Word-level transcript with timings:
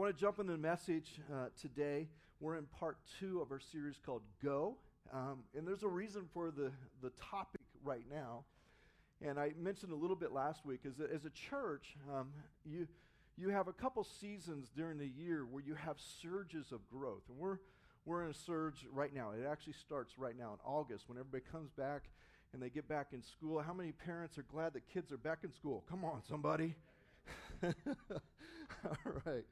want 0.00 0.16
to 0.16 0.18
jump 0.18 0.38
into 0.38 0.52
the 0.52 0.58
message 0.58 1.20
uh, 1.30 1.48
today. 1.60 2.08
We're 2.40 2.56
in 2.56 2.64
part 2.64 2.96
two 3.18 3.42
of 3.42 3.52
our 3.52 3.60
series 3.60 3.96
called 4.06 4.22
Go. 4.42 4.78
Um, 5.12 5.40
and 5.54 5.68
there's 5.68 5.82
a 5.82 5.88
reason 5.88 6.22
for 6.32 6.50
the, 6.50 6.72
the 7.02 7.10
topic 7.30 7.60
right 7.84 8.06
now. 8.10 8.44
And 9.20 9.38
I 9.38 9.52
mentioned 9.60 9.92
a 9.92 9.96
little 9.96 10.16
bit 10.16 10.32
last 10.32 10.64
week 10.64 10.80
is 10.86 10.96
that 10.96 11.12
as 11.12 11.26
a 11.26 11.30
church, 11.30 11.96
um, 12.10 12.28
you, 12.64 12.88
you 13.36 13.50
have 13.50 13.68
a 13.68 13.74
couple 13.74 14.02
seasons 14.02 14.70
during 14.74 14.96
the 14.96 15.06
year 15.06 15.44
where 15.44 15.62
you 15.62 15.74
have 15.74 15.96
surges 16.22 16.72
of 16.72 16.80
growth. 16.88 17.24
And 17.28 17.36
we're, 17.36 17.58
we're 18.06 18.24
in 18.24 18.30
a 18.30 18.34
surge 18.34 18.86
right 18.90 19.14
now. 19.14 19.32
It 19.32 19.46
actually 19.46 19.74
starts 19.74 20.14
right 20.16 20.34
now 20.34 20.54
in 20.54 20.60
August 20.64 21.10
when 21.10 21.18
everybody 21.18 21.44
comes 21.52 21.72
back 21.72 22.04
and 22.54 22.62
they 22.62 22.70
get 22.70 22.88
back 22.88 23.08
in 23.12 23.22
school. 23.22 23.60
How 23.60 23.74
many 23.74 23.92
parents 23.92 24.38
are 24.38 24.46
glad 24.50 24.72
that 24.72 24.88
kids 24.88 25.12
are 25.12 25.18
back 25.18 25.40
in 25.44 25.52
school? 25.52 25.84
Come 25.90 26.06
on, 26.06 26.22
somebody. 26.26 26.74
all 27.62 27.72
right. 29.26 29.44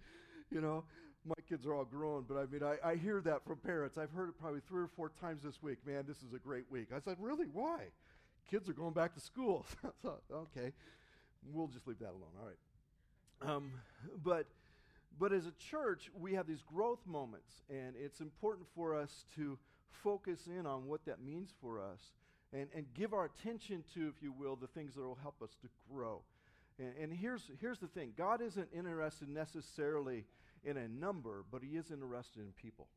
You 0.51 0.61
know, 0.61 0.85
my 1.25 1.35
kids 1.49 1.67
are 1.67 1.75
all 1.75 1.85
grown, 1.85 2.25
but 2.29 2.37
I 2.37 2.47
mean, 2.47 2.63
I, 2.63 2.91
I 2.91 2.97
hear 2.97 3.21
that 3.23 3.45
from 3.45 3.57
parents. 3.57 3.99
I've 3.99 4.11
heard 4.11 4.31
it 4.31 4.39
probably 4.41 4.61
three 4.69 4.83
or 4.83 4.89
four 4.89 5.11
times 5.21 5.43
this 5.43 5.63
week. 5.63 5.79
Man, 5.87 6.05
this 6.07 6.19
is 6.19 6.33
a 6.35 6.39
great 6.39 6.65
week. 6.71 6.89
I 6.95 7.01
said, 7.01 7.17
really? 7.19 7.47
Why? 7.53 7.85
Kids 8.51 8.69
are 8.69 8.73
going 8.73 8.95
back 8.95 9.15
to 9.15 9.21
school. 9.21 9.67
Thought, 10.03 10.23
okay, 10.33 10.73
we'll 11.53 11.67
just 11.67 11.87
leave 11.87 11.99
that 11.99 12.11
alone. 12.11 12.33
All 12.41 12.47
right. 12.47 13.51
Um, 13.51 13.73
but, 14.25 14.47
but 15.19 15.33
as 15.33 15.47
a 15.47 15.53
church, 15.71 16.11
we 16.19 16.35
have 16.35 16.47
these 16.47 16.63
growth 16.63 17.01
moments, 17.07 17.63
and 17.69 17.95
it's 18.03 18.21
important 18.21 18.67
for 18.75 18.99
us 18.99 19.25
to 19.37 19.59
focus 19.91 20.47
in 20.47 20.67
on 20.67 20.87
what 20.87 21.05
that 21.07 21.21
means 21.21 21.53
for 21.61 21.81
us 21.81 22.01
and, 22.53 22.69
and 22.75 22.87
give 22.95 23.13
our 23.13 23.27
attention 23.27 23.85
to, 23.95 24.09
if 24.09 24.23
you 24.23 24.33
will, 24.33 24.57
the 24.57 24.67
things 24.69 24.95
that 24.95 25.03
will 25.03 25.19
help 25.21 25.43
us 25.43 25.51
to 25.61 25.69
grow. 25.93 26.23
And, 26.79 26.93
and 27.01 27.13
here's, 27.13 27.51
here's 27.61 27.79
the 27.79 27.89
thing 27.89 28.13
God 28.17 28.41
isn't 28.41 28.69
interested 28.75 29.29
necessarily 29.29 30.25
in 30.65 30.77
a 30.77 30.89
number, 30.89 31.45
but 31.51 31.63
He 31.63 31.77
is 31.77 31.91
interested 31.91 32.41
in 32.41 32.53
people. 32.53 32.89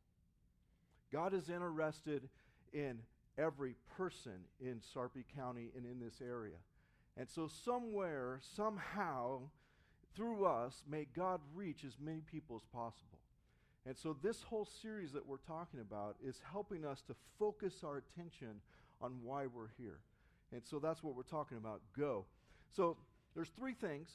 God 1.11 1.33
is 1.33 1.49
interested 1.49 2.29
in 2.73 2.99
every 3.37 3.75
person 3.97 4.45
in 4.59 4.79
Sarpy 4.93 5.25
County 5.35 5.71
and 5.75 5.85
in 5.85 5.99
this 5.99 6.21
area. 6.21 6.57
And 7.17 7.29
so, 7.29 7.47
somewhere, 7.47 8.39
somehow, 8.55 9.41
through 10.15 10.45
us, 10.45 10.83
may 10.89 11.07
God 11.13 11.41
reach 11.53 11.83
as 11.85 11.97
many 11.99 12.21
people 12.21 12.55
as 12.55 12.63
possible. 12.73 13.19
And 13.85 13.97
so, 13.97 14.15
this 14.21 14.43
whole 14.43 14.65
series 14.81 15.11
that 15.11 15.25
we're 15.25 15.37
talking 15.37 15.81
about 15.81 16.15
is 16.23 16.39
helping 16.51 16.85
us 16.85 17.01
to 17.07 17.15
focus 17.37 17.83
our 17.83 17.97
attention 17.97 18.61
on 19.01 19.13
why 19.23 19.47
we're 19.47 19.71
here. 19.77 19.99
And 20.53 20.61
so, 20.63 20.79
that's 20.79 21.03
what 21.03 21.15
we're 21.15 21.23
talking 21.23 21.57
about 21.57 21.81
go. 21.97 22.25
So, 22.73 22.95
there's 23.35 23.49
three 23.49 23.73
things 23.73 24.09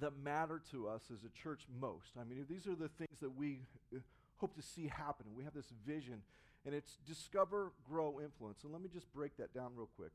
that 0.00 0.12
matter 0.22 0.62
to 0.70 0.88
us 0.88 1.02
as 1.12 1.24
a 1.24 1.42
church 1.42 1.62
most. 1.80 2.12
I 2.18 2.24
mean, 2.24 2.44
these 2.48 2.66
are 2.66 2.74
the 2.74 2.88
things 2.88 3.20
that 3.20 3.36
we 3.36 3.60
uh, 3.94 3.98
hope 4.36 4.54
to 4.56 4.62
see 4.62 4.88
happen. 4.88 5.26
We 5.36 5.44
have 5.44 5.54
this 5.54 5.72
vision, 5.86 6.22
and 6.64 6.74
it's 6.74 6.96
discover, 7.06 7.72
grow, 7.88 8.20
influence. 8.22 8.64
And 8.64 8.72
let 8.72 8.82
me 8.82 8.88
just 8.92 9.12
break 9.12 9.36
that 9.38 9.52
down 9.54 9.72
real 9.76 9.90
quick. 9.96 10.12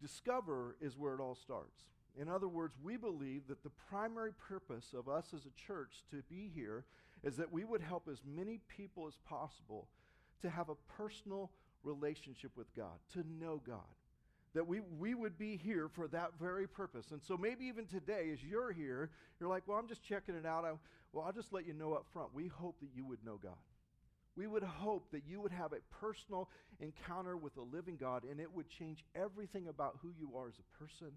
Discover 0.00 0.76
is 0.80 0.96
where 0.96 1.14
it 1.14 1.20
all 1.20 1.34
starts. 1.34 1.84
In 2.20 2.28
other 2.28 2.48
words, 2.48 2.74
we 2.82 2.96
believe 2.96 3.42
that 3.48 3.62
the 3.62 3.70
primary 3.90 4.32
purpose 4.32 4.94
of 4.96 5.08
us 5.08 5.26
as 5.34 5.42
a 5.46 5.66
church 5.66 6.04
to 6.10 6.22
be 6.30 6.50
here 6.54 6.84
is 7.22 7.36
that 7.36 7.52
we 7.52 7.64
would 7.64 7.82
help 7.82 8.08
as 8.10 8.22
many 8.24 8.60
people 8.68 9.06
as 9.06 9.18
possible 9.28 9.88
to 10.42 10.48
have 10.48 10.68
a 10.68 10.74
personal 10.96 11.50
relationship 11.82 12.52
with 12.56 12.74
God, 12.74 12.98
to 13.12 13.24
know 13.40 13.60
God 13.66 13.97
that 14.54 14.66
we, 14.66 14.80
we 14.98 15.14
would 15.14 15.38
be 15.38 15.56
here 15.56 15.88
for 15.88 16.08
that 16.08 16.32
very 16.40 16.66
purpose. 16.66 17.06
And 17.12 17.22
so 17.22 17.36
maybe 17.36 17.66
even 17.66 17.86
today, 17.86 18.30
as 18.32 18.42
you're 18.42 18.72
here, 18.72 19.10
you're 19.38 19.48
like, 19.48 19.64
well, 19.66 19.78
I'm 19.78 19.88
just 19.88 20.02
checking 20.02 20.34
it 20.34 20.46
out. 20.46 20.64
I, 20.64 20.72
well, 21.12 21.24
I'll 21.26 21.32
just 21.32 21.52
let 21.52 21.66
you 21.66 21.74
know 21.74 21.94
up 21.94 22.06
front. 22.12 22.34
We 22.34 22.48
hope 22.48 22.80
that 22.80 22.88
you 22.94 23.04
would 23.06 23.24
know 23.24 23.38
God. 23.42 23.56
We 24.36 24.46
would 24.46 24.62
hope 24.62 25.10
that 25.12 25.22
you 25.26 25.40
would 25.40 25.52
have 25.52 25.72
a 25.72 25.80
personal 26.00 26.48
encounter 26.80 27.36
with 27.36 27.54
the 27.54 27.62
living 27.62 27.96
God, 27.98 28.22
and 28.24 28.38
it 28.40 28.52
would 28.54 28.68
change 28.68 29.04
everything 29.14 29.68
about 29.68 29.98
who 30.00 30.10
you 30.18 30.30
are 30.36 30.48
as 30.48 30.54
a 30.58 30.78
person, 30.78 31.08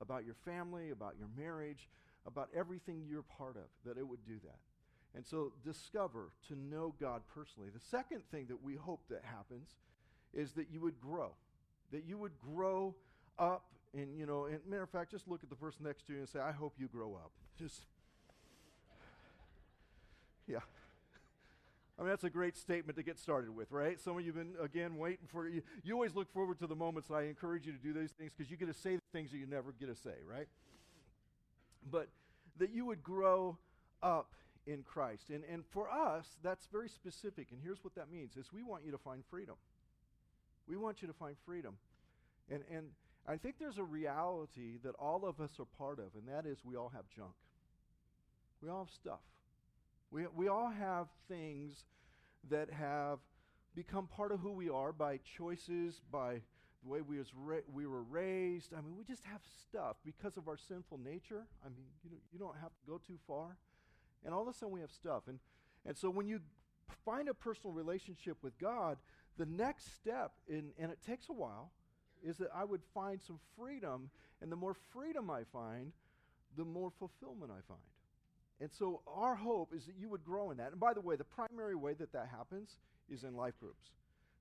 about 0.00 0.24
your 0.24 0.36
family, 0.44 0.90
about 0.90 1.14
your 1.18 1.28
marriage, 1.36 1.88
about 2.26 2.48
everything 2.56 3.04
you're 3.06 3.22
part 3.22 3.56
of, 3.56 3.64
that 3.84 3.98
it 3.98 4.06
would 4.06 4.24
do 4.26 4.38
that. 4.44 4.58
And 5.14 5.26
so 5.26 5.52
discover 5.64 6.30
to 6.48 6.56
know 6.56 6.94
God 6.98 7.20
personally. 7.34 7.68
The 7.68 7.80
second 7.90 8.22
thing 8.30 8.46
that 8.48 8.62
we 8.62 8.74
hope 8.74 9.02
that 9.10 9.22
happens 9.24 9.68
is 10.32 10.52
that 10.52 10.70
you 10.72 10.80
would 10.80 10.98
grow 10.98 11.32
that 11.92 12.04
you 12.04 12.18
would 12.18 12.32
grow 12.40 12.94
up 13.38 13.64
and 13.94 14.18
you 14.18 14.26
know 14.26 14.46
and 14.46 14.58
matter 14.66 14.82
of 14.82 14.90
fact 14.90 15.10
just 15.10 15.28
look 15.28 15.42
at 15.42 15.50
the 15.50 15.56
person 15.56 15.84
next 15.84 16.06
to 16.06 16.12
you 16.12 16.18
and 16.18 16.28
say 16.28 16.40
i 16.40 16.52
hope 16.52 16.74
you 16.78 16.88
grow 16.88 17.14
up 17.14 17.30
just 17.58 17.86
yeah 20.46 20.58
I 21.98 22.02
mean, 22.02 22.08
that's 22.08 22.24
a 22.24 22.30
great 22.30 22.56
statement 22.56 22.96
to 22.96 23.04
get 23.04 23.18
started 23.18 23.54
with, 23.54 23.70
right? 23.70 24.00
Some 24.00 24.16
of 24.16 24.24
you 24.24 24.32
have 24.32 24.36
been, 24.36 24.54
again, 24.60 24.96
waiting 24.96 25.26
for 25.28 25.46
you. 25.46 25.62
You 25.84 25.94
always 25.94 26.16
look 26.16 26.32
forward 26.32 26.58
to 26.60 26.66
the 26.66 26.74
moments 26.74 27.10
I 27.10 27.22
encourage 27.24 27.66
you 27.66 27.72
to 27.72 27.78
do 27.78 27.92
these 27.92 28.10
things 28.12 28.32
because 28.36 28.50
you 28.50 28.56
get 28.56 28.66
to 28.66 28.74
say 28.74 28.96
the 28.96 29.02
things 29.12 29.30
that 29.30 29.36
you 29.36 29.46
never 29.46 29.72
get 29.78 29.88
to 29.88 29.94
say, 29.94 30.14
right? 30.28 30.48
But 31.88 32.08
that 32.58 32.70
you 32.70 32.86
would 32.86 33.02
grow 33.02 33.58
up 34.02 34.32
in 34.66 34.82
Christ. 34.82 35.30
And, 35.30 35.44
and 35.44 35.64
for 35.66 35.90
us, 35.90 36.26
that's 36.42 36.66
very 36.66 36.88
specific. 36.88 37.48
And 37.52 37.60
here's 37.62 37.84
what 37.84 37.94
that 37.94 38.10
means 38.10 38.36
is 38.36 38.52
we 38.52 38.62
want 38.62 38.84
you 38.84 38.92
to 38.92 38.98
find 38.98 39.22
freedom. 39.30 39.56
We 40.72 40.78
want 40.78 41.02
you 41.02 41.08
to 41.08 41.12
find 41.12 41.36
freedom. 41.44 41.74
And, 42.50 42.62
and 42.74 42.86
I 43.28 43.36
think 43.36 43.56
there's 43.58 43.76
a 43.76 43.84
reality 43.84 44.78
that 44.82 44.94
all 44.98 45.26
of 45.26 45.38
us 45.38 45.50
are 45.60 45.66
part 45.66 45.98
of, 45.98 46.06
and 46.14 46.26
that 46.34 46.48
is 46.48 46.64
we 46.64 46.76
all 46.76 46.90
have 46.94 47.04
junk. 47.14 47.34
We 48.62 48.70
all 48.70 48.78
have 48.78 48.90
stuff. 48.90 49.20
We, 50.10 50.24
we 50.34 50.48
all 50.48 50.70
have 50.70 51.08
things 51.28 51.84
that 52.48 52.70
have 52.70 53.18
become 53.74 54.06
part 54.06 54.32
of 54.32 54.40
who 54.40 54.50
we 54.50 54.70
are 54.70 54.92
by 54.92 55.20
choices, 55.36 56.00
by 56.10 56.40
the 56.82 56.88
way 56.88 57.02
we, 57.02 57.18
was 57.18 57.28
ra- 57.36 57.68
we 57.70 57.86
were 57.86 58.02
raised. 58.02 58.72
I 58.72 58.80
mean, 58.80 58.96
we 58.96 59.04
just 59.04 59.24
have 59.24 59.42
stuff 59.68 59.96
because 60.06 60.38
of 60.38 60.48
our 60.48 60.56
sinful 60.56 61.00
nature. 61.04 61.44
I 61.66 61.68
mean, 61.68 61.84
you, 62.02 62.10
know, 62.12 62.16
you 62.32 62.38
don't 62.38 62.56
have 62.62 62.70
to 62.70 62.86
go 62.88 62.98
too 63.06 63.18
far. 63.26 63.58
And 64.24 64.32
all 64.32 64.40
of 64.40 64.48
a 64.48 64.54
sudden 64.54 64.72
we 64.72 64.80
have 64.80 64.90
stuff. 64.90 65.24
And, 65.28 65.38
and 65.84 65.98
so 65.98 66.08
when 66.08 66.26
you 66.26 66.40
find 67.04 67.28
a 67.28 67.34
personal 67.34 67.74
relationship 67.74 68.38
with 68.42 68.58
God, 68.58 68.96
the 69.38 69.46
next 69.46 69.94
step, 69.94 70.32
in, 70.48 70.72
and 70.78 70.90
it 70.90 70.98
takes 71.06 71.28
a 71.28 71.32
while, 71.32 71.72
is 72.22 72.36
that 72.38 72.48
I 72.54 72.64
would 72.64 72.82
find 72.94 73.20
some 73.20 73.38
freedom. 73.58 74.10
And 74.40 74.50
the 74.50 74.56
more 74.56 74.74
freedom 74.92 75.30
I 75.30 75.42
find, 75.52 75.92
the 76.56 76.64
more 76.64 76.90
fulfillment 76.98 77.50
I 77.50 77.62
find. 77.66 77.80
And 78.60 78.70
so 78.72 79.02
our 79.06 79.34
hope 79.34 79.72
is 79.74 79.86
that 79.86 79.96
you 79.98 80.08
would 80.08 80.24
grow 80.24 80.50
in 80.50 80.58
that. 80.58 80.72
And 80.72 80.80
by 80.80 80.94
the 80.94 81.00
way, 81.00 81.16
the 81.16 81.24
primary 81.24 81.74
way 81.74 81.94
that 81.94 82.12
that 82.12 82.28
happens 82.28 82.76
is 83.08 83.24
in 83.24 83.34
life 83.34 83.58
groups. 83.58 83.90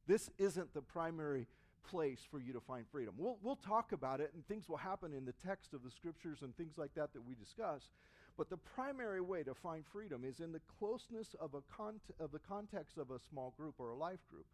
This 0.07 0.29
isn't 0.37 0.73
the 0.73 0.81
primary 0.81 1.47
place 1.89 2.19
for 2.29 2.39
you 2.39 2.53
to 2.53 2.59
find 2.59 2.85
freedom. 2.91 3.15
We'll, 3.17 3.37
we'll 3.41 3.55
talk 3.55 3.91
about 3.91 4.19
it, 4.21 4.31
and 4.33 4.45
things 4.47 4.69
will 4.69 4.77
happen 4.77 5.13
in 5.13 5.25
the 5.25 5.33
text 5.45 5.73
of 5.73 5.83
the 5.83 5.89
scriptures 5.89 6.39
and 6.41 6.55
things 6.55 6.77
like 6.77 6.93
that 6.95 7.13
that 7.13 7.25
we 7.25 7.33
discuss. 7.33 7.89
But 8.37 8.49
the 8.49 8.57
primary 8.57 9.21
way 9.21 9.43
to 9.43 9.53
find 9.53 9.83
freedom 9.91 10.23
is 10.23 10.39
in 10.39 10.51
the 10.51 10.61
closeness 10.79 11.35
of, 11.39 11.53
a 11.53 11.61
con- 11.75 11.99
of 12.19 12.31
the 12.31 12.39
context 12.39 12.97
of 12.97 13.11
a 13.11 13.19
small 13.29 13.53
group 13.57 13.75
or 13.79 13.89
a 13.89 13.95
life 13.95 14.19
group. 14.29 14.45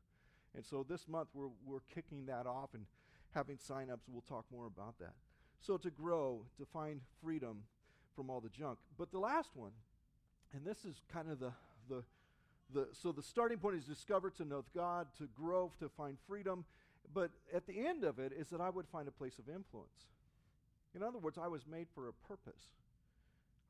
And 0.55 0.65
so 0.65 0.85
this 0.87 1.07
month 1.07 1.29
we're, 1.33 1.49
we're 1.65 1.81
kicking 1.93 2.25
that 2.27 2.45
off 2.45 2.73
and 2.73 2.85
having 3.33 3.57
sign-ups. 3.57 4.05
We'll 4.07 4.21
talk 4.21 4.45
more 4.51 4.65
about 4.65 4.97
that. 4.99 5.13
So 5.59 5.77
to 5.77 5.89
grow, 5.89 6.45
to 6.57 6.65
find 6.65 7.01
freedom 7.21 7.63
from 8.15 8.29
all 8.29 8.39
the 8.39 8.49
junk. 8.49 8.79
But 8.97 9.11
the 9.11 9.19
last 9.19 9.49
one, 9.55 9.71
and 10.53 10.65
this 10.65 10.85
is 10.85 11.01
kind 11.11 11.29
of 11.29 11.39
the, 11.39 11.51
the, 11.89 12.03
the 12.73 12.87
so 12.93 13.11
the 13.11 13.23
starting 13.23 13.57
point 13.57 13.75
is 13.75 13.85
discover 13.85 14.29
to 14.31 14.45
know 14.45 14.63
God, 14.73 15.07
to 15.17 15.27
grow, 15.35 15.71
to 15.79 15.89
find 15.89 16.17
freedom. 16.27 16.65
But 17.13 17.31
at 17.53 17.67
the 17.67 17.85
end 17.85 18.03
of 18.03 18.19
it 18.19 18.33
is 18.37 18.49
that 18.49 18.61
I 18.61 18.69
would 18.69 18.87
find 18.87 19.07
a 19.07 19.11
place 19.11 19.39
of 19.39 19.47
influence. 19.47 20.07
In 20.95 21.03
other 21.03 21.19
words, 21.19 21.37
I 21.37 21.47
was 21.47 21.67
made 21.67 21.87
for 21.93 22.07
a 22.07 22.13
purpose. 22.13 22.73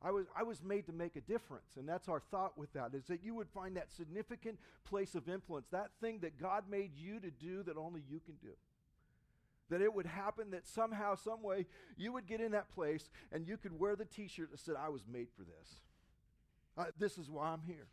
I 0.02 0.12
was, 0.12 0.28
I 0.36 0.44
was 0.44 0.62
made 0.64 0.86
to 0.88 0.94
make 0.94 1.16
a 1.16 1.22
difference. 1.22 1.76
And 1.78 1.88
that's 1.88 2.08
our 2.08 2.20
thought 2.20 2.58
with 2.58 2.72
that, 2.74 2.94
is 2.94 3.06
that 3.06 3.24
you 3.24 3.34
would 3.36 3.50
find 3.50 3.76
that 3.78 3.92
significant 3.92 4.60
place 4.86 5.16
of 5.16 5.28
influence, 5.28 5.68
that 5.72 5.90
thing 6.00 6.20
that 6.20 6.40
God 6.40 6.66
made 6.70 6.92
you 6.96 7.20
to 7.20 7.32
do 7.32 7.64
that 7.64 7.78
only 7.78 8.04
you 8.10 8.20
can 8.20 8.36
do. 8.42 8.54
That 9.70 9.82
it 9.82 9.94
would 9.94 10.06
happen 10.06 10.52
that 10.52 10.68
somehow, 10.68 11.16
some 11.16 11.44
way, 11.44 11.66
you 11.98 12.14
would 12.14 12.26
get 12.26 12.40
in 12.40 12.52
that 12.52 12.70
place 12.70 13.10
and 13.32 13.48
you 13.48 13.58
could 13.58 13.78
wear 13.78 13.96
the 13.96 14.06
t 14.06 14.28
shirt 14.28 14.52
that 14.52 14.60
said, 14.60 14.76
I 14.80 14.90
was 14.90 15.02
made 15.12 15.28
for 15.36 15.44
this. 15.44 15.82
Uh, 16.78 16.86
this 16.98 17.18
is 17.18 17.30
why 17.30 17.48
I'm 17.48 17.64
here. 17.66 17.88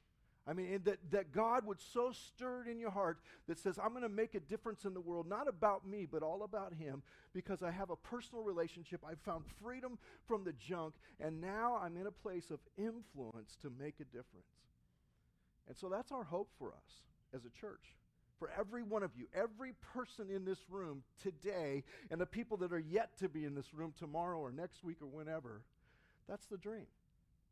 I 0.46 0.52
mean, 0.52 0.82
that, 0.84 0.98
that 1.10 1.32
God 1.32 1.64
would 1.64 1.80
so 1.80 2.12
stir 2.12 2.64
it 2.66 2.70
in 2.70 2.78
your 2.78 2.90
heart 2.90 3.18
that 3.48 3.58
says, 3.58 3.78
I'm 3.82 3.90
going 3.90 4.02
to 4.02 4.10
make 4.10 4.34
a 4.34 4.40
difference 4.40 4.84
in 4.84 4.92
the 4.92 5.00
world, 5.00 5.26
not 5.26 5.48
about 5.48 5.86
me, 5.86 6.06
but 6.10 6.22
all 6.22 6.42
about 6.42 6.74
Him, 6.74 7.02
because 7.32 7.62
I 7.62 7.70
have 7.70 7.88
a 7.88 7.96
personal 7.96 8.44
relationship. 8.44 9.00
I've 9.08 9.20
found 9.20 9.44
freedom 9.62 9.98
from 10.26 10.44
the 10.44 10.52
junk, 10.52 10.94
and 11.18 11.40
now 11.40 11.80
I'm 11.82 11.96
in 11.96 12.06
a 12.06 12.12
place 12.12 12.50
of 12.50 12.60
influence 12.76 13.56
to 13.62 13.72
make 13.78 14.00
a 14.00 14.04
difference. 14.04 14.46
And 15.66 15.74
so 15.74 15.88
that's 15.88 16.12
our 16.12 16.24
hope 16.24 16.50
for 16.58 16.68
us 16.68 17.02
as 17.34 17.46
a 17.46 17.60
church. 17.60 17.96
For 18.38 18.50
every 18.58 18.82
one 18.82 19.02
of 19.02 19.12
you, 19.16 19.26
every 19.34 19.72
person 19.94 20.28
in 20.28 20.44
this 20.44 20.58
room 20.68 21.04
today, 21.22 21.84
and 22.10 22.20
the 22.20 22.26
people 22.26 22.58
that 22.58 22.72
are 22.72 22.78
yet 22.78 23.16
to 23.20 23.30
be 23.30 23.46
in 23.46 23.54
this 23.54 23.72
room 23.72 23.94
tomorrow 23.98 24.38
or 24.38 24.52
next 24.52 24.84
week 24.84 25.00
or 25.00 25.06
whenever, 25.06 25.62
that's 26.28 26.46
the 26.46 26.58
dream 26.58 26.86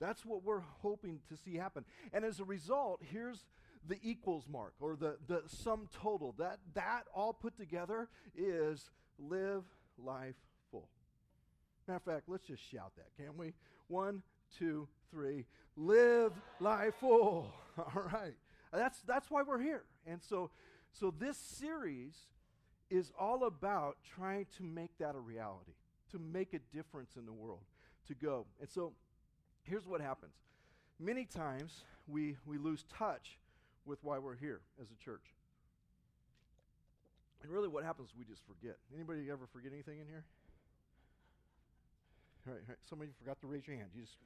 That's 0.01 0.25
what 0.25 0.43
we're 0.43 0.63
hoping 0.81 1.21
to 1.29 1.37
see 1.37 1.57
happen. 1.57 1.85
And 2.13 2.25
as 2.25 2.41
a 2.41 2.45
result, 2.45 3.03
here's 3.03 3.45
the 3.87 3.99
equals 4.03 4.45
mark 4.49 4.75
or 4.81 4.97
the, 4.97 5.17
the 5.27 5.43
sum 5.47 5.89
total. 6.01 6.35
That, 6.39 6.59
that 6.75 7.05
all 7.15 7.33
put 7.33 7.57
together 7.57 8.09
is 8.37 8.91
live 9.19 9.65
life 9.99 10.37
full. 10.71 10.89
Matter 11.87 11.97
of 11.97 12.03
fact, 12.03 12.29
let's 12.29 12.47
just 12.47 12.63
shout 12.63 12.93
that, 12.97 13.09
can't 13.17 13.37
we? 13.37 13.55
One, 13.89 14.23
two, 14.59 14.89
three. 15.11 15.47
Live 15.77 16.33
life 16.61 16.95
full. 17.01 17.53
All 17.79 18.03
right. 18.13 18.35
That's, 18.73 19.01
that's 19.03 19.31
why 19.31 19.43
we're 19.43 19.61
here. 19.61 19.85
And 20.07 20.23
so, 20.23 20.51
so 20.93 21.13
this 21.19 21.37
series 21.37 22.15
is 22.91 23.11
all 23.19 23.45
about 23.45 23.97
trying 24.15 24.47
to 24.57 24.63
make 24.63 24.91
that 24.99 25.15
a 25.15 25.19
reality, 25.19 25.73
to 26.11 26.19
make 26.19 26.53
a 26.55 26.59
difference 26.75 27.17
in 27.17 27.25
the 27.25 27.33
world, 27.33 27.63
to 28.09 28.15
go. 28.15 28.47
And 28.61 28.69
so 28.69 28.93
here's 29.65 29.87
what 29.87 30.01
happens. 30.01 30.35
Many 31.01 31.25
times 31.25 31.85
we, 32.07 32.37
we 32.47 32.59
lose 32.59 32.85
touch 32.97 33.39
with 33.85 33.99
why 34.03 34.19
we're 34.19 34.37
here 34.37 34.61
as 34.81 34.89
a 34.91 35.05
church. 35.05 35.35
And 37.43 37.51
really 37.51 37.69
what 37.69 37.85
happens 37.85 38.11
is 38.11 38.15
we 38.17 38.25
just 38.25 38.43
forget. 38.47 38.77
Anybody 38.95 39.29
ever 39.31 39.47
forget 39.53 39.73
anything 39.73 39.99
in 39.99 40.07
here? 40.07 40.25
All 42.47 42.53
right, 42.55 42.63
all 42.63 42.69
right. 42.69 42.79
Somebody 42.89 43.11
forgot 43.19 43.41
to 43.41 43.47
raise 43.47 43.67
your 43.67 43.77
hand. 43.77 43.91
You 43.95 44.03
just 44.03 44.17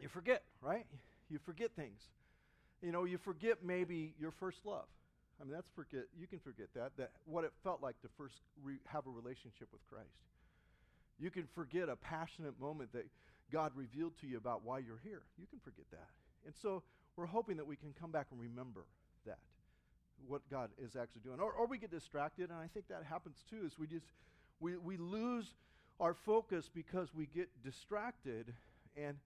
you 0.00 0.08
forget, 0.08 0.42
right? 0.60 0.86
You 1.30 1.38
forget 1.38 1.70
things. 1.74 2.00
You 2.82 2.92
know, 2.92 3.04
you 3.04 3.18
forget 3.18 3.64
maybe 3.64 4.14
your 4.20 4.30
first 4.30 4.64
love. 4.64 4.86
I 5.40 5.44
mean, 5.44 5.52
that's 5.52 5.68
forget. 5.74 6.04
You 6.18 6.26
can 6.26 6.38
forget 6.38 6.68
that. 6.74 6.92
That 6.96 7.10
what 7.24 7.44
it 7.44 7.52
felt 7.62 7.82
like 7.82 8.00
to 8.02 8.08
first 8.16 8.40
re- 8.62 8.80
have 8.86 9.06
a 9.06 9.10
relationship 9.10 9.68
with 9.72 9.86
Christ. 9.88 10.16
You 11.18 11.30
can 11.30 11.46
forget 11.54 11.88
a 11.88 11.96
passionate 11.96 12.60
moment 12.60 12.92
that 12.92 13.06
God 13.52 13.72
revealed 13.74 14.12
to 14.20 14.26
you 14.26 14.36
about 14.36 14.64
why 14.64 14.78
you're 14.78 15.00
here. 15.02 15.22
You 15.38 15.46
can 15.46 15.58
forget 15.60 15.86
that. 15.90 16.08
And 16.44 16.54
so 16.54 16.82
we're 17.16 17.26
hoping 17.26 17.56
that 17.56 17.66
we 17.66 17.76
can 17.76 17.94
come 17.98 18.10
back 18.10 18.26
and 18.30 18.40
remember 18.40 18.84
that, 19.24 19.38
what 20.26 20.42
God 20.50 20.70
is 20.78 20.96
actually 20.96 21.22
doing. 21.24 21.40
Or, 21.40 21.52
or 21.52 21.66
we 21.66 21.78
get 21.78 21.90
distracted, 21.90 22.50
and 22.50 22.58
I 22.58 22.68
think 22.72 22.88
that 22.88 23.02
happens 23.08 23.44
too, 23.48 23.64
is 23.64 23.78
we 23.78 23.86
just, 23.86 24.06
we, 24.60 24.76
we 24.76 24.96
lose 24.96 25.54
our 26.00 26.14
focus 26.14 26.70
because 26.72 27.14
we 27.14 27.26
get 27.26 27.48
distracted 27.64 28.52
and 28.96 29.16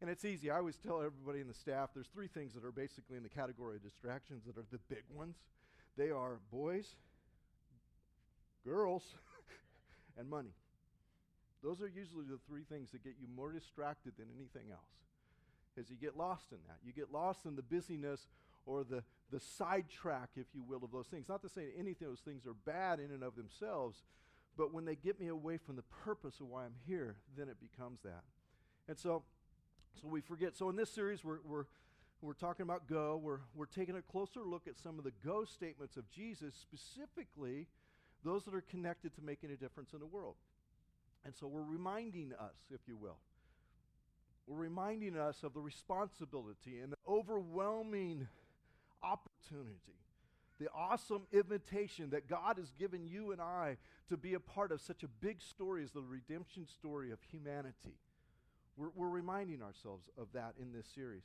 and 0.00 0.08
it's 0.08 0.24
easy. 0.24 0.50
I 0.50 0.56
always 0.56 0.78
tell 0.78 1.02
everybody 1.02 1.40
in 1.40 1.48
the 1.48 1.54
staff 1.54 1.90
there's 1.92 2.06
three 2.06 2.28
things 2.28 2.54
that 2.54 2.64
are 2.64 2.72
basically 2.72 3.18
in 3.18 3.22
the 3.22 3.28
category 3.28 3.76
of 3.76 3.82
distractions 3.82 4.44
that 4.46 4.56
are 4.56 4.64
the 4.72 4.78
big 4.88 5.04
ones. 5.14 5.36
They 5.98 6.10
are 6.10 6.38
boys, 6.50 6.94
girls, 8.64 9.02
and 10.18 10.30
money. 10.30 10.54
Those 11.62 11.82
are 11.82 11.88
usually 11.88 12.24
the 12.24 12.38
three 12.48 12.64
things 12.64 12.90
that 12.92 13.04
get 13.04 13.14
you 13.20 13.28
more 13.34 13.52
distracted 13.52 14.14
than 14.18 14.26
anything 14.34 14.70
else. 14.70 14.80
As 15.78 15.90
you 15.90 15.96
get 15.96 16.16
lost 16.16 16.52
in 16.52 16.58
that. 16.66 16.78
You 16.84 16.92
get 16.92 17.12
lost 17.12 17.46
in 17.46 17.56
the 17.56 17.62
busyness 17.62 18.28
or 18.66 18.84
the, 18.84 19.02
the 19.30 19.40
sidetrack, 19.40 20.30
if 20.36 20.46
you 20.54 20.62
will, 20.62 20.82
of 20.84 20.92
those 20.92 21.06
things. 21.06 21.28
Not 21.28 21.42
to 21.42 21.48
say 21.48 21.68
anything 21.78 22.08
those 22.08 22.20
things 22.20 22.46
are 22.46 22.54
bad 22.54 22.98
in 22.98 23.10
and 23.10 23.22
of 23.22 23.36
themselves, 23.36 24.02
but 24.56 24.74
when 24.74 24.84
they 24.84 24.96
get 24.96 25.20
me 25.20 25.28
away 25.28 25.58
from 25.58 25.76
the 25.76 25.84
purpose 26.04 26.40
of 26.40 26.48
why 26.48 26.64
I'm 26.64 26.74
here, 26.86 27.16
then 27.36 27.48
it 27.48 27.56
becomes 27.60 28.00
that. 28.02 28.22
And 28.88 28.98
so, 28.98 29.22
so 30.00 30.08
we 30.08 30.20
forget. 30.20 30.56
So 30.56 30.68
in 30.68 30.76
this 30.76 30.90
series, 30.90 31.24
we're, 31.24 31.38
we're, 31.44 31.64
we're 32.20 32.34
talking 32.34 32.64
about 32.64 32.86
go. 32.86 33.20
We're, 33.22 33.40
we're 33.54 33.66
taking 33.66 33.96
a 33.96 34.02
closer 34.02 34.40
look 34.44 34.66
at 34.66 34.78
some 34.78 34.98
of 34.98 35.04
the 35.04 35.12
go 35.24 35.44
statements 35.44 35.96
of 35.96 36.10
Jesus, 36.10 36.54
specifically 36.54 37.68
those 38.24 38.44
that 38.44 38.54
are 38.54 38.60
connected 38.60 39.14
to 39.14 39.22
making 39.22 39.50
a 39.50 39.56
difference 39.56 39.92
in 39.92 40.00
the 40.00 40.06
world. 40.06 40.34
And 41.24 41.34
so 41.34 41.46
we're 41.46 41.62
reminding 41.62 42.32
us, 42.38 42.54
if 42.72 42.80
you 42.86 42.96
will, 42.96 43.18
we're 44.46 44.56
reminding 44.56 45.16
us 45.16 45.42
of 45.42 45.54
the 45.54 45.60
responsibility 45.60 46.80
and 46.82 46.92
the 46.92 46.96
overwhelming 47.06 48.26
opportunity, 49.02 49.98
the 50.58 50.68
awesome 50.74 51.22
invitation 51.32 52.10
that 52.10 52.28
God 52.28 52.56
has 52.56 52.72
given 52.78 53.06
you 53.06 53.32
and 53.32 53.40
I 53.40 53.76
to 54.08 54.16
be 54.16 54.34
a 54.34 54.40
part 54.40 54.72
of 54.72 54.80
such 54.80 55.02
a 55.02 55.08
big 55.08 55.40
story 55.40 55.84
as 55.84 55.92
the 55.92 56.02
redemption 56.02 56.66
story 56.66 57.12
of 57.12 57.18
humanity. 57.30 57.94
We're, 58.76 58.90
we're 58.94 59.08
reminding 59.08 59.62
ourselves 59.62 60.08
of 60.18 60.28
that 60.34 60.54
in 60.60 60.72
this 60.72 60.86
series. 60.94 61.22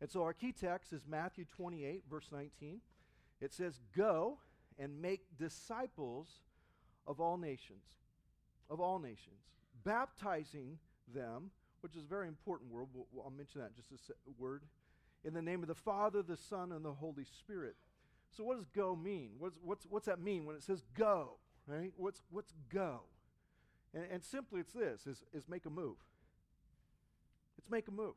And 0.00 0.10
so 0.10 0.22
our 0.22 0.32
key 0.32 0.52
text 0.52 0.92
is 0.92 1.02
Matthew 1.08 1.44
28, 1.56 2.02
verse 2.10 2.28
19. 2.32 2.80
It 3.40 3.52
says, 3.52 3.78
Go 3.96 4.38
and 4.78 5.00
make 5.00 5.20
disciples 5.38 6.28
of 7.06 7.20
all 7.20 7.36
nations 7.36 7.84
of 8.70 8.80
all 8.80 8.98
nations, 8.98 9.40
baptizing 9.84 10.78
them, 11.14 11.50
which 11.80 11.96
is 11.96 12.04
a 12.04 12.08
very 12.08 12.28
important 12.28 12.70
word. 12.70 12.86
I'll 13.22 13.30
mention 13.30 13.60
that 13.60 13.74
just 13.74 13.90
a 14.10 14.14
word. 14.38 14.62
In 15.24 15.34
the 15.34 15.42
name 15.42 15.62
of 15.62 15.68
the 15.68 15.74
Father, 15.74 16.22
the 16.22 16.36
Son, 16.36 16.72
and 16.72 16.84
the 16.84 16.92
Holy 16.92 17.24
Spirit. 17.24 17.76
So, 18.36 18.44
what 18.44 18.56
does 18.56 18.68
go 18.68 18.96
mean? 18.96 19.32
What's, 19.38 19.58
what's, 19.62 19.86
what's 19.88 20.06
that 20.06 20.20
mean 20.20 20.44
when 20.44 20.56
it 20.56 20.62
says 20.62 20.82
go? 20.96 21.36
Right? 21.66 21.92
What's, 21.96 22.22
what's 22.30 22.52
go? 22.72 23.02
And, 23.94 24.04
and 24.10 24.24
simply, 24.24 24.60
it's 24.60 24.72
this: 24.72 25.06
is, 25.06 25.24
is 25.32 25.48
make 25.48 25.66
a 25.66 25.70
move. 25.70 25.96
It's 27.56 27.70
make 27.70 27.88
a 27.88 27.92
move. 27.92 28.14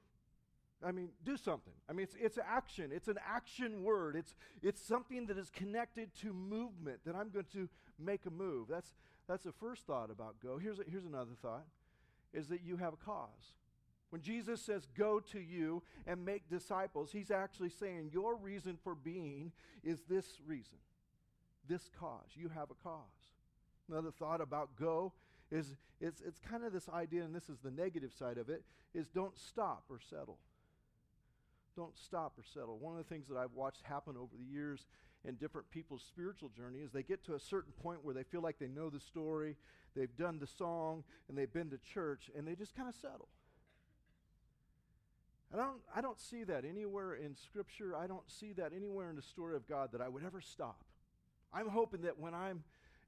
I 0.86 0.92
mean, 0.92 1.10
do 1.24 1.38
something. 1.38 1.74
I 1.90 1.94
mean, 1.94 2.04
it's, 2.04 2.16
it's 2.20 2.38
action. 2.38 2.92
It's 2.94 3.08
an 3.08 3.18
action 3.28 3.84
word. 3.84 4.16
It's, 4.16 4.36
it's 4.62 4.82
something 4.82 5.26
that 5.28 5.38
is 5.38 5.50
connected 5.50 6.14
to 6.22 6.34
movement, 6.34 7.00
that 7.06 7.16
I'm 7.16 7.30
going 7.30 7.48
to 7.54 7.68
make 7.98 8.26
a 8.26 8.30
move. 8.30 8.68
That's, 8.70 8.94
that's 9.28 9.44
the 9.44 9.52
first 9.52 9.86
thought 9.86 10.10
about 10.10 10.36
go. 10.42 10.58
Here's, 10.58 10.80
a, 10.80 10.84
here's 10.90 11.06
another 11.06 11.34
thought 11.42 11.66
is 12.34 12.48
that 12.48 12.62
you 12.64 12.78
have 12.78 12.94
a 12.94 12.98
cause. 12.98 13.56
When 14.10 14.22
Jesus 14.22 14.62
says, 14.62 14.88
Go 14.98 15.20
to 15.32 15.40
you 15.40 15.84
and 16.06 16.24
make 16.24 16.50
disciples, 16.50 17.12
he's 17.12 17.32
actually 17.32 17.70
saying, 17.70 18.12
Your 18.14 18.36
reason 18.36 18.78
for 18.84 18.96
being 18.96 19.52
is 19.84 20.02
this 20.10 20.26
reason, 20.46 20.78
this 21.68 21.90
cause. 22.00 22.30
You 22.36 22.50
have 22.50 22.70
a 22.72 22.84
cause. 22.84 23.02
Another 23.90 24.12
thought 24.12 24.42
about 24.42 24.76
go 24.80 25.14
is 25.52 25.76
it's, 26.00 26.22
it's 26.22 26.40
kind 26.40 26.64
of 26.64 26.74
this 26.74 26.90
idea, 26.90 27.24
and 27.24 27.34
this 27.34 27.50
is 27.50 27.58
the 27.64 27.72
negative 27.72 28.14
side 28.14 28.38
of 28.38 28.50
it, 28.50 28.64
is 28.94 29.08
don't 29.08 29.38
stop 29.38 29.84
or 29.90 30.00
settle. 30.10 30.38
Don't 31.78 31.96
stop 31.96 32.34
or 32.40 32.44
settle. 32.44 32.80
One 32.80 32.98
of 32.98 32.98
the 32.98 33.14
things 33.14 33.28
that 33.28 33.38
I've 33.38 33.54
watched 33.54 33.84
happen 33.84 34.16
over 34.18 34.36
the 34.36 34.44
years 34.44 34.88
in 35.24 35.36
different 35.36 35.70
people's 35.70 36.04
spiritual 36.08 36.50
journey 36.50 36.80
is 36.80 36.92
they 36.92 37.04
get 37.04 37.24
to 37.26 37.36
a 37.36 37.40
certain 37.40 37.72
point 37.84 38.04
where 38.04 38.16
they 38.16 38.24
feel 38.24 38.42
like 38.42 38.58
they 38.58 38.68
know 38.68 38.90
the 38.90 39.00
story, 39.00 39.56
they've 39.96 40.16
done 40.18 40.40
the 40.40 40.48
song, 40.48 41.04
and 41.30 41.38
they've 41.38 41.54
been 41.54 41.70
to 41.70 41.78
church, 41.78 42.32
and 42.36 42.48
they 42.48 42.56
just 42.56 42.76
kind 42.76 42.90
of 42.90 42.96
settle. 42.96 43.28
I 45.54 45.58
don't, 45.58 45.82
I 45.96 46.02
don't 46.02 46.20
see 46.20 46.44
that 46.46 46.66
anywhere 46.66 47.14
in 47.14 47.36
Scripture. 47.36 47.96
I 47.96 48.08
don't 48.08 48.30
see 48.30 48.54
that 48.54 48.74
anywhere 48.76 49.10
in 49.12 49.16
the 49.16 49.22
story 49.22 49.56
of 49.56 49.68
God 49.68 49.92
that 49.92 50.02
I 50.02 50.10
would 50.10 50.26
ever 50.26 50.42
stop. 50.42 50.84
I'm 51.54 51.70
hoping 51.70 52.02
that 52.02 52.20
when 52.20 52.34
I'm 52.34 52.64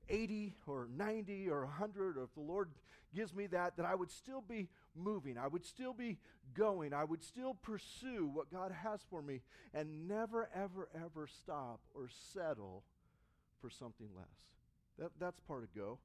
80 0.09 0.53
or 0.67 0.87
90 0.95 1.49
or 1.49 1.65
100, 1.65 2.17
or 2.17 2.23
if 2.23 2.33
the 2.35 2.41
Lord 2.41 2.69
gives 3.15 3.33
me 3.33 3.47
that, 3.47 3.77
that 3.77 3.85
I 3.85 3.95
would 3.95 4.11
still 4.11 4.41
be 4.47 4.69
moving. 4.95 5.37
I 5.37 5.47
would 5.47 5.65
still 5.65 5.93
be 5.93 6.17
going. 6.55 6.93
I 6.93 7.03
would 7.03 7.23
still 7.23 7.53
pursue 7.53 8.29
what 8.31 8.51
God 8.51 8.71
has 8.83 9.01
for 9.09 9.21
me 9.21 9.41
and 9.73 10.07
never, 10.07 10.49
ever, 10.55 10.89
ever 10.95 11.27
stop 11.27 11.79
or 11.93 12.09
settle 12.33 12.83
for 13.61 13.69
something 13.69 14.07
less. 14.15 14.25
That, 14.97 15.11
that's 15.19 15.39
part 15.41 15.63
of 15.63 15.73
go. 15.75 15.99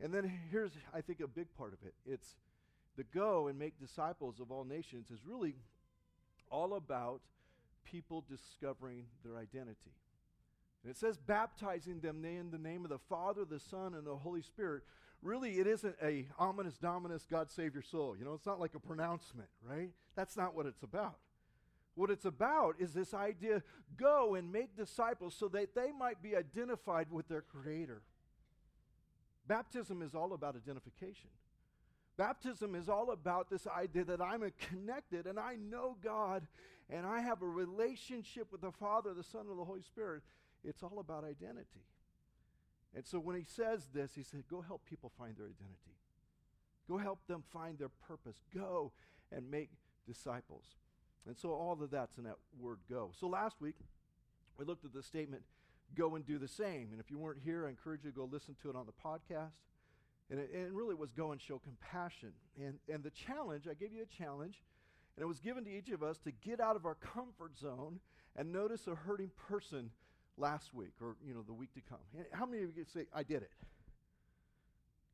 And 0.00 0.12
then 0.12 0.30
here's, 0.50 0.72
I 0.92 1.00
think, 1.00 1.20
a 1.20 1.28
big 1.28 1.46
part 1.56 1.72
of 1.72 1.78
it. 1.86 1.94
It's 2.06 2.34
the 2.96 3.04
go 3.04 3.48
and 3.48 3.58
make 3.58 3.78
disciples 3.78 4.40
of 4.40 4.50
all 4.50 4.64
nations 4.64 5.10
is 5.10 5.20
really 5.24 5.54
all 6.50 6.74
about 6.74 7.20
people 7.84 8.24
discovering 8.28 9.04
their 9.24 9.36
identity. 9.36 9.94
And 10.82 10.90
it 10.90 10.98
says 10.98 11.16
baptizing 11.16 12.00
them 12.00 12.24
in 12.24 12.50
the 12.50 12.58
name 12.58 12.84
of 12.84 12.90
the 12.90 12.98
Father, 12.98 13.44
the 13.44 13.58
Son, 13.58 13.94
and 13.94 14.06
the 14.06 14.16
Holy 14.16 14.42
Spirit. 14.42 14.82
Really, 15.24 15.52
it 15.58 15.66
isn't 15.66 15.96
a 16.02 16.26
ominous, 16.38 16.76
dominus, 16.76 17.26
God 17.28 17.50
save 17.50 17.72
your 17.72 17.82
soul. 17.82 18.14
You 18.16 18.26
know, 18.26 18.34
it's 18.34 18.44
not 18.44 18.60
like 18.60 18.74
a 18.74 18.78
pronouncement, 18.78 19.48
right? 19.66 19.88
That's 20.14 20.36
not 20.36 20.54
what 20.54 20.66
it's 20.66 20.82
about. 20.82 21.16
What 21.94 22.10
it's 22.10 22.26
about 22.26 22.74
is 22.78 22.92
this 22.92 23.14
idea 23.14 23.62
go 23.96 24.34
and 24.34 24.52
make 24.52 24.76
disciples 24.76 25.34
so 25.34 25.48
that 25.48 25.74
they 25.74 25.92
might 25.98 26.22
be 26.22 26.36
identified 26.36 27.10
with 27.10 27.26
their 27.28 27.40
Creator. 27.40 28.02
Baptism 29.48 30.02
is 30.02 30.14
all 30.14 30.34
about 30.34 30.56
identification. 30.56 31.30
Baptism 32.18 32.74
is 32.74 32.90
all 32.90 33.10
about 33.10 33.48
this 33.48 33.66
idea 33.66 34.04
that 34.04 34.20
I'm 34.20 34.44
connected 34.60 35.26
and 35.26 35.38
I 35.38 35.56
know 35.56 35.96
God 36.04 36.46
and 36.90 37.06
I 37.06 37.22
have 37.22 37.40
a 37.40 37.48
relationship 37.48 38.52
with 38.52 38.60
the 38.60 38.72
Father, 38.72 39.14
the 39.14 39.24
Son, 39.24 39.46
and 39.48 39.58
the 39.58 39.64
Holy 39.64 39.82
Spirit. 39.82 40.22
It's 40.64 40.82
all 40.82 40.98
about 40.98 41.24
identity. 41.24 41.80
And 42.94 43.04
so 43.06 43.18
when 43.18 43.36
he 43.36 43.42
says 43.42 43.88
this, 43.92 44.12
he 44.14 44.22
said, 44.22 44.44
Go 44.48 44.60
help 44.60 44.82
people 44.84 45.10
find 45.18 45.36
their 45.36 45.46
identity. 45.46 45.98
Go 46.88 46.98
help 46.98 47.26
them 47.26 47.42
find 47.52 47.78
their 47.78 47.90
purpose. 48.06 48.36
Go 48.54 48.92
and 49.32 49.50
make 49.50 49.70
disciples. 50.06 50.64
And 51.26 51.36
so 51.36 51.50
all 51.50 51.72
of 51.80 51.90
that's 51.90 52.18
in 52.18 52.24
that 52.24 52.36
word 52.58 52.78
go. 52.88 53.10
So 53.18 53.26
last 53.26 53.60
week, 53.60 53.76
we 54.58 54.64
looked 54.64 54.84
at 54.84 54.92
the 54.92 55.02
statement, 55.02 55.42
go 55.94 56.14
and 56.14 56.26
do 56.26 56.38
the 56.38 56.48
same. 56.48 56.88
And 56.92 57.00
if 57.00 57.10
you 57.10 57.18
weren't 57.18 57.40
here, 57.42 57.66
I 57.66 57.70
encourage 57.70 58.04
you 58.04 58.10
to 58.10 58.16
go 58.16 58.28
listen 58.30 58.54
to 58.62 58.70
it 58.70 58.76
on 58.76 58.86
the 58.86 58.92
podcast. 58.92 59.52
And 60.30 60.38
it, 60.38 60.50
and 60.54 60.62
it 60.66 60.72
really 60.72 60.94
was 60.94 61.10
go 61.12 61.32
and 61.32 61.40
show 61.40 61.58
compassion. 61.58 62.32
And, 62.58 62.78
and 62.92 63.02
the 63.02 63.10
challenge, 63.10 63.66
I 63.68 63.74
gave 63.74 63.92
you 63.92 64.02
a 64.02 64.22
challenge, 64.22 64.62
and 65.16 65.22
it 65.22 65.26
was 65.26 65.40
given 65.40 65.64
to 65.64 65.70
each 65.70 65.90
of 65.90 66.02
us 66.02 66.18
to 66.20 66.32
get 66.32 66.60
out 66.60 66.76
of 66.76 66.86
our 66.86 66.94
comfort 66.94 67.56
zone 67.58 68.00
and 68.36 68.52
notice 68.52 68.86
a 68.86 68.94
hurting 68.94 69.30
person 69.48 69.90
last 70.36 70.74
week 70.74 70.92
or, 71.00 71.16
you 71.26 71.34
know, 71.34 71.42
the 71.42 71.52
week 71.52 71.72
to 71.74 71.80
come. 71.88 71.98
How 72.32 72.46
many 72.46 72.62
of 72.62 72.76
you 72.76 72.84
say, 72.84 73.06
I 73.14 73.22
did 73.22 73.42
it? 73.42 73.50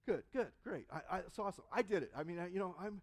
Good, 0.06 0.22
good, 0.32 0.48
great. 0.64 0.86
I, 0.92 1.16
I, 1.16 1.18
it's 1.20 1.38
awesome. 1.38 1.64
I 1.72 1.82
did 1.82 2.02
it. 2.02 2.10
I 2.16 2.24
mean, 2.24 2.38
I, 2.38 2.48
you 2.48 2.58
know, 2.58 2.74
I'm, 2.80 3.00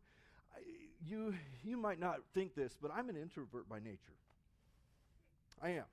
I, 0.55 0.59
you, 1.07 1.33
you 1.63 1.77
might 1.77 1.99
not 1.99 2.19
think 2.33 2.55
this, 2.55 2.75
but 2.81 2.91
I'm 2.93 3.09
an 3.09 3.15
introvert 3.15 3.69
by 3.69 3.79
nature. 3.79 4.17
I 5.61 5.69
am. 5.69 5.85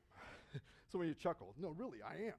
Some 0.90 1.02
of 1.02 1.06
you 1.06 1.14
chuckle. 1.14 1.54
No, 1.60 1.70
really, 1.70 1.98
I 2.02 2.26
am. 2.26 2.34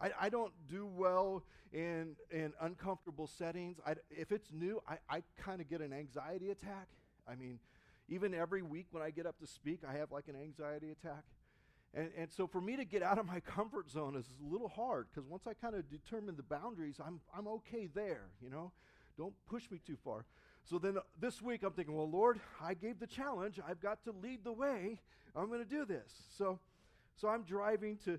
I, 0.00 0.26
I 0.26 0.28
don't 0.28 0.52
do 0.68 0.86
well 0.86 1.42
in, 1.72 2.16
in 2.30 2.52
uncomfortable 2.60 3.26
settings. 3.26 3.78
I, 3.86 3.94
if 4.10 4.30
it's 4.30 4.52
new, 4.52 4.82
I, 4.86 4.98
I 5.08 5.22
kind 5.38 5.60
of 5.60 5.68
get 5.68 5.80
an 5.80 5.92
anxiety 5.92 6.50
attack. 6.50 6.88
I 7.26 7.34
mean, 7.34 7.58
even 8.08 8.34
every 8.34 8.62
week 8.62 8.86
when 8.90 9.02
I 9.02 9.10
get 9.10 9.26
up 9.26 9.38
to 9.40 9.46
speak, 9.46 9.80
I 9.88 9.94
have 9.94 10.12
like 10.12 10.28
an 10.28 10.36
anxiety 10.36 10.90
attack. 10.90 11.24
And, 11.96 12.10
and 12.16 12.30
so 12.30 12.46
for 12.46 12.60
me 12.60 12.76
to 12.76 12.84
get 12.84 13.02
out 13.02 13.18
of 13.18 13.26
my 13.26 13.40
comfort 13.56 13.90
zone 13.90 14.16
is 14.16 14.26
a 14.46 14.52
little 14.52 14.68
hard 14.68 15.06
because 15.10 15.28
once 15.28 15.46
I 15.46 15.54
kind 15.54 15.74
of 15.74 15.88
determine 15.90 16.36
the 16.36 16.42
boundaries, 16.42 17.00
I'm, 17.04 17.20
I'm 17.36 17.48
okay 17.48 17.88
there, 17.92 18.28
you 18.42 18.50
know? 18.50 18.70
Don't 19.16 19.32
push 19.48 19.70
me 19.70 19.80
too 19.84 19.96
far. 20.04 20.26
So 20.62 20.78
then 20.78 20.98
uh, 20.98 21.00
this 21.18 21.40
week 21.40 21.62
I'm 21.64 21.72
thinking, 21.72 21.96
well, 21.96 22.10
Lord, 22.10 22.38
I 22.62 22.74
gave 22.74 22.98
the 23.00 23.06
challenge. 23.06 23.58
I've 23.66 23.80
got 23.80 24.04
to 24.04 24.12
lead 24.12 24.44
the 24.44 24.52
way. 24.52 25.00
I'm 25.34 25.48
going 25.48 25.64
to 25.64 25.68
do 25.68 25.86
this. 25.86 26.12
So, 26.36 26.58
so 27.14 27.28
I'm 27.28 27.44
driving 27.44 27.96
to, 28.04 28.18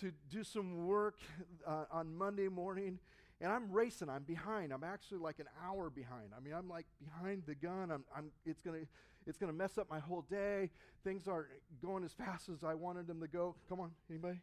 to 0.00 0.12
do 0.30 0.44
some 0.44 0.86
work 0.86 1.18
uh, 1.66 1.84
on 1.90 2.14
Monday 2.14 2.48
morning, 2.48 3.00
and 3.40 3.50
I'm 3.50 3.72
racing. 3.72 4.08
I'm 4.08 4.22
behind. 4.22 4.72
I'm 4.72 4.84
actually 4.84 5.18
like 5.18 5.40
an 5.40 5.46
hour 5.64 5.90
behind. 5.90 6.30
I 6.36 6.40
mean, 6.40 6.54
I'm 6.54 6.68
like 6.68 6.86
behind 7.00 7.42
the 7.46 7.56
gun. 7.56 7.90
I'm, 7.90 8.04
I'm, 8.16 8.30
it's 8.44 8.60
going 8.60 8.82
to 8.82 8.86
it's 9.26 9.38
going 9.38 9.50
to 9.50 9.56
mess 9.56 9.78
up 9.78 9.90
my 9.90 9.98
whole 9.98 10.24
day. 10.30 10.70
Things 11.04 11.26
aren't 11.28 11.48
going 11.82 12.04
as 12.04 12.12
fast 12.12 12.48
as 12.48 12.64
I 12.64 12.74
wanted 12.74 13.06
them 13.06 13.20
to 13.20 13.28
go. 13.28 13.54
Come 13.68 13.80
on, 13.80 13.90
anybody? 14.10 14.38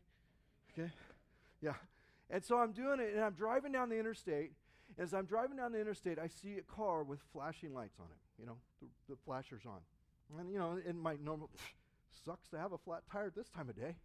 Okay? 0.72 0.92
Yeah. 1.62 1.74
And 2.30 2.44
so 2.44 2.58
I'm 2.58 2.72
doing 2.72 3.00
it, 3.00 3.14
and 3.14 3.24
I'm 3.24 3.34
driving 3.34 3.72
down 3.72 3.90
the 3.90 3.98
interstate. 3.98 4.52
As 4.98 5.14
I'm 5.14 5.26
driving 5.26 5.58
down 5.58 5.72
the 5.72 5.80
interstate, 5.80 6.20
I 6.20 6.28
see 6.28 6.58
a 6.58 6.62
car 6.62 7.04
with 7.04 7.20
flashing 7.32 7.74
lights 7.74 8.00
on 8.00 8.06
it. 8.06 8.42
You 8.42 8.46
know, 8.46 8.58
the, 8.82 8.88
the 9.10 9.16
flashers 9.26 9.62
on. 9.66 9.80
And, 10.40 10.52
you 10.52 10.60
know, 10.60 10.80
in 10.86 11.00
my 11.00 11.16
normal, 11.24 11.50
sucks 12.26 12.48
to 12.50 12.58
have 12.58 12.74
a 12.74 12.78
flat 12.78 13.04
tire 13.12 13.28
at 13.28 13.36
this 13.36 13.50
time 13.50 13.70
of 13.70 13.76
day. 13.76 13.96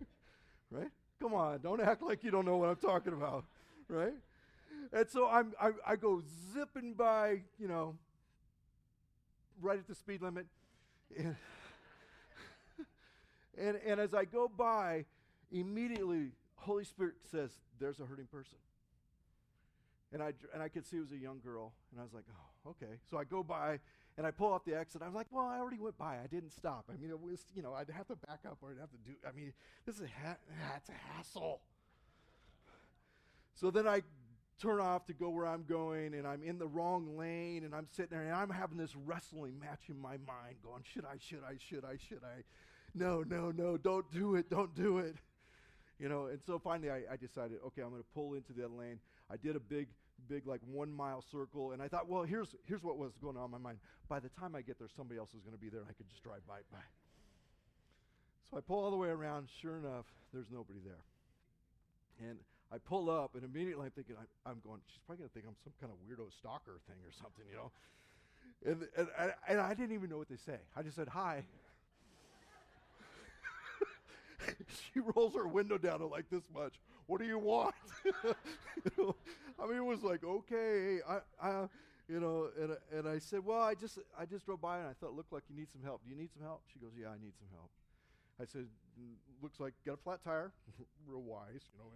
right? 0.70 0.90
Come 1.20 1.34
on, 1.34 1.60
don't 1.60 1.80
act 1.80 2.02
like 2.02 2.24
you 2.24 2.30
don't 2.30 2.44
know 2.44 2.56
what 2.56 2.68
I'm 2.68 2.76
talking 2.76 3.12
about, 3.12 3.44
right? 3.88 4.14
And 4.92 5.08
so 5.08 5.28
I'm, 5.28 5.52
I, 5.60 5.70
I 5.86 5.96
go 5.96 6.22
zipping 6.52 6.94
by, 6.94 7.42
you 7.58 7.68
know, 7.68 7.94
right 9.60 9.78
at 9.78 9.86
the 9.86 9.94
speed 9.94 10.22
limit. 10.22 10.46
And, 11.16 11.36
and, 13.58 13.76
and 13.86 14.00
as 14.00 14.14
I 14.14 14.24
go 14.24 14.48
by, 14.48 15.04
immediately, 15.50 16.30
Holy 16.56 16.84
Spirit 16.84 17.14
says, 17.30 17.50
There's 17.78 18.00
a 18.00 18.04
hurting 18.06 18.26
person. 18.26 18.58
And 20.12 20.22
I, 20.22 20.32
and 20.52 20.62
I 20.62 20.68
could 20.68 20.84
see 20.86 20.98
it 20.98 21.00
was 21.00 21.12
a 21.12 21.16
young 21.16 21.40
girl. 21.40 21.72
And 21.90 22.00
I 22.00 22.04
was 22.04 22.12
like, 22.12 22.24
Oh, 22.30 22.70
okay. 22.70 22.94
So 23.10 23.18
I 23.18 23.24
go 23.24 23.42
by 23.42 23.78
and 24.18 24.26
I 24.26 24.30
pull 24.30 24.52
off 24.52 24.64
the 24.64 24.74
exit. 24.74 25.02
I 25.02 25.06
was 25.06 25.14
like, 25.14 25.26
Well, 25.30 25.46
I 25.46 25.58
already 25.58 25.78
went 25.78 25.98
by. 25.98 26.18
I 26.22 26.26
didn't 26.30 26.52
stop. 26.52 26.86
I 26.92 26.96
mean, 27.00 27.10
it 27.10 27.20
was, 27.20 27.44
you 27.54 27.62
know, 27.62 27.74
I'd 27.74 27.90
have 27.90 28.06
to 28.08 28.16
back 28.16 28.40
up 28.46 28.58
or 28.62 28.70
I'd 28.70 28.80
have 28.80 28.90
to 28.90 28.98
do, 28.98 29.12
I 29.28 29.32
mean, 29.32 29.52
this 29.84 29.96
is 29.96 30.02
a, 30.02 30.08
ha- 30.08 30.36
a 30.88 31.14
hassle. 31.14 31.60
So 33.54 33.70
then 33.70 33.86
I 33.86 34.02
turn 34.60 34.80
off 34.80 35.06
to 35.06 35.12
go 35.12 35.30
where 35.30 35.46
I'm 35.46 35.64
going, 35.64 36.14
and 36.14 36.26
I'm 36.26 36.42
in 36.42 36.58
the 36.58 36.66
wrong 36.66 37.16
lane, 37.16 37.64
and 37.64 37.74
I'm 37.74 37.86
sitting 37.90 38.10
there, 38.10 38.22
and 38.22 38.34
I'm 38.34 38.50
having 38.50 38.78
this 38.78 38.94
wrestling 38.94 39.58
match 39.58 39.88
in 39.88 39.98
my 39.98 40.18
mind 40.26 40.56
going, 40.64 40.82
should 40.84 41.04
I, 41.04 41.16
should 41.18 41.42
I, 41.46 41.54
should 41.58 41.84
I, 41.84 41.96
should 41.96 42.22
I? 42.24 42.42
No, 42.94 43.24
no, 43.26 43.50
no, 43.50 43.76
don't 43.76 44.10
do 44.12 44.36
it, 44.36 44.50
don't 44.50 44.74
do 44.74 44.98
it. 44.98 45.16
You 45.98 46.08
know, 46.08 46.26
and 46.26 46.40
so 46.46 46.58
finally 46.58 46.90
I, 46.90 47.02
I 47.12 47.16
decided, 47.16 47.58
okay, 47.66 47.82
I'm 47.82 47.90
going 47.90 48.02
to 48.02 48.08
pull 48.14 48.34
into 48.34 48.52
that 48.54 48.70
lane. 48.70 48.98
I 49.30 49.36
did 49.36 49.56
a 49.56 49.60
big, 49.60 49.88
big, 50.28 50.46
like 50.46 50.60
one 50.66 50.92
mile 50.92 51.24
circle, 51.30 51.72
and 51.72 51.80
I 51.82 51.88
thought, 51.88 52.08
well, 52.08 52.22
here's, 52.22 52.54
here's 52.66 52.82
what 52.82 52.98
was 52.98 53.12
going 53.22 53.36
on 53.36 53.46
in 53.46 53.50
my 53.50 53.58
mind. 53.58 53.78
By 54.08 54.20
the 54.20 54.28
time 54.30 54.54
I 54.54 54.62
get 54.62 54.78
there, 54.78 54.88
somebody 54.94 55.18
else 55.18 55.30
is 55.30 55.40
going 55.40 55.56
to 55.56 55.60
be 55.60 55.68
there, 55.68 55.80
and 55.80 55.88
I 55.88 55.94
could 55.94 56.08
just 56.08 56.22
drive 56.22 56.46
by. 56.46 56.58
by. 56.70 56.78
So 58.50 58.58
I 58.58 58.60
pull 58.60 58.84
all 58.84 58.90
the 58.90 58.96
way 58.96 59.08
around. 59.08 59.48
Sure 59.60 59.76
enough, 59.76 60.06
there's 60.32 60.50
nobody 60.52 60.80
there. 60.84 61.00
And 62.28 62.38
I 62.72 62.78
pull 62.78 63.10
up, 63.10 63.34
and 63.34 63.44
immediately 63.44 63.84
I'm 63.84 63.90
thinking, 63.90 64.16
I'm, 64.18 64.26
I'm 64.46 64.60
going, 64.64 64.80
she's 64.86 65.02
probably 65.04 65.18
going 65.22 65.28
to 65.28 65.34
think 65.34 65.46
I'm 65.46 65.56
some 65.62 65.74
kind 65.78 65.92
of 65.92 65.98
weirdo 66.00 66.32
stalker 66.32 66.80
thing 66.86 66.96
or 67.04 67.12
something, 67.12 67.44
you 67.48 67.56
know? 67.56 67.72
And, 68.64 68.88
and, 68.96 69.08
and, 69.18 69.32
and 69.48 69.60
I 69.60 69.74
didn't 69.74 69.94
even 69.94 70.08
know 70.08 70.18
what 70.18 70.28
they 70.28 70.36
say. 70.36 70.58
I 70.74 70.82
just 70.82 70.96
said, 70.96 71.08
hi. 71.08 71.44
she 74.68 75.00
rolls 75.00 75.34
her 75.34 75.46
window 75.46 75.76
down 75.76 75.98
to 75.98 76.06
like 76.06 76.30
this 76.30 76.44
much. 76.52 76.80
What 77.06 77.20
do 77.20 77.26
you 77.26 77.38
want? 77.38 77.74
I 78.98 79.66
mean, 79.66 79.76
it 79.76 79.84
was 79.84 80.02
like, 80.02 80.24
okay, 80.24 81.00
I, 81.06 81.18
I, 81.40 81.68
you 82.08 82.20
know, 82.20 82.48
and, 82.58 82.76
and 82.96 83.08
I 83.08 83.18
said, 83.18 83.44
well, 83.44 83.60
I 83.60 83.74
just, 83.74 83.98
I 84.18 84.24
just 84.24 84.46
drove 84.46 84.60
by 84.60 84.78
and 84.78 84.88
I 84.88 84.92
thought 84.94 85.14
looked 85.14 85.32
like 85.32 85.42
you 85.48 85.56
need 85.56 85.70
some 85.70 85.82
help. 85.82 86.02
Do 86.04 86.10
you 86.10 86.16
need 86.16 86.32
some 86.32 86.42
help? 86.42 86.62
She 86.72 86.78
goes, 86.78 86.92
yeah, 86.98 87.08
I 87.08 87.18
need 87.22 87.34
some 87.38 87.48
help. 87.52 87.70
I 88.40 88.44
said, 88.46 88.66
looks 89.42 89.60
like 89.60 89.74
got 89.84 89.94
a 89.94 89.96
flat 89.98 90.24
tire, 90.24 90.52
real 91.06 91.22
wise, 91.22 91.68
you 91.72 91.78
know. 91.78 91.90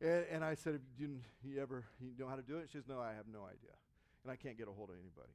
And, 0.00 0.24
and 0.30 0.44
I 0.44 0.54
said, 0.54 0.80
do 0.98 1.08
you, 1.44 1.60
ever 1.60 1.84
you 2.00 2.12
know 2.18 2.28
how 2.28 2.36
to 2.36 2.42
do 2.42 2.58
it? 2.58 2.68
She 2.70 2.78
says, 2.78 2.88
no, 2.88 3.00
I 3.00 3.14
have 3.14 3.26
no 3.32 3.44
idea. 3.44 3.74
And 4.24 4.32
I 4.32 4.36
can't 4.36 4.58
get 4.58 4.68
a 4.68 4.72
hold 4.72 4.90
of 4.90 4.96
anybody. 4.96 5.32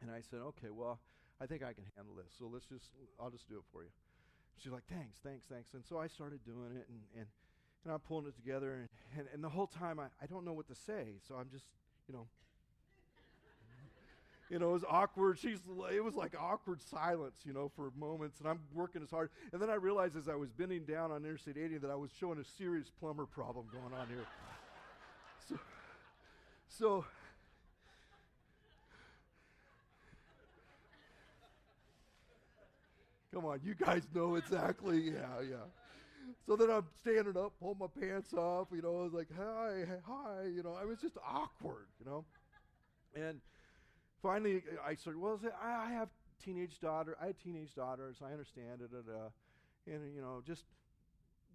And 0.00 0.10
I 0.10 0.20
said, 0.20 0.40
okay, 0.40 0.70
well, 0.70 1.00
I 1.40 1.46
think 1.46 1.62
I 1.62 1.72
can 1.72 1.84
handle 1.96 2.14
this. 2.14 2.32
So 2.38 2.48
let's 2.50 2.66
just, 2.66 2.90
I'll 3.20 3.30
just 3.30 3.48
do 3.48 3.56
it 3.56 3.64
for 3.72 3.82
you. 3.82 3.90
She's 4.58 4.72
like, 4.72 4.84
thanks, 4.88 5.18
thanks, 5.22 5.44
thanks. 5.50 5.74
And 5.74 5.84
so 5.84 5.98
I 5.98 6.06
started 6.06 6.40
doing 6.44 6.76
it, 6.76 6.86
and, 6.88 7.00
and, 7.16 7.26
and 7.84 7.92
I'm 7.92 8.00
pulling 8.00 8.26
it 8.26 8.36
together. 8.36 8.74
And, 8.74 8.88
and, 9.18 9.28
and 9.34 9.44
the 9.44 9.48
whole 9.48 9.66
time, 9.66 10.00
I, 10.00 10.06
I 10.22 10.26
don't 10.26 10.44
know 10.44 10.54
what 10.54 10.68
to 10.68 10.74
say. 10.74 11.20
So 11.28 11.34
I'm 11.34 11.50
just, 11.50 11.66
you 12.08 12.14
know, 12.14 12.26
you 14.50 14.58
know, 14.58 14.70
it 14.70 14.74
was 14.74 14.84
awkward. 14.88 15.38
She's, 15.38 15.58
it 15.92 16.04
was 16.04 16.14
like 16.14 16.34
awkward 16.38 16.80
silence, 16.82 17.40
you 17.44 17.52
know, 17.52 17.70
for 17.74 17.90
moments. 17.98 18.38
And 18.38 18.48
I'm 18.48 18.60
working 18.72 19.02
as 19.02 19.10
hard. 19.10 19.30
And 19.52 19.60
then 19.60 19.70
I 19.70 19.74
realized 19.74 20.16
as 20.16 20.28
I 20.28 20.34
was 20.34 20.50
bending 20.50 20.84
down 20.84 21.10
on 21.10 21.24
Interstate 21.24 21.56
80 21.56 21.78
that 21.78 21.90
I 21.90 21.96
was 21.96 22.10
showing 22.18 22.38
a 22.38 22.44
serious 22.44 22.90
plumber 23.00 23.26
problem 23.26 23.66
going 23.72 23.92
on 24.00 24.06
here. 24.08 24.26
so, 25.48 25.58
so 26.68 27.04
come 33.34 33.44
on, 33.46 33.60
you 33.64 33.74
guys 33.74 34.02
know 34.14 34.36
exactly. 34.36 35.00
Yeah, 35.00 35.40
yeah. 35.42 35.56
So 36.46 36.54
then 36.54 36.70
I'm 36.70 36.86
standing 37.02 37.36
up, 37.36 37.52
pulling 37.60 37.78
my 37.80 37.86
pants 38.00 38.32
off, 38.32 38.68
you 38.72 38.82
know, 38.82 39.00
I 39.00 39.02
was 39.04 39.12
like, 39.12 39.28
hi, 39.36 39.84
hi, 40.06 40.44
you 40.54 40.62
know, 40.62 40.76
I 40.80 40.84
was 40.84 40.98
just 41.00 41.16
awkward, 41.26 41.86
you 41.98 42.06
know. 42.06 42.24
And 43.16 43.40
finally, 44.22 44.62
I 44.84 44.94
said, 44.94 45.16
well, 45.16 45.40
I 45.62 45.90
have 45.92 46.08
teenage 46.42 46.80
daughter. 46.80 47.16
I 47.20 47.26
had 47.26 47.38
teenage 47.38 47.74
daughters. 47.74 48.16
I 48.22 48.32
understand 48.32 48.80
it. 48.82 48.90
And, 49.86 50.14
you 50.14 50.20
know, 50.20 50.42
just 50.46 50.64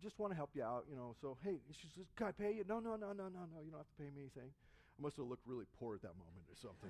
just 0.02 0.18
want 0.18 0.32
to 0.32 0.36
help 0.36 0.50
you 0.56 0.64
out, 0.64 0.86
you 0.90 0.96
know. 0.96 1.14
So, 1.22 1.38
hey, 1.44 1.58
she 1.72 1.88
says, 1.96 2.06
can 2.16 2.28
I 2.28 2.32
pay 2.32 2.54
you? 2.54 2.66
No, 2.68 2.80
no, 2.80 2.96
no, 2.96 3.14
no, 3.14 3.30
no, 3.30 3.46
no. 3.46 3.62
You 3.64 3.70
don't 3.70 3.80
have 3.80 3.88
to 3.88 4.02
pay 4.02 4.10
me 4.10 4.22
anything. 4.22 4.50
I 4.50 5.02
must 5.02 5.18
have 5.18 5.28
looked 5.28 5.46
really 5.46 5.66
poor 5.80 5.96
at 5.96 6.02
that 6.02 6.18
moment 6.18 6.46
or 6.50 6.56
something. 6.56 6.90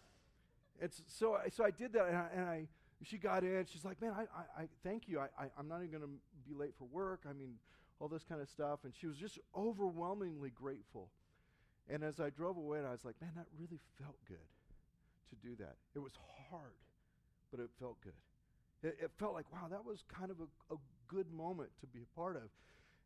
it's 0.80 1.02
so, 1.06 1.34
I, 1.34 1.50
so 1.50 1.64
I 1.64 1.70
did 1.70 1.92
that, 1.92 2.06
and 2.08 2.16
I, 2.16 2.28
and 2.34 2.44
I, 2.46 2.68
she 3.02 3.18
got 3.18 3.44
in. 3.44 3.66
She's 3.70 3.84
like, 3.84 4.00
man, 4.00 4.12
I, 4.16 4.22
I, 4.22 4.62
I 4.62 4.68
thank 4.82 5.08
you. 5.08 5.20
I, 5.20 5.28
I, 5.38 5.48
I'm 5.58 5.68
not 5.68 5.78
even 5.78 5.90
going 5.90 6.02
to 6.02 6.48
be 6.48 6.54
late 6.54 6.72
for 6.78 6.84
work. 6.84 7.24
I 7.28 7.34
mean, 7.34 7.56
all 8.00 8.08
this 8.08 8.24
kind 8.24 8.40
of 8.40 8.48
stuff. 8.48 8.80
And 8.84 8.94
she 8.98 9.06
was 9.06 9.16
just 9.16 9.38
overwhelmingly 9.54 10.50
grateful. 10.50 11.10
And 11.88 12.02
as 12.02 12.18
I 12.18 12.30
drove 12.30 12.56
away, 12.56 12.78
I 12.78 12.92
was 12.92 13.04
like, 13.04 13.20
man, 13.20 13.32
that 13.36 13.46
really 13.58 13.80
felt 13.98 14.16
good 14.26 14.38
to 15.32 15.36
do 15.40 15.56
that. 15.56 15.76
It 15.96 15.98
was 15.98 16.12
hard, 16.50 16.76
but 17.50 17.60
it 17.60 17.70
felt 17.80 17.96
good. 18.04 18.20
It, 18.82 18.98
it 19.00 19.10
felt 19.18 19.32
like, 19.32 19.50
wow, 19.52 19.68
that 19.70 19.84
was 19.84 20.04
kind 20.12 20.30
of 20.30 20.36
a, 20.40 20.74
a, 20.74 20.78
good 21.08 21.30
moment 21.30 21.68
to 21.82 21.86
be 21.86 22.00
a 22.00 22.16
part 22.16 22.36
of. 22.36 22.48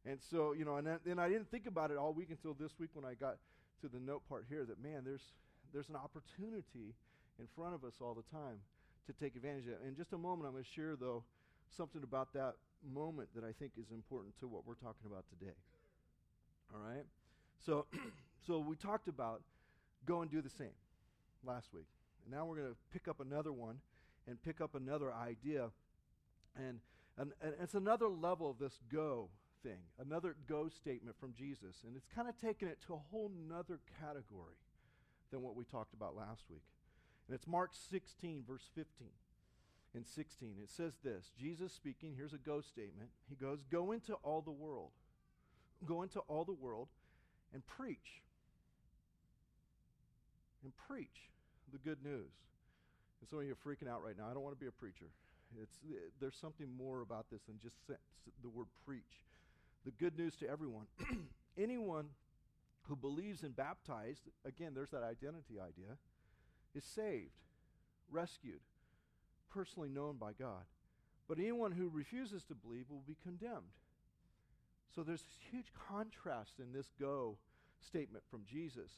And 0.09 0.21
so, 0.31 0.53
you 0.53 0.65
know, 0.65 0.77
and 0.77 0.87
then 1.05 1.19
I 1.19 1.29
didn't 1.29 1.51
think 1.51 1.67
about 1.67 1.91
it 1.91 1.97
all 1.97 2.13
week 2.13 2.29
until 2.31 2.55
this 2.55 2.71
week 2.79 2.91
when 2.95 3.05
I 3.05 3.15
got 3.15 3.39
to 3.81 3.89
the 3.89 3.99
note 3.99 4.23
part 4.29 4.45
here 4.49 4.65
that, 4.65 4.81
man, 4.81 5.03
there's, 5.05 5.35
there's 5.73 5.89
an 5.89 5.97
opportunity 5.97 6.95
in 7.41 7.47
front 7.57 7.75
of 7.75 7.83
us 7.83 7.95
all 8.01 8.15
the 8.15 8.23
time 8.31 8.63
to 9.09 9.13
take 9.13 9.35
advantage 9.35 9.67
of. 9.67 9.85
In 9.85 9.97
just 9.97 10.13
a 10.13 10.19
moment, 10.19 10.47
I'm 10.47 10.53
going 10.53 10.63
to 10.63 10.71
share, 10.71 10.95
though, 10.95 11.25
something 11.77 12.03
about 12.05 12.33
that 12.35 12.55
moment 12.95 13.29
that 13.35 13.43
I 13.43 13.51
think 13.59 13.73
is 13.77 13.91
important 13.91 14.39
to 14.39 14.47
what 14.47 14.65
we're 14.65 14.75
talking 14.75 15.11
about 15.11 15.25
today. 15.29 15.59
All 16.73 16.81
right? 16.81 17.05
So, 17.65 17.87
so 18.47 18.61
we 18.61 18.77
talked 18.77 19.09
about 19.09 19.43
go 20.07 20.23
and 20.23 20.31
do 20.31 20.41
the 20.41 20.51
same 20.51 20.79
last 21.45 21.67
week. 21.75 21.87
And 22.27 22.35
now 22.35 22.45
we're 22.45 22.57
going 22.57 22.69
to 22.69 22.77
pick 22.93 23.07
up 23.07 23.21
another 23.21 23.53
one 23.53 23.79
and 24.27 24.43
pick 24.43 24.61
up 24.61 24.75
another 24.75 25.13
idea. 25.13 25.71
And, 26.57 26.81
and, 27.17 27.31
and 27.41 27.55
it's 27.63 27.75
another 27.75 28.09
level 28.09 28.51
of 28.51 28.59
this 28.59 28.81
go 28.93 29.31
thing, 29.63 29.79
another 30.05 30.35
go 30.49 30.69
statement 30.69 31.17
from 31.21 31.35
Jesus. 31.35 31.77
And 31.87 31.97
it's 31.97 32.09
kind 32.13 32.29
of 32.29 32.37
taken 32.41 32.67
it 32.67 32.79
to 32.89 32.95
a 32.95 33.01
whole 33.11 33.31
nother 33.49 33.79
category 34.01 34.59
than 35.31 35.41
what 35.41 35.55
we 35.55 35.65
talked 35.65 35.95
about 35.95 36.17
last 36.17 36.43
week. 36.51 36.65
And 37.29 37.35
it's 37.35 37.47
Mark 37.47 37.71
16, 37.91 38.43
verse 38.47 38.69
15 38.75 39.09
and 39.95 40.05
16. 40.05 40.57
It 40.63 40.71
says 40.71 40.95
this 41.05 41.31
Jesus 41.39 41.73
speaking, 41.73 42.15
here's 42.17 42.33
a 42.33 42.39
go 42.39 42.61
statement. 42.61 43.11
He 43.29 43.37
goes, 43.37 43.61
Go 43.71 43.93
into 43.93 44.15
all 44.25 44.41
the 44.41 44.51
world. 44.51 44.91
Go 45.85 46.03
into 46.03 46.21
all 46.21 46.45
the 46.45 46.53
world 46.53 46.89
and 47.53 47.65
preach. 47.67 48.23
And 50.65 50.73
preach 50.89 51.31
the 51.73 51.79
good 51.79 52.03
news. 52.05 52.33
And 53.21 53.29
some 53.29 53.39
of 53.39 53.45
you 53.45 53.53
are 53.53 53.65
freaking 53.67 53.89
out 53.89 54.03
right 54.05 54.17
now. 54.17 54.29
I 54.31 54.35
don't 54.35 54.43
want 54.43 54.57
to 54.57 54.61
be 54.61 54.69
a 54.69 54.73
preacher. 54.73 55.07
It's, 55.61 55.79
eh, 55.89 55.97
there's 56.21 56.37
something 56.37 56.69
more 56.77 57.03
about 57.03 57.27
this 57.31 57.43
than 57.47 57.59
just 57.63 57.77
the 57.89 58.49
word 58.49 58.67
preach. 58.85 59.25
The 59.85 59.93
good 59.93 60.19
news 60.19 60.37
to 60.37 60.49
everyone. 60.49 60.87
Anyone 61.59 62.09
who 62.89 62.97
believes 62.97 63.43
and 63.43 63.55
baptized, 63.55 64.23
again, 64.45 64.73
there's 64.75 64.91
that 64.91 65.03
identity 65.03 65.59
idea, 65.61 65.97
is 66.75 66.85
saved, 66.85 67.31
rescued, 68.11 68.61
personally 69.51 69.89
known 69.89 70.17
by 70.17 70.33
God. 70.33 70.65
But 71.29 71.39
anyone 71.39 71.73
who 71.73 71.89
refuses 71.89 72.45
to 72.45 72.55
believe 72.55 72.85
will 72.89 73.03
be 73.07 73.17
condemned. 73.23 73.75
So 74.95 75.03
there's 75.03 75.23
this 75.23 75.39
huge 75.51 75.73
contrast 75.89 76.61
in 76.61 76.73
this 76.73 76.93
go 77.01 77.39
statement 77.81 78.25
from 78.31 78.43
Jesus. 78.49 78.91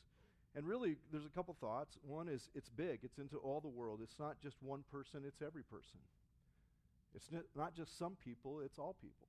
And 0.56 0.66
really, 0.66 0.96
there's 1.12 1.26
a 1.26 1.30
couple 1.30 1.54
thoughts. 1.60 1.98
One 2.02 2.28
is 2.28 2.50
it's 2.54 2.68
big, 2.68 3.00
it's 3.02 3.18
into 3.18 3.36
all 3.36 3.60
the 3.60 3.68
world. 3.68 4.00
It's 4.02 4.18
not 4.18 4.40
just 4.42 4.56
one 4.60 4.82
person, 4.90 5.22
it's 5.26 5.42
every 5.42 5.62
person. 5.62 6.00
It's 7.14 7.28
not 7.56 7.74
just 7.74 7.98
some 7.98 8.16
people, 8.22 8.60
it's 8.60 8.78
all 8.78 8.94
people. 9.00 9.28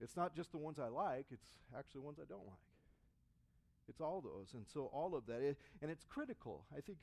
It's 0.00 0.16
not 0.16 0.34
just 0.34 0.52
the 0.52 0.58
ones 0.58 0.78
I 0.78 0.88
like, 0.88 1.26
it's 1.30 1.46
actually 1.76 2.02
ones 2.02 2.18
I 2.20 2.26
don't 2.28 2.46
like. 2.46 2.58
It's 3.88 4.00
all 4.00 4.20
those. 4.20 4.52
And 4.54 4.66
so 4.72 4.90
all 4.92 5.14
of 5.14 5.26
that. 5.26 5.40
It, 5.40 5.56
and 5.80 5.90
it's 5.90 6.04
critical. 6.04 6.64
I 6.76 6.80
think 6.80 6.98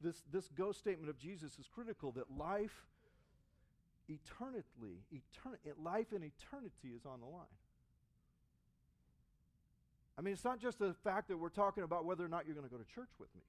this, 0.00 0.22
this 0.32 0.48
go 0.56 0.72
statement 0.72 1.10
of 1.10 1.18
Jesus 1.18 1.58
is 1.58 1.68
critical 1.72 2.12
that 2.12 2.30
life 2.36 2.86
eternally, 4.08 5.02
etern- 5.12 5.58
life 5.82 6.12
in 6.12 6.22
eternity 6.22 6.88
is 6.96 7.04
on 7.04 7.20
the 7.20 7.26
line. 7.26 7.46
I 10.18 10.20
mean, 10.20 10.32
it's 10.34 10.44
not 10.44 10.60
just 10.60 10.80
the 10.80 10.94
fact 11.04 11.28
that 11.28 11.36
we're 11.36 11.48
talking 11.48 11.84
about 11.84 12.04
whether 12.04 12.24
or 12.24 12.28
not 12.28 12.44
you're 12.44 12.56
going 12.56 12.68
to 12.68 12.74
go 12.74 12.82
to 12.82 12.94
church 12.94 13.10
with 13.20 13.32
me. 13.36 13.42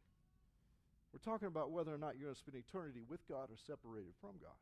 We're 1.11 1.31
talking 1.31 1.47
about 1.47 1.71
whether 1.71 1.91
or 1.91 1.97
not 1.97 2.15
you're 2.15 2.25
going 2.25 2.35
to 2.35 2.39
spend 2.39 2.63
eternity 2.63 3.01
with 3.09 3.27
God 3.27 3.49
or 3.49 3.57
separated 3.65 4.13
from 4.21 4.37
God. 4.39 4.53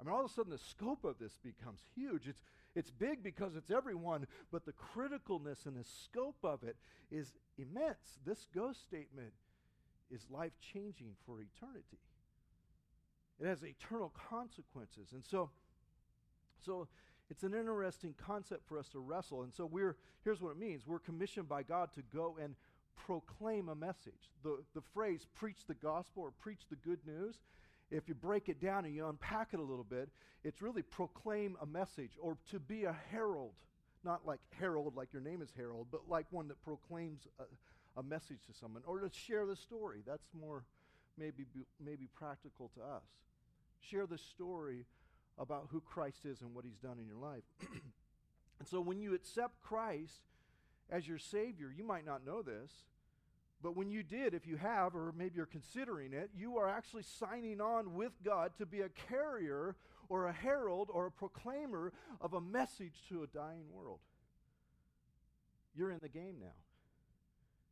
I 0.00 0.04
mean, 0.04 0.14
all 0.14 0.24
of 0.24 0.30
a 0.30 0.32
sudden 0.32 0.52
the 0.52 0.58
scope 0.58 1.04
of 1.04 1.18
this 1.18 1.36
becomes 1.42 1.80
huge. 1.96 2.28
It's, 2.28 2.40
it's 2.76 2.90
big 2.90 3.24
because 3.24 3.56
it's 3.56 3.72
everyone, 3.72 4.28
but 4.52 4.64
the 4.64 4.72
criticalness 4.72 5.66
and 5.66 5.76
the 5.76 5.84
scope 5.84 6.38
of 6.44 6.62
it 6.62 6.76
is 7.10 7.32
immense. 7.58 8.20
This 8.24 8.46
ghost 8.54 8.82
statement 8.84 9.32
is 10.10 10.22
life 10.30 10.52
changing 10.72 11.16
for 11.26 11.40
eternity. 11.40 11.98
It 13.40 13.46
has 13.46 13.64
eternal 13.64 14.12
consequences. 14.30 15.08
And 15.12 15.24
so, 15.24 15.50
so 16.64 16.86
it's 17.30 17.42
an 17.42 17.54
interesting 17.54 18.14
concept 18.26 18.66
for 18.68 18.78
us 18.78 18.88
to 18.88 18.98
wrestle. 18.98 19.42
And 19.42 19.52
so 19.52 19.64
we're 19.66 19.96
here's 20.24 20.40
what 20.40 20.50
it 20.50 20.58
means. 20.58 20.86
We're 20.86 20.98
commissioned 20.98 21.48
by 21.48 21.62
God 21.62 21.92
to 21.94 22.02
go 22.14 22.36
and 22.42 22.54
proclaim 23.06 23.68
a 23.68 23.74
message. 23.74 24.30
The, 24.42 24.58
the 24.74 24.82
phrase 24.92 25.26
preach 25.34 25.66
the 25.66 25.74
gospel 25.74 26.24
or 26.24 26.30
preach 26.32 26.60
the 26.68 26.76
good 26.76 26.98
news 27.06 27.36
if 27.90 28.08
you 28.08 28.14
break 28.14 28.48
it 28.48 28.60
down 28.60 28.84
and 28.84 28.94
you 28.94 29.08
unpack 29.08 29.48
it 29.52 29.58
a 29.58 29.62
little 29.62 29.84
bit, 29.84 30.08
it's 30.44 30.62
really 30.62 30.82
proclaim 30.82 31.56
a 31.60 31.66
message 31.66 32.12
or 32.20 32.36
to 32.50 32.60
be 32.60 32.84
a 32.84 32.96
herald. 33.10 33.52
Not 34.04 34.26
like 34.26 34.40
herald, 34.58 34.96
like 34.96 35.12
your 35.12 35.22
name 35.22 35.42
is 35.42 35.52
Harold, 35.56 35.88
but 35.90 36.08
like 36.08 36.26
one 36.30 36.48
that 36.48 36.62
proclaims 36.64 37.26
a, 37.38 38.00
a 38.00 38.02
message 38.02 38.38
to 38.46 38.54
someone 38.58 38.82
or 38.86 39.00
to 39.00 39.10
share 39.12 39.44
the 39.44 39.56
story. 39.56 40.02
That's 40.06 40.28
more 40.38 40.64
maybe, 41.18 41.44
maybe 41.84 42.08
practical 42.14 42.70
to 42.76 42.80
us. 42.80 43.02
Share 43.80 44.06
the 44.06 44.18
story 44.18 44.86
about 45.40 45.68
who 45.70 45.80
Christ 45.80 46.26
is 46.26 46.42
and 46.42 46.54
what 46.54 46.64
he's 46.64 46.76
done 46.76 46.98
in 47.00 47.06
your 47.06 47.16
life. 47.16 47.42
and 48.58 48.68
so 48.68 48.80
when 48.80 49.00
you 49.00 49.14
accept 49.14 49.60
Christ 49.62 50.20
as 50.90 51.08
your 51.08 51.18
Savior, 51.18 51.72
you 51.74 51.82
might 51.82 52.04
not 52.04 52.24
know 52.24 52.42
this, 52.42 52.70
but 53.62 53.76
when 53.76 53.90
you 53.90 54.02
did, 54.02 54.34
if 54.34 54.46
you 54.46 54.56
have, 54.56 54.94
or 54.94 55.12
maybe 55.16 55.32
you're 55.36 55.46
considering 55.46 56.12
it, 56.12 56.30
you 56.36 56.58
are 56.58 56.68
actually 56.68 57.02
signing 57.02 57.60
on 57.60 57.94
with 57.94 58.12
God 58.22 58.52
to 58.58 58.66
be 58.66 58.82
a 58.82 58.88
carrier 59.08 59.76
or 60.08 60.26
a 60.26 60.32
herald 60.32 60.88
or 60.92 61.06
a 61.06 61.10
proclaimer 61.10 61.92
of 62.20 62.34
a 62.34 62.40
message 62.40 63.02
to 63.08 63.22
a 63.22 63.26
dying 63.26 63.64
world. 63.72 64.00
You're 65.74 65.90
in 65.90 66.00
the 66.02 66.08
game 66.08 66.36
now. 66.40 66.48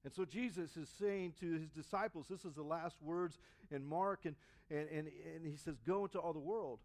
And 0.04 0.12
so 0.12 0.24
Jesus 0.24 0.76
is 0.76 0.88
saying 0.98 1.35
to 1.40 1.59
his 1.59 1.70
disciples, 1.70 2.26
this 2.31 2.44
is 2.44 2.54
the 2.54 2.62
last 2.62 2.96
words 3.02 3.38
in 3.70 3.85
Mark, 3.85 4.20
and, 4.24 4.37
and, 4.70 4.88
and, 4.88 5.09
and 5.35 5.46
he 5.46 5.57
says, 5.57 5.74
Go 5.87 6.04
into 6.04 6.18
all 6.18 6.33
the 6.33 6.38
world 6.38 6.78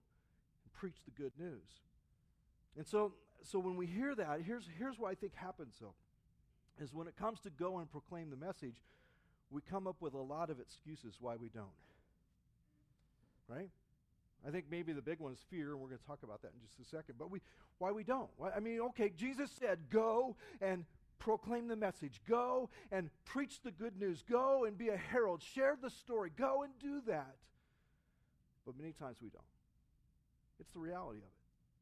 preach 0.74 0.98
the 1.06 1.12
good 1.12 1.32
news. 1.40 1.82
And 2.78 2.86
so, 2.86 3.14
so 3.44 3.60
when 3.60 3.76
we 3.76 3.86
hear 3.86 4.16
that, 4.16 4.42
here's, 4.46 4.68
here's 4.78 4.98
what 4.98 5.12
I 5.12 5.16
think 5.16 5.36
happens 5.36 5.76
though 5.80 5.94
is 6.82 6.94
when 6.94 7.08
it 7.08 7.16
comes 7.16 7.40
to 7.42 7.50
go 7.52 7.78
and 7.78 7.90
proclaim 7.90 8.30
the 8.30 8.36
message, 8.36 8.76
we 9.52 9.62
come 9.62 9.86
up 9.86 9.98
with 10.00 10.14
a 10.14 10.22
lot 10.22 10.50
of 10.50 10.60
excuses 10.60 11.18
why 11.20 11.36
we 11.36 11.50
don't. 11.50 11.68
Right? 13.48 13.70
I 14.46 14.50
think 14.50 14.66
maybe 14.70 14.92
the 14.92 15.02
big 15.02 15.20
one 15.20 15.32
is 15.32 15.40
fear, 15.50 15.72
and 15.72 15.80
we're 15.80 15.88
going 15.88 16.00
to 16.00 16.06
talk 16.06 16.24
about 16.24 16.42
that 16.42 16.52
in 16.54 16.62
just 16.62 16.80
a 16.80 16.90
second. 16.90 17.16
But 17.18 17.30
we, 17.30 17.40
why 17.78 17.92
we 17.92 18.04
don't? 18.04 18.30
Why, 18.38 18.52
I 18.56 18.60
mean, 18.60 18.80
okay, 18.82 19.12
Jesus 19.16 19.52
said, 19.58 19.80
go 19.90 20.36
and 20.62 20.86
proclaim 21.20 21.68
the 21.68 21.76
message. 21.76 22.20
Go 22.28 22.70
and 22.92 23.10
preach 23.24 23.62
the 23.64 23.72
good 23.72 23.98
news. 23.98 24.24
Go 24.30 24.66
and 24.66 24.78
be 24.78 24.90
a 24.90 24.98
herald. 24.98 25.42
Share 25.42 25.78
the 25.82 25.90
story. 25.90 26.32
Go 26.36 26.64
and 26.64 26.74
do 26.80 27.02
that. 27.08 27.36
But 28.66 28.78
many 28.78 28.92
times 28.92 29.18
we 29.22 29.30
don't. 29.30 29.44
It's 30.60 30.72
the 30.72 30.80
reality 30.80 31.20
of 31.20 31.26
it. 31.26 31.32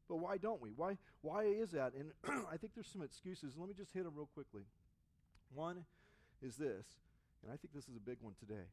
But 0.08 0.16
why 0.16 0.36
don't 0.36 0.60
we? 0.60 0.70
Why, 0.74 0.98
why 1.22 1.44
is 1.44 1.70
that? 1.70 1.92
And 1.94 2.12
I 2.52 2.56
think 2.56 2.74
there's 2.74 2.86
some 2.86 3.02
excuses. 3.02 3.54
Let 3.56 3.68
me 3.68 3.74
just 3.74 3.92
hit 3.92 4.04
them 4.04 4.14
real 4.14 4.28
quickly. 4.34 4.62
One 5.54 5.84
is 6.42 6.56
this, 6.56 6.86
and 7.42 7.52
I 7.52 7.56
think 7.56 7.74
this 7.74 7.88
is 7.88 7.96
a 7.96 8.00
big 8.00 8.18
one 8.20 8.34
today, 8.38 8.66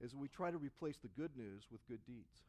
is 0.00 0.14
we 0.14 0.28
try 0.28 0.50
to 0.50 0.58
replace 0.58 0.96
the 0.98 1.08
good 1.08 1.36
news 1.36 1.64
with 1.70 1.86
good 1.86 2.04
deeds. 2.06 2.42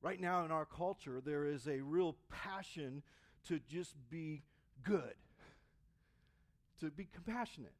Right 0.00 0.20
now 0.20 0.44
in 0.44 0.50
our 0.50 0.64
culture, 0.64 1.20
there 1.24 1.44
is 1.44 1.68
a 1.68 1.80
real 1.80 2.16
passion 2.28 3.02
to 3.48 3.60
just 3.68 3.94
be 4.10 4.42
good, 4.82 5.14
to 6.80 6.90
be 6.90 7.08
compassionate. 7.12 7.74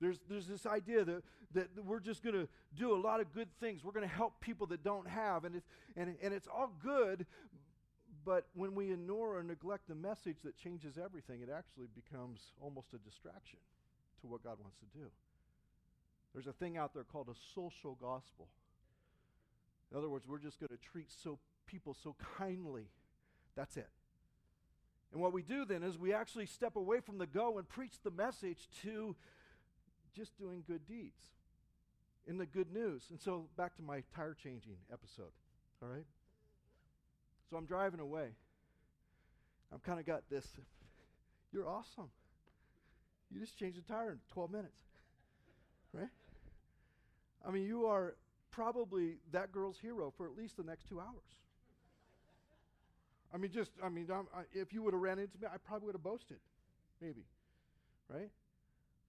There's, 0.00 0.18
there's 0.28 0.46
this 0.46 0.66
idea 0.66 1.04
that, 1.04 1.22
that 1.52 1.84
we're 1.84 2.00
just 2.00 2.22
going 2.22 2.34
to 2.34 2.48
do 2.76 2.94
a 2.94 3.00
lot 3.00 3.20
of 3.20 3.32
good 3.32 3.48
things. 3.60 3.84
We're 3.84 3.92
going 3.92 4.08
to 4.08 4.14
help 4.14 4.40
people 4.40 4.66
that 4.68 4.82
don't 4.82 5.08
have. 5.08 5.44
And 5.44 5.56
it's, 5.56 5.66
and, 5.96 6.16
and 6.22 6.32
it's 6.32 6.48
all 6.48 6.72
good, 6.82 7.26
but 8.24 8.46
when 8.54 8.74
we 8.74 8.92
ignore 8.92 9.36
or 9.36 9.42
neglect 9.42 9.88
the 9.88 9.94
message 9.94 10.38
that 10.44 10.56
changes 10.56 10.96
everything, 10.96 11.40
it 11.42 11.50
actually 11.54 11.88
becomes 11.94 12.52
almost 12.60 12.88
a 12.94 12.98
distraction 12.98 13.58
to 14.22 14.26
what 14.26 14.42
God 14.42 14.56
wants 14.60 14.78
to 14.78 14.98
do. 14.98 15.06
There's 16.32 16.46
a 16.46 16.52
thing 16.52 16.76
out 16.76 16.94
there 16.94 17.04
called 17.04 17.28
a 17.28 17.36
social 17.54 17.96
gospel. 18.00 18.48
In 19.90 19.98
other 19.98 20.08
words, 20.08 20.26
we're 20.26 20.38
just 20.38 20.60
going 20.60 20.68
to 20.68 20.78
treat 20.92 21.10
so 21.10 21.38
people 21.66 21.96
so 22.02 22.14
kindly. 22.38 22.88
That's 23.56 23.76
it. 23.76 23.88
And 25.12 25.20
what 25.20 25.32
we 25.32 25.42
do 25.42 25.64
then 25.64 25.82
is 25.82 25.98
we 25.98 26.12
actually 26.12 26.46
step 26.46 26.76
away 26.76 27.00
from 27.00 27.18
the 27.18 27.26
go 27.26 27.58
and 27.58 27.68
preach 27.68 27.94
the 28.04 28.12
message 28.12 28.68
to 28.82 29.16
just 30.14 30.38
doing 30.38 30.62
good 30.66 30.86
deeds 30.86 31.20
in 32.26 32.38
the 32.38 32.46
good 32.46 32.72
news. 32.72 33.04
And 33.10 33.20
so 33.20 33.46
back 33.56 33.76
to 33.76 33.82
my 33.82 34.02
tire 34.14 34.34
changing 34.34 34.76
episode. 34.92 35.32
All 35.82 35.88
right? 35.88 36.06
So 37.48 37.56
I'm 37.56 37.66
driving 37.66 38.00
away. 38.00 38.28
I've 39.72 39.82
kind 39.82 39.98
of 39.98 40.06
got 40.06 40.22
this. 40.30 40.46
You're 41.52 41.68
awesome. 41.68 42.10
You 43.32 43.40
just 43.40 43.58
changed 43.58 43.78
the 43.78 43.92
tire 43.92 44.12
in 44.12 44.18
12 44.32 44.50
minutes. 44.50 44.78
Right? 45.92 46.08
I 47.46 47.50
mean, 47.50 47.64
you 47.64 47.86
are 47.86 48.16
probably 48.50 49.16
that 49.32 49.52
girl's 49.52 49.78
hero 49.78 50.12
for 50.16 50.26
at 50.26 50.36
least 50.36 50.56
the 50.56 50.62
next 50.62 50.88
two 50.88 51.00
hours. 51.00 51.24
I 53.32 53.38
mean, 53.38 53.52
just, 53.52 53.70
I 53.82 53.88
mean, 53.88 54.08
I, 54.10 54.42
if 54.52 54.72
you 54.72 54.82
would 54.82 54.92
have 54.92 55.00
ran 55.00 55.18
into 55.18 55.38
me, 55.40 55.46
I 55.52 55.56
probably 55.58 55.86
would 55.86 55.94
have 55.94 56.02
boasted. 56.02 56.38
Maybe. 57.00 57.24
Right? 58.08 58.30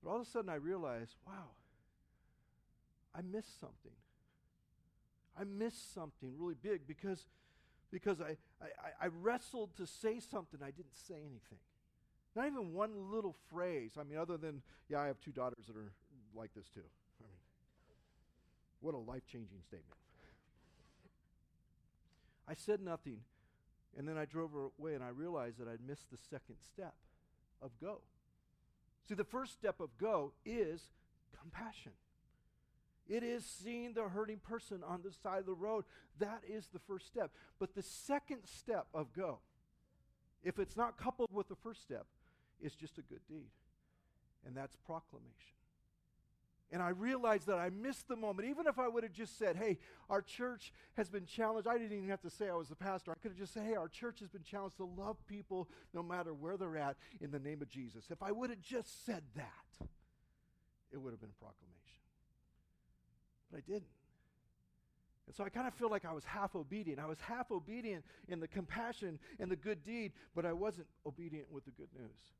But 0.03 0.09
all 0.09 0.15
of 0.17 0.27
a 0.27 0.29
sudden 0.29 0.49
I 0.49 0.55
realized, 0.55 1.15
wow, 1.27 1.51
I 3.15 3.21
missed 3.21 3.59
something. 3.59 3.91
I 5.39 5.43
missed 5.43 5.93
something 5.93 6.33
really 6.37 6.55
big 6.61 6.87
because 6.87 7.25
because 7.91 8.21
I, 8.21 8.37
I, 8.61 9.05
I 9.05 9.07
wrestled 9.07 9.75
to 9.75 9.85
say 9.85 10.19
something, 10.19 10.61
I 10.63 10.71
didn't 10.71 10.95
say 10.95 11.15
anything. 11.15 11.59
Not 12.35 12.47
even 12.47 12.73
one 12.73 13.11
little 13.11 13.35
phrase. 13.49 13.97
I 13.99 14.03
mean, 14.03 14.17
other 14.17 14.37
than, 14.37 14.61
yeah, 14.87 15.01
I 15.01 15.07
have 15.07 15.19
two 15.19 15.31
daughters 15.31 15.65
that 15.67 15.75
are 15.75 15.91
like 16.33 16.53
this 16.55 16.69
too. 16.69 16.79
I 16.79 17.23
mean, 17.27 17.35
what 18.79 18.95
a 18.95 18.97
life 18.97 19.25
changing 19.27 19.59
statement. 19.67 19.97
I 22.47 22.53
said 22.53 22.81
nothing, 22.81 23.19
And 23.97 24.07
then 24.07 24.17
I 24.17 24.25
drove 24.25 24.51
her 24.51 24.67
away 24.79 24.95
and 24.95 25.03
I 25.03 25.09
realized 25.09 25.57
that 25.59 25.67
I'd 25.67 25.85
missed 25.85 26.09
the 26.11 26.17
second 26.17 26.55
step 26.59 26.93
of 27.61 27.71
go. 27.79 27.99
See, 29.07 29.15
the 29.15 29.23
first 29.23 29.53
step 29.53 29.79
of 29.79 29.89
go 29.97 30.33
is 30.45 30.91
compassion. 31.39 31.93
It 33.07 33.23
is 33.23 33.45
seeing 33.45 33.93
the 33.93 34.07
hurting 34.07 34.39
person 34.39 34.83
on 34.87 35.01
the 35.03 35.11
side 35.11 35.39
of 35.39 35.45
the 35.45 35.53
road. 35.53 35.85
That 36.19 36.43
is 36.47 36.67
the 36.71 36.79
first 36.79 37.07
step. 37.07 37.31
But 37.59 37.75
the 37.75 37.81
second 37.81 38.39
step 38.45 38.87
of 38.93 39.11
go, 39.13 39.39
if 40.43 40.59
it's 40.59 40.77
not 40.77 40.97
coupled 40.97 41.29
with 41.33 41.49
the 41.49 41.55
first 41.55 41.81
step, 41.81 42.05
is 42.61 42.73
just 42.73 42.97
a 42.97 43.01
good 43.01 43.21
deed. 43.27 43.49
And 44.45 44.55
that's 44.55 44.75
proclamation. 44.85 45.60
And 46.71 46.81
I 46.81 46.89
realized 46.89 47.47
that 47.47 47.57
I 47.57 47.69
missed 47.69 48.07
the 48.07 48.15
moment. 48.15 48.47
Even 48.47 48.65
if 48.65 48.79
I 48.79 48.87
would 48.87 49.03
have 49.03 49.11
just 49.11 49.37
said, 49.37 49.57
hey, 49.57 49.77
our 50.09 50.21
church 50.21 50.71
has 50.95 51.09
been 51.09 51.25
challenged, 51.25 51.67
I 51.67 51.77
didn't 51.77 51.97
even 51.97 52.09
have 52.09 52.21
to 52.21 52.29
say 52.29 52.47
I 52.47 52.55
was 52.55 52.69
the 52.69 52.75
pastor. 52.75 53.11
I 53.11 53.15
could 53.15 53.31
have 53.31 53.37
just 53.37 53.53
said, 53.53 53.65
hey, 53.65 53.75
our 53.75 53.89
church 53.89 54.21
has 54.21 54.29
been 54.29 54.43
challenged 54.43 54.77
to 54.77 54.85
love 54.85 55.17
people 55.27 55.67
no 55.93 56.01
matter 56.01 56.33
where 56.33 56.55
they're 56.55 56.77
at 56.77 56.95
in 57.19 57.31
the 57.31 57.39
name 57.39 57.61
of 57.61 57.69
Jesus. 57.69 58.05
If 58.09 58.23
I 58.23 58.31
would 58.31 58.49
have 58.49 58.61
just 58.61 59.05
said 59.05 59.23
that, 59.35 59.87
it 60.93 60.97
would 60.97 61.11
have 61.11 61.19
been 61.19 61.29
a 61.29 61.43
proclamation. 61.43 61.99
But 63.51 63.57
I 63.57 63.61
didn't. 63.67 63.91
And 65.27 65.35
so 65.35 65.43
I 65.43 65.49
kind 65.49 65.67
of 65.67 65.73
feel 65.73 65.89
like 65.89 66.05
I 66.05 66.13
was 66.13 66.23
half 66.23 66.55
obedient. 66.55 66.99
I 66.99 67.05
was 67.05 67.19
half 67.19 67.51
obedient 67.51 68.05
in 68.29 68.39
the 68.39 68.47
compassion 68.47 69.19
and 69.39 69.51
the 69.51 69.55
good 69.55 69.83
deed, 69.83 70.13
but 70.35 70.45
I 70.45 70.53
wasn't 70.53 70.87
obedient 71.05 71.51
with 71.51 71.65
the 71.65 71.71
good 71.71 71.89
news. 71.97 72.33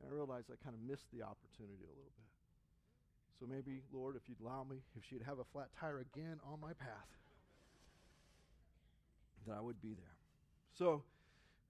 And 0.00 0.10
I 0.10 0.14
realized 0.14 0.50
I 0.50 0.62
kind 0.62 0.74
of 0.74 0.80
missed 0.80 1.10
the 1.12 1.22
opportunity 1.22 1.84
a 1.84 1.94
little 1.96 2.12
bit. 2.16 2.35
So 3.38 3.46
maybe, 3.46 3.82
Lord, 3.92 4.16
if 4.16 4.22
you'd 4.28 4.40
allow 4.40 4.64
me, 4.64 4.76
if 4.96 5.02
she'd 5.08 5.22
have 5.26 5.38
a 5.38 5.44
flat 5.52 5.68
tire 5.78 5.98
again 5.98 6.40
on 6.50 6.60
my 6.60 6.72
path, 6.72 7.10
that 9.46 9.54
I 9.56 9.60
would 9.60 9.80
be 9.82 9.94
there. 9.94 10.16
So, 10.78 11.02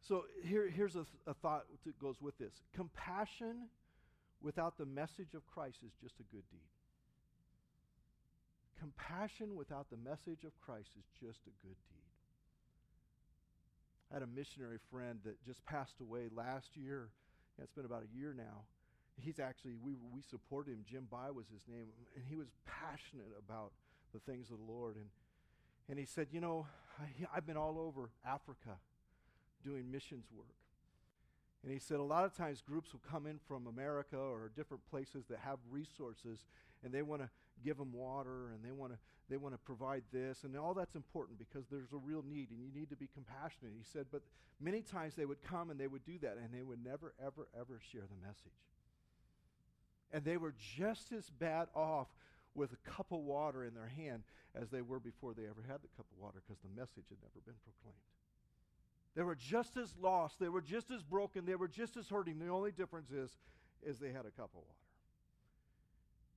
so 0.08 0.24
here, 0.44 0.68
here's 0.68 0.94
a, 0.96 1.04
a 1.26 1.34
thought 1.34 1.64
that 1.84 1.98
goes 1.98 2.16
with 2.20 2.38
this 2.38 2.52
compassion 2.74 3.68
without 4.42 4.78
the 4.78 4.86
message 4.86 5.34
of 5.34 5.46
Christ 5.46 5.78
is 5.84 5.92
just 6.00 6.14
a 6.20 6.24
good 6.34 6.44
deed. 6.50 6.70
Compassion 8.78 9.56
without 9.56 9.90
the 9.90 9.96
message 9.96 10.44
of 10.44 10.52
Christ 10.60 10.90
is 10.98 11.04
just 11.20 11.40
a 11.46 11.66
good 11.66 11.76
deed. 11.88 12.12
I 14.10 14.14
had 14.14 14.22
a 14.22 14.26
missionary 14.26 14.78
friend 14.90 15.18
that 15.24 15.42
just 15.44 15.64
passed 15.66 16.00
away 16.00 16.28
last 16.34 16.68
year. 16.76 17.08
Yeah, 17.58 17.64
it's 17.64 17.72
been 17.72 17.86
about 17.86 18.04
a 18.04 18.16
year 18.16 18.34
now 18.36 18.66
he's 19.20 19.38
actually 19.38 19.74
we 19.82 19.94
we 20.12 20.22
supported 20.22 20.72
him. 20.72 20.84
Jim 20.88 21.06
By 21.10 21.30
was 21.30 21.46
his 21.52 21.62
name, 21.68 21.86
and 22.14 22.24
he 22.28 22.36
was 22.36 22.48
passionate 22.64 23.32
about 23.38 23.72
the 24.12 24.20
things 24.20 24.50
of 24.50 24.58
the 24.58 24.72
Lord. 24.72 24.96
And 24.96 25.06
and 25.88 25.98
he 25.98 26.04
said, 26.04 26.28
you 26.32 26.40
know, 26.40 26.66
I, 26.98 27.36
I've 27.36 27.46
been 27.46 27.56
all 27.56 27.78
over 27.78 28.10
Africa 28.26 28.78
doing 29.64 29.90
missions 29.90 30.26
work. 30.34 30.46
And 31.62 31.72
he 31.72 31.78
said 31.78 31.98
a 31.98 32.02
lot 32.02 32.24
of 32.24 32.32
times 32.36 32.62
groups 32.62 32.92
will 32.92 33.02
come 33.10 33.26
in 33.26 33.40
from 33.48 33.66
America 33.66 34.16
or 34.16 34.52
different 34.54 34.88
places 34.88 35.24
that 35.30 35.38
have 35.44 35.58
resources, 35.70 36.44
and 36.84 36.92
they 36.92 37.02
want 37.02 37.22
to 37.22 37.30
give 37.64 37.78
them 37.78 37.92
water 37.92 38.50
and 38.54 38.64
they 38.64 38.70
want 38.70 38.92
to 38.92 38.98
they 39.28 39.36
want 39.36 39.54
to 39.54 39.58
provide 39.58 40.04
this 40.12 40.44
and 40.44 40.56
all 40.56 40.74
that's 40.74 40.94
important 40.94 41.38
because 41.38 41.66
there's 41.68 41.92
a 41.92 41.96
real 41.96 42.22
need 42.22 42.50
and 42.50 42.60
you 42.60 42.70
need 42.72 42.90
to 42.90 42.96
be 42.96 43.08
compassionate. 43.12 43.72
He 43.76 43.82
said, 43.82 44.06
but 44.12 44.22
many 44.60 44.82
times 44.82 45.14
they 45.16 45.24
would 45.24 45.42
come 45.42 45.70
and 45.70 45.80
they 45.80 45.88
would 45.88 46.04
do 46.04 46.18
that 46.20 46.36
and 46.36 46.52
they 46.52 46.62
would 46.62 46.84
never 46.84 47.14
ever 47.20 47.48
ever 47.58 47.80
share 47.90 48.02
the 48.02 48.26
message. 48.26 48.52
And 50.12 50.24
they 50.24 50.36
were 50.36 50.54
just 50.76 51.12
as 51.12 51.28
bad 51.30 51.68
off 51.74 52.08
with 52.54 52.72
a 52.72 52.90
cup 52.90 53.12
of 53.12 53.20
water 53.20 53.64
in 53.64 53.74
their 53.74 53.92
hand 53.96 54.22
as 54.54 54.70
they 54.70 54.80
were 54.80 54.98
before 54.98 55.34
they 55.34 55.44
ever 55.44 55.62
had 55.66 55.82
the 55.82 55.92
cup 55.96 56.06
of 56.10 56.18
water 56.18 56.42
because 56.46 56.60
the 56.62 56.80
message 56.80 57.04
had 57.08 57.18
never 57.20 57.40
been 57.44 57.60
proclaimed. 57.64 58.00
They 59.14 59.22
were 59.22 59.34
just 59.34 59.76
as 59.76 59.94
lost. 60.00 60.38
They 60.38 60.48
were 60.48 60.60
just 60.60 60.90
as 60.90 61.02
broken. 61.02 61.44
They 61.46 61.54
were 61.54 61.68
just 61.68 61.96
as 61.96 62.08
hurting. 62.08 62.38
The 62.38 62.48
only 62.48 62.72
difference 62.72 63.10
is, 63.10 63.30
is 63.82 63.98
they 63.98 64.12
had 64.12 64.26
a 64.26 64.34
cup 64.36 64.50
of 64.52 64.62
water. 64.62 64.86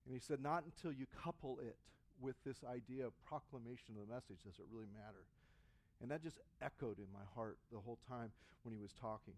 And 0.05 0.13
he 0.13 0.19
said, 0.19 0.41
not 0.41 0.63
until 0.63 0.91
you 0.91 1.05
couple 1.23 1.59
it 1.61 1.77
with 2.19 2.35
this 2.45 2.63
idea 2.63 3.05
of 3.05 3.13
proclamation 3.23 3.95
of 3.95 4.07
the 4.07 4.13
message 4.13 4.43
does 4.43 4.59
it 4.59 4.65
really 4.71 4.87
matter. 4.93 5.23
And 6.01 6.11
that 6.11 6.23
just 6.23 6.39
echoed 6.61 6.99
in 6.99 7.07
my 7.13 7.23
heart 7.35 7.57
the 7.71 7.79
whole 7.79 7.99
time 8.07 8.31
when 8.63 8.73
he 8.73 8.79
was 8.79 8.91
talking 8.99 9.35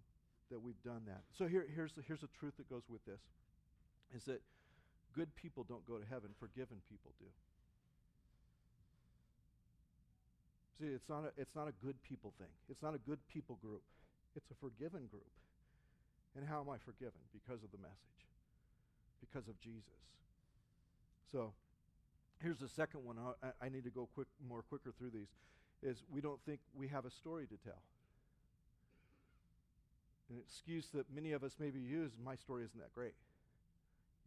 that 0.49 0.61
we've 0.61 0.81
done 0.83 1.01
that. 1.07 1.23
So 1.37 1.47
here, 1.47 1.65
here's, 1.73 1.91
here's 2.05 2.21
the 2.21 2.29
truth 2.39 2.53
that 2.57 2.69
goes 2.69 2.83
with 2.89 3.03
this 3.05 3.21
is 4.15 4.23
that 4.25 4.41
good 5.15 5.33
people 5.35 5.63
don't 5.67 5.85
go 5.87 5.97
to 5.97 6.05
heaven, 6.05 6.29
forgiven 6.39 6.77
people 6.89 7.11
do. 7.19 7.27
See, 10.79 10.87
it's 10.87 11.07
not 11.09 11.25
a, 11.25 11.31
it's 11.39 11.55
not 11.55 11.67
a 11.67 11.75
good 11.85 12.01
people 12.01 12.33
thing. 12.37 12.49
It's 12.69 12.81
not 12.81 12.95
a 12.95 12.97
good 12.97 13.19
people 13.27 13.57
group. 13.61 13.83
It's 14.35 14.49
a 14.49 14.55
forgiven 14.55 15.07
group. 15.11 15.29
And 16.35 16.47
how 16.47 16.61
am 16.61 16.69
I 16.69 16.77
forgiven? 16.77 17.19
Because 17.33 17.63
of 17.63 17.71
the 17.71 17.77
message, 17.77 18.23
because 19.19 19.47
of 19.47 19.59
Jesus. 19.59 19.99
So, 21.31 21.53
here's 22.41 22.57
the 22.57 22.69
second 22.69 23.03
one. 23.03 23.17
I, 23.19 23.65
I 23.65 23.69
need 23.69 23.83
to 23.83 23.89
go 23.89 24.07
quick, 24.15 24.27
more 24.47 24.63
quicker 24.63 24.91
through 24.97 25.11
these. 25.11 25.27
Is 25.83 26.03
we 26.11 26.21
don't 26.21 26.39
think 26.45 26.59
we 26.75 26.87
have 26.87 27.05
a 27.05 27.11
story 27.11 27.47
to 27.47 27.57
tell. 27.63 27.81
An 30.29 30.37
excuse 30.37 30.87
that 30.93 31.05
many 31.13 31.33
of 31.33 31.43
us 31.43 31.55
maybe 31.59 31.79
use, 31.79 32.11
my 32.23 32.35
story 32.35 32.63
isn't 32.63 32.79
that 32.79 32.93
great. 32.93 33.13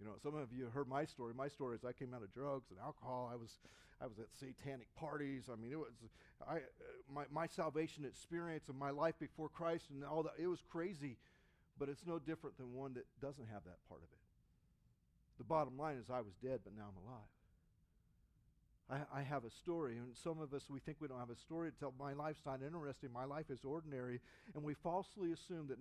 You 0.01 0.07
know, 0.07 0.13
some 0.23 0.35
of 0.35 0.53
you 0.53 0.67
heard 0.73 0.89
my 0.89 1.05
story. 1.05 1.33
My 1.37 1.49
story 1.49 1.77
is 1.77 1.85
I 1.85 1.93
came 1.93 2.15
out 2.15 2.23
of 2.23 2.33
drugs 2.33 2.71
and 2.71 2.79
alcohol. 2.81 3.31
I 3.33 3.37
was, 3.37 3.59
I 4.01 4.07
was 4.07 4.19
at 4.19 4.27
satanic 4.39 4.89
parties. 4.97 5.45
I 5.53 5.57
mean, 5.57 5.73
it 5.73 5.79
was, 5.79 5.93
I, 6.49 6.59
my, 7.13 7.25
my 7.31 7.47
salvation 7.47 8.05
experience 8.05 8.69
of 8.69 8.75
my 8.75 8.91
life 8.91 9.15
before 9.19 9.49
Christ 9.49 9.87
and 9.91 10.05
all 10.05 10.23
that. 10.25 10.35
It 10.39 10.49
was 10.49 10.63
crazy, 10.69 11.17
but 11.79 11.89
it's 11.89 12.05
no 12.07 12.19
different 12.19 12.57
than 12.59 12.75
one 12.75 12.95
that 12.95 13.07
doesn't 13.21 13.47
have 13.53 13.65
that 13.65 13.79
part 13.89 14.01
of 14.03 14.09
it. 14.11 14.19
The 15.39 15.45
bottom 15.45 15.79
line 15.79 15.97
is 15.97 16.11
I 16.11 16.21
was 16.21 16.35
dead, 16.43 16.61
but 16.65 16.77
now 16.77 16.85
I'm 16.89 17.07
alive. 17.07 17.31
I, 18.91 19.21
I 19.21 19.23
have 19.23 19.45
a 19.45 19.51
story, 19.51 19.97
and 19.97 20.15
some 20.23 20.41
of 20.41 20.53
us, 20.53 20.65
we 20.69 20.79
think 20.79 20.99
we 21.01 21.09
don't 21.09 21.19
have 21.19 21.31
a 21.31 21.37
story 21.37 21.71
to 21.71 21.79
tell. 21.79 21.95
My 21.99 22.13
life's 22.13 22.43
not 22.45 22.61
interesting. 22.65 23.11
My 23.13 23.25
life 23.25 23.51
is 23.51 23.65
ordinary, 23.65 24.21
and 24.55 24.63
we 24.63 24.75
falsely 24.75 25.33
assume 25.33 25.69
that 25.69 25.79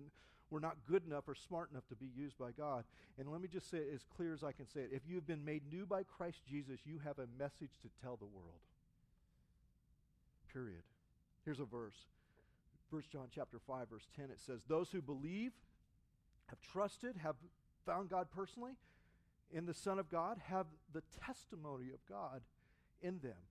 we're 0.54 0.60
not 0.60 0.76
good 0.88 1.04
enough 1.04 1.26
or 1.26 1.34
smart 1.34 1.72
enough 1.72 1.86
to 1.88 1.96
be 1.96 2.06
used 2.16 2.38
by 2.38 2.52
God. 2.52 2.84
And 3.18 3.28
let 3.32 3.40
me 3.40 3.48
just 3.48 3.68
say 3.68 3.78
it 3.78 3.90
as 3.92 4.04
clear 4.16 4.32
as 4.32 4.44
I 4.44 4.52
can 4.52 4.68
say 4.68 4.82
it. 4.82 4.90
If 4.92 5.02
you've 5.04 5.26
been 5.26 5.44
made 5.44 5.62
new 5.68 5.84
by 5.84 6.04
Christ 6.04 6.42
Jesus, 6.48 6.78
you 6.84 7.00
have 7.04 7.18
a 7.18 7.26
message 7.36 7.72
to 7.82 7.88
tell 8.00 8.16
the 8.16 8.24
world. 8.24 8.62
Period. 10.52 10.84
Here's 11.44 11.58
a 11.58 11.64
verse. 11.64 11.96
1 12.90 13.02
John 13.10 13.26
chapter 13.34 13.58
5 13.58 13.90
verse 13.90 14.06
10 14.14 14.26
it 14.26 14.38
says 14.38 14.60
those 14.68 14.90
who 14.90 15.02
believe 15.02 15.50
have 16.46 16.60
trusted 16.60 17.16
have 17.16 17.34
found 17.84 18.08
God 18.08 18.28
personally 18.32 18.74
in 19.52 19.66
the 19.66 19.74
son 19.74 19.98
of 19.98 20.08
God 20.08 20.38
have 20.48 20.66
the 20.92 21.02
testimony 21.26 21.86
of 21.92 21.98
God 22.08 22.42
in 23.02 23.18
them. 23.18 23.42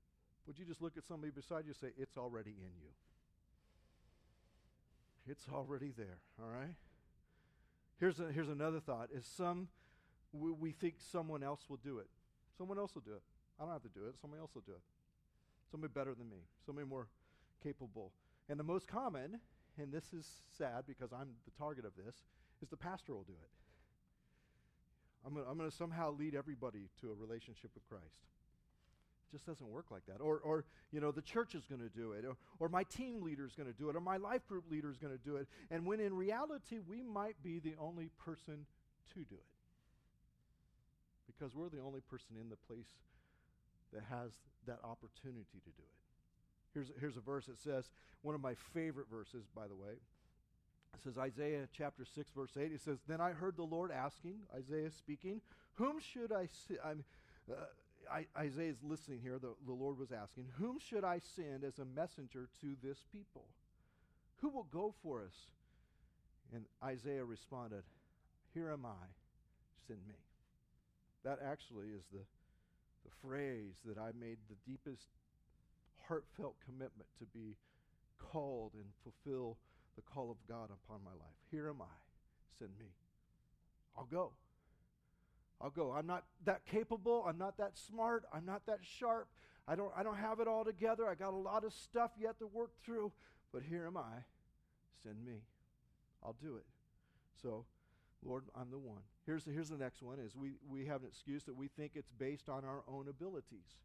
Would 0.48 0.58
you 0.58 0.64
just 0.64 0.82
look 0.82 0.96
at 0.96 1.04
somebody 1.04 1.32
beside 1.32 1.66
you 1.66 1.72
and 1.72 1.76
say 1.76 1.88
it's 1.98 2.16
already 2.16 2.52
in 2.52 2.72
you? 2.80 2.92
It's 5.28 5.48
already 5.52 5.92
there, 5.98 6.20
all 6.42 6.50
right? 6.50 6.76
Here's, 8.04 8.20
a, 8.20 8.34
here's 8.34 8.50
another 8.50 8.82
thought 8.82 9.08
is 9.16 9.26
some, 9.26 9.70
we, 10.34 10.52
we 10.52 10.72
think 10.72 10.96
someone 11.10 11.42
else 11.42 11.62
will 11.70 11.80
do 11.82 12.00
it. 12.00 12.08
Someone 12.58 12.78
else 12.78 12.94
will 12.94 13.02
do 13.02 13.14
it. 13.14 13.22
I 13.58 13.64
don't 13.64 13.72
have 13.72 13.82
to 13.84 13.98
do 13.98 14.08
it. 14.10 14.16
Somebody 14.20 14.42
else 14.42 14.52
will 14.54 14.64
do 14.66 14.74
it. 14.74 14.82
Somebody 15.72 15.94
better 15.96 16.14
than 16.14 16.30
me. 16.30 16.44
Somebody 16.66 16.86
more 16.86 17.08
capable. 17.64 18.12
And 18.50 18.60
the 18.60 18.64
most 18.66 18.90
common, 18.90 19.40
and 19.78 19.90
this 19.90 20.12
is 20.12 20.28
sad 20.58 20.84
because 20.86 21.14
I'm 21.14 21.30
the 21.46 21.52
target 21.58 21.86
of 21.86 21.94
this, 21.96 22.14
is 22.62 22.68
the 22.68 22.76
pastor 22.76 23.14
will 23.14 23.24
do 23.24 23.40
it. 23.42 23.50
I'm 25.26 25.58
going 25.58 25.72
to 25.72 25.74
somehow 25.74 26.12
lead 26.12 26.36
everybody 26.36 26.90
to 27.00 27.10
a 27.10 27.14
relationship 27.14 27.72
with 27.74 27.88
Christ 27.88 28.28
just 29.34 29.46
doesn't 29.46 29.68
work 29.68 29.88
like 29.92 30.06
that. 30.06 30.22
Or, 30.22 30.40
or 30.40 30.64
you 30.92 31.02
know, 31.02 31.12
the 31.12 31.22
church 31.22 31.56
is 31.56 31.66
going 31.66 31.82
to 31.82 31.90
do 31.90 32.14
it, 32.14 32.24
or, 32.24 32.38
or 32.60 32.70
my 32.70 32.84
team 32.84 33.22
leader 33.22 33.46
is 33.46 33.56
going 33.56 33.72
to 33.72 33.78
do 33.78 33.90
it, 33.90 33.96
or 33.96 34.00
my 34.00 34.18
life 34.18 34.48
group 34.48 34.64
leader 34.72 34.90
is 34.90 34.98
going 34.98 35.12
to 35.12 35.24
do 35.24 35.36
it. 35.36 35.48
And 35.72 35.86
when 35.86 36.00
in 36.00 36.14
reality, 36.14 36.78
we 36.88 37.02
might 37.02 37.36
be 37.44 37.60
the 37.60 37.74
only 37.80 38.10
person 38.24 38.66
to 39.14 39.20
do 39.20 39.36
it. 39.36 39.52
Because 41.28 41.56
we're 41.56 41.70
the 41.70 41.82
only 41.82 42.02
person 42.02 42.36
in 42.40 42.50
the 42.50 42.56
place 42.56 42.88
that 43.92 44.04
has 44.10 44.32
that 44.68 44.80
opportunity 44.84 45.60
to 45.66 45.72
do 45.72 45.84
it. 45.84 45.94
Here's, 46.74 46.92
here's 47.00 47.18
a 47.18 47.22
verse 47.22 47.48
that 47.48 47.60
says, 47.60 47.90
one 48.22 48.36
of 48.36 48.42
my 48.42 48.56
favorite 48.74 49.08
verses, 49.12 49.46
by 49.56 49.68
the 49.68 49.76
way. 49.76 49.94
It 50.94 51.04
says, 51.04 51.18
Isaiah 51.18 51.68
chapter 51.76 52.06
6, 52.06 52.32
verse 52.32 52.52
8. 52.58 52.72
It 52.72 52.82
says, 52.82 53.00
Then 53.08 53.20
I 53.20 53.32
heard 53.32 53.58
the 53.58 53.64
Lord 53.64 53.92
asking, 53.92 54.36
Isaiah 54.56 54.92
speaking, 54.92 55.42
Whom 55.74 56.00
should 56.00 56.32
I 56.32 56.48
see? 56.68 56.76
I'm, 56.84 57.04
uh, 57.52 57.56
Isaiah 58.38 58.70
is 58.70 58.84
listening 58.84 59.20
here. 59.22 59.40
The, 59.40 59.54
the 59.66 59.74
Lord 59.74 59.98
was 59.98 60.12
asking, 60.12 60.48
Whom 60.58 60.80
should 60.80 61.04
I 61.04 61.20
send 61.36 61.64
as 61.64 61.80
a 61.80 61.86
messenger 61.86 62.50
to 62.62 62.76
this 62.84 63.04
people? 63.12 63.46
Who 64.42 64.50
will 64.50 64.68
go 64.72 64.94
for 65.04 65.22
us? 65.24 65.36
And 66.54 66.66
Isaiah 66.84 67.24
responded, 67.24 67.84
Here 68.54 68.72
am 68.72 68.86
I, 68.86 69.06
send 69.88 70.00
me. 70.08 70.16
That 71.24 71.40
actually 71.44 71.88
is 71.88 72.04
the, 72.12 72.20
the 73.06 73.12
phrase 73.22 73.76
that 73.86 73.98
I 73.98 74.12
made 74.20 74.38
the 74.50 74.72
deepest 74.72 75.08
heartfelt 76.08 76.56
commitment 76.66 77.08
to 77.20 77.26
be 77.26 77.56
called 78.20 78.74
and 78.74 78.86
fulfill 79.04 79.58
the 79.96 80.02
call 80.02 80.30
of 80.32 80.38
God 80.48 80.70
upon 80.70 81.04
my 81.04 81.12
life. 81.12 81.38
Here 81.52 81.70
am 81.70 81.82
I. 81.82 81.96
Send 82.60 82.72
me. 82.80 82.88
I'll 83.98 84.06
go. 84.06 84.32
I'll 85.64 85.70
go. 85.70 85.94
I'm 85.94 86.06
not 86.06 86.26
that 86.44 86.66
capable. 86.66 87.24
I'm 87.26 87.38
not 87.38 87.58
that 87.58 87.78
smart. 87.78 88.26
I'm 88.34 88.46
not 88.46 88.66
that 88.66 88.80
sharp. 88.82 89.30
I 89.66 89.76
don't, 89.76 89.92
I 89.96 90.04
don't 90.04 90.18
have 90.18 90.42
it 90.42 90.48
all 90.48 90.66
together. 90.66 91.08
I 91.08 91.16
got 91.16 91.34
a 91.34 91.38
lot 91.38 91.64
of 91.64 91.74
stuff 91.74 92.12
yet 92.20 92.38
to 92.40 92.48
work 92.48 92.72
through. 92.84 93.14
But 93.54 93.64
here 93.64 93.88
am 93.88 93.96
I. 93.96 94.26
Send 95.04 95.24
me. 95.26 95.40
I'll 96.22 96.36
do 96.42 96.58
it. 96.58 96.66
So, 97.42 97.66
Lord, 98.26 98.44
I'm 98.56 98.72
the 98.72 98.78
one. 98.78 99.02
Here's 99.26 99.46
the, 99.46 99.52
here's 99.52 99.70
the 99.70 99.78
next 99.78 100.02
one 100.02 100.20
is 100.20 100.36
we, 100.36 100.52
we 100.70 100.86
have 100.86 101.02
an 101.02 101.08
excuse 101.08 101.44
that 101.46 101.56
we 101.56 101.70
think 101.70 101.94
it's 101.96 102.12
based 102.12 102.50
on 102.50 102.66
our 102.66 102.84
own 102.88 103.08
abilities. 103.08 103.80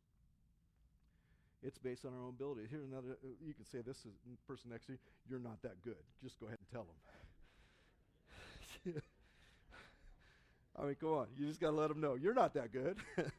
It's 1.63 1.79
based 1.79 2.05
on 2.05 2.13
our 2.13 2.23
own 2.23 2.31
ability. 2.31 2.63
Here's 2.71 2.85
another, 2.85 3.19
uh, 3.23 3.29
you 3.45 3.55
can 3.55 3.65
say 3.65 3.79
this 3.87 3.99
is 3.99 4.15
person 4.47 4.71
next 4.71 4.87
to 4.87 4.93
you, 4.93 4.99
you're 5.29 5.39
not 5.39 5.63
that 5.63 5.83
good. 5.83 6.03
Just 6.23 6.39
go 6.41 6.47
ahead 6.47 6.59
and 6.59 6.71
tell 6.71 6.85
them. 6.85 6.95
I 10.81 10.87
mean, 10.87 10.97
come 11.01 11.11
on. 11.11 11.27
You 11.37 11.47
just 11.47 11.61
got 11.61 11.71
to 11.71 11.77
let 11.77 11.89
them 11.89 12.01
know 12.01 12.15
you're 12.15 12.35
not 12.35 12.55
that 12.55 12.73
good. 12.73 12.99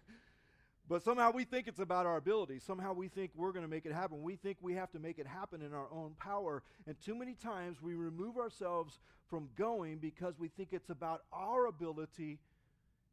but 0.90 1.04
somehow 1.04 1.32
we 1.32 1.46
think 1.46 1.68
it's 1.68 1.80
about 1.80 2.06
our 2.06 2.18
ability. 2.18 2.60
Somehow 2.60 2.94
we 2.94 3.08
think 3.08 3.32
we're 3.36 3.52
going 3.52 3.66
to 3.66 3.70
make 3.70 3.86
it 3.86 3.94
happen. 3.94 4.22
We 4.22 4.36
think 4.36 4.58
we 4.62 4.74
have 4.74 4.92
to 4.92 5.00
make 5.00 5.20
it 5.20 5.28
happen 5.28 5.62
in 5.62 5.74
our 5.74 5.88
own 5.92 6.16
power. 6.20 6.64
And 6.88 6.96
too 7.00 7.16
many 7.16 7.36
times 7.36 7.82
we 7.82 7.96
remove 7.96 8.38
ourselves 8.38 9.00
from 9.30 9.50
going 9.58 10.00
because 10.00 10.40
we 10.40 10.50
think 10.50 10.70
it's 10.72 10.90
about 10.90 11.22
our 11.32 11.68
ability 11.68 12.40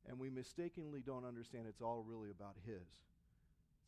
and 0.09 0.19
we 0.19 0.31
mistakenly 0.31 1.01
don't 1.05 1.25
understand 1.25 1.65
it's 1.69 1.83
all 1.83 2.05
really 2.07 2.31
about 2.31 2.55
His. 2.65 2.87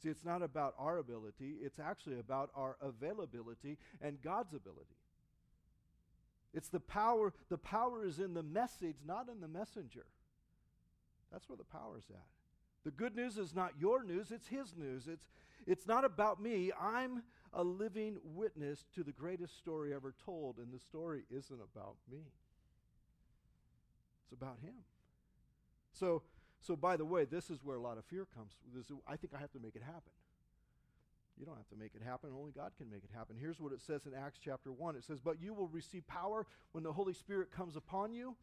See, 0.03 0.09
it's 0.09 0.25
not 0.25 0.43
about 0.43 0.75
our 0.79 0.99
ability, 0.99 1.57
it's 1.61 1.81
actually 1.81 2.21
about 2.21 2.51
our 2.55 2.77
availability 2.81 3.79
and 4.01 4.21
God's 4.23 4.55
ability. 4.55 4.97
It's 6.55 6.69
the 6.69 6.81
power, 6.81 7.33
the 7.49 7.59
power 7.59 8.05
is 8.05 8.19
in 8.19 8.35
the 8.35 8.43
message, 8.43 8.97
not 9.07 9.29
in 9.29 9.41
the 9.41 9.49
messenger. 9.49 10.07
That's 11.33 11.49
where 11.49 11.57
the 11.57 11.65
power 11.65 11.99
is 11.99 12.05
at. 12.11 12.27
The 12.85 12.91
good 12.91 13.15
news 13.15 13.39
is 13.39 13.55
not 13.55 13.73
your 13.79 14.03
news, 14.03 14.31
it's 14.31 14.49
his 14.49 14.75
news. 14.77 15.09
It's, 15.09 15.29
it's 15.67 15.87
not 15.87 16.05
about 16.05 16.41
me. 16.41 16.73
I'm 16.81 17.23
a 17.53 17.63
living 17.63 18.19
witness 18.23 18.87
to 18.95 19.03
the 19.03 19.13
greatest 19.13 19.59
story 19.59 19.95
ever 19.95 20.15
told, 20.25 20.59
and 20.59 20.73
the 20.73 20.79
story 20.79 21.25
isn't 21.31 21.61
about 21.61 21.97
me. 22.11 22.33
It's 24.25 24.33
about 24.33 24.59
him. 24.63 24.75
So, 25.93 26.23
so 26.61 26.77
by 26.77 26.97
the 26.97 27.05
way, 27.05 27.25
this 27.25 27.51
is 27.51 27.65
where 27.65 27.77
a 27.77 27.81
lot 27.81 27.99
of 27.99 28.05
fear 28.05 28.27
comes. 28.35 28.53
This, 28.75 28.87
I 29.07 29.17
think 29.17 29.33
I 29.35 29.41
have 29.41 29.53
to 29.53 29.61
make 29.61 29.75
it 29.75 29.83
happen. 29.83 30.13
You 31.39 31.47
don't 31.47 31.57
have 31.57 31.69
to 31.69 31.77
make 31.77 31.95
it 31.95 32.03
happen. 32.05 32.31
Only 32.37 32.53
God 32.53 32.73
can 32.77 32.91
make 32.91 33.05
it 33.05 33.11
happen. 33.15 33.37
Here's 33.39 33.61
what 33.61 33.73
it 33.73 33.81
says 33.81 34.07
in 34.07 34.13
Acts 34.15 34.41
chapter 34.43 34.73
1. 34.73 34.97
It 34.97 35.05
says, 35.05 35.21
But 35.21 35.41
you 35.41 35.55
will 35.55 35.69
receive 35.69 36.07
power 36.09 36.47
when 36.73 36.83
the 36.83 36.93
Holy 36.93 37.15
Spirit 37.15 37.53
comes 37.53 37.77
upon 37.77 38.13
you, 38.13 38.35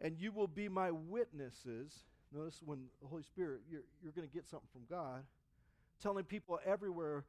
and 0.00 0.16
you 0.18 0.32
will 0.32 0.46
be 0.46 0.68
my 0.68 0.90
witnesses. 0.90 2.04
Notice 2.32 2.60
when 2.64 2.84
the 3.00 3.08
Holy 3.08 3.22
Spirit, 3.22 3.60
you're, 3.70 3.82
you're 4.02 4.12
going 4.12 4.26
to 4.26 4.32
get 4.32 4.48
something 4.48 4.68
from 4.72 4.82
God, 4.88 5.24
telling 6.02 6.24
people 6.24 6.58
everywhere 6.64 7.24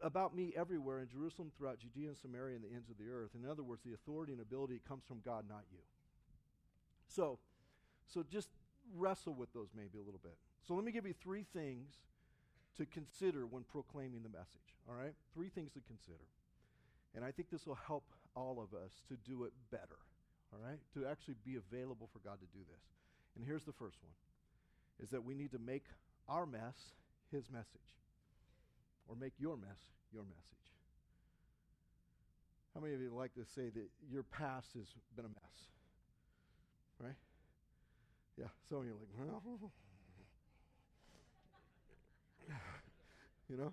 about 0.00 0.34
me 0.34 0.52
everywhere 0.56 1.00
in 1.00 1.08
Jerusalem, 1.08 1.50
throughout 1.56 1.78
Judea 1.78 2.08
and 2.08 2.16
Samaria, 2.16 2.56
and 2.56 2.64
the 2.64 2.74
ends 2.74 2.90
of 2.90 2.98
the 2.98 3.10
earth. 3.12 3.30
In 3.34 3.48
other 3.48 3.62
words, 3.62 3.82
the 3.84 3.94
authority 3.94 4.32
and 4.32 4.40
ability 4.40 4.80
comes 4.86 5.04
from 5.06 5.20
God, 5.24 5.44
not 5.48 5.64
you. 5.70 5.78
So, 7.08 7.38
so 8.06 8.22
just 8.22 8.48
wrestle 8.96 9.34
with 9.34 9.52
those 9.52 9.68
maybe 9.76 9.98
a 9.98 10.02
little 10.02 10.20
bit. 10.22 10.36
So 10.66 10.74
let 10.74 10.84
me 10.84 10.92
give 10.92 11.06
you 11.06 11.14
three 11.20 11.44
things 11.52 11.94
to 12.76 12.86
consider 12.86 13.46
when 13.46 13.64
proclaiming 13.64 14.22
the 14.22 14.28
message. 14.28 14.76
All 14.88 14.94
right? 14.94 15.14
Three 15.34 15.48
things 15.48 15.72
to 15.72 15.80
consider. 15.80 16.24
And 17.14 17.24
I 17.24 17.30
think 17.30 17.50
this 17.50 17.66
will 17.66 17.78
help 17.86 18.04
all 18.34 18.60
of 18.60 18.76
us 18.78 19.02
to 19.08 19.16
do 19.28 19.44
it 19.44 19.52
better. 19.70 19.98
All 20.52 20.60
right? 20.62 20.78
To 20.94 21.06
actually 21.06 21.36
be 21.44 21.56
available 21.56 22.08
for 22.12 22.18
God 22.18 22.38
to 22.40 22.46
do 22.56 22.62
this. 22.70 22.84
And 23.36 23.44
here's 23.44 23.64
the 23.64 23.72
first 23.72 23.96
one 24.02 24.12
is 25.02 25.10
that 25.10 25.24
we 25.24 25.34
need 25.34 25.50
to 25.52 25.58
make 25.58 25.84
our 26.28 26.46
mess 26.46 26.76
his 27.30 27.50
message. 27.50 27.96
Or 29.08 29.16
make 29.16 29.32
your 29.38 29.56
mess 29.56 29.80
your 30.12 30.22
message. 30.22 30.52
How 32.74 32.80
many 32.80 32.94
of 32.94 33.00
you 33.00 33.10
like 33.10 33.34
to 33.34 33.44
say 33.44 33.68
that 33.68 33.88
your 34.10 34.22
past 34.22 34.68
has 34.74 34.86
been 35.16 35.24
a 35.24 35.28
mess? 35.28 35.68
Right? 37.00 37.16
Yeah, 38.38 38.46
of 38.68 38.86
you 38.86 38.92
are 38.92 39.26
like, 39.26 39.40
well, 39.44 39.72
you 43.48 43.56
know? 43.56 43.72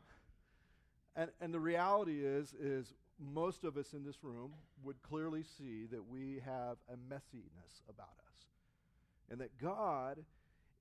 And, 1.15 1.29
and 1.39 1.53
the 1.53 1.59
reality 1.59 2.25
is, 2.25 2.53
is 2.53 2.93
most 3.19 3.63
of 3.63 3.77
us 3.77 3.93
in 3.93 4.05
this 4.05 4.23
room 4.23 4.51
would 4.84 5.01
clearly 5.01 5.43
see 5.43 5.86
that 5.91 6.08
we 6.08 6.41
have 6.45 6.77
a 6.88 6.95
messiness 7.13 7.82
about 7.89 8.15
us. 8.27 8.38
And 9.29 9.41
that 9.41 9.58
God, 9.62 10.17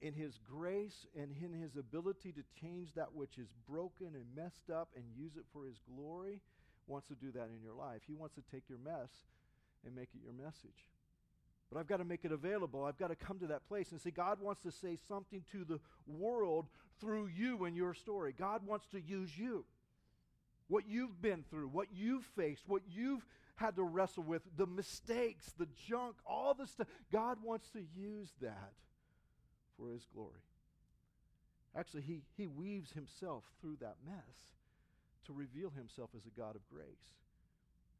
in 0.01 0.14
His 0.14 0.38
grace 0.48 1.07
and 1.16 1.31
in 1.42 1.53
His 1.53 1.77
ability 1.77 2.33
to 2.33 2.42
change 2.61 2.94
that 2.94 3.14
which 3.14 3.38
is 3.38 3.48
broken 3.68 4.09
and 4.14 4.24
messed 4.37 4.70
up 4.70 4.88
and 4.94 5.05
use 5.16 5.37
it 5.37 5.44
for 5.53 5.66
His 5.66 5.81
glory, 5.92 6.40
wants 6.87 7.09
to 7.09 7.14
do 7.14 7.31
that 7.33 7.48
in 7.55 7.61
your 7.62 7.74
life. 7.74 8.03
He 8.07 8.14
wants 8.14 8.35
to 8.37 8.42
take 8.53 8.68
your 8.68 8.79
mess 8.79 9.11
and 9.85 9.94
make 9.94 10.09
it 10.14 10.22
your 10.22 10.33
message. 10.33 10.88
But 11.70 11.79
I've 11.79 11.87
got 11.87 11.98
to 11.98 12.05
make 12.05 12.24
it 12.24 12.33
available. 12.33 12.85
I've 12.85 12.98
got 12.98 13.09
to 13.09 13.16
come 13.16 13.38
to 13.40 13.46
that 13.48 13.68
place 13.68 13.92
and 13.92 14.01
see, 14.01 14.11
God 14.11 14.40
wants 14.40 14.62
to 14.62 14.72
say 14.72 14.96
something 15.09 15.44
to 15.53 15.64
the 15.64 15.81
world 16.07 16.66
through 16.98 17.27
you 17.27 17.64
and 17.64 17.77
your 17.77 17.92
story. 17.92 18.35
God 18.37 18.66
wants 18.66 18.87
to 18.92 19.01
use 19.01 19.37
you. 19.37 19.64
What 20.68 20.85
you've 20.87 21.20
been 21.20 21.44
through, 21.50 21.68
what 21.68 21.88
you've 21.92 22.24
faced, 22.37 22.62
what 22.66 22.83
you've 22.88 23.24
had 23.57 23.76
to 23.76 23.83
wrestle 23.83 24.22
with, 24.22 24.42
the 24.57 24.66
mistakes, 24.66 25.52
the 25.59 25.68
junk, 25.88 26.16
all 26.26 26.54
the 26.54 26.66
stuff. 26.66 26.87
God 27.11 27.38
wants 27.42 27.70
to 27.70 27.81
use 27.96 28.31
that 28.40 28.72
for 29.76 29.90
His 29.90 30.07
glory. 30.14 30.42
Actually, 31.76 32.02
he, 32.02 32.22
he 32.37 32.46
weaves 32.46 32.92
Himself 32.92 33.44
through 33.61 33.76
that 33.81 33.96
mess 34.07 34.54
to 35.26 35.33
reveal 35.33 35.70
Himself 35.70 36.11
as 36.16 36.26
a 36.26 36.38
God 36.38 36.54
of 36.54 36.68
grace. 36.72 36.87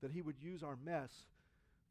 That 0.03 0.13
He 0.13 0.23
would 0.23 0.41
use 0.41 0.63
our 0.63 0.77
mess 0.85 1.11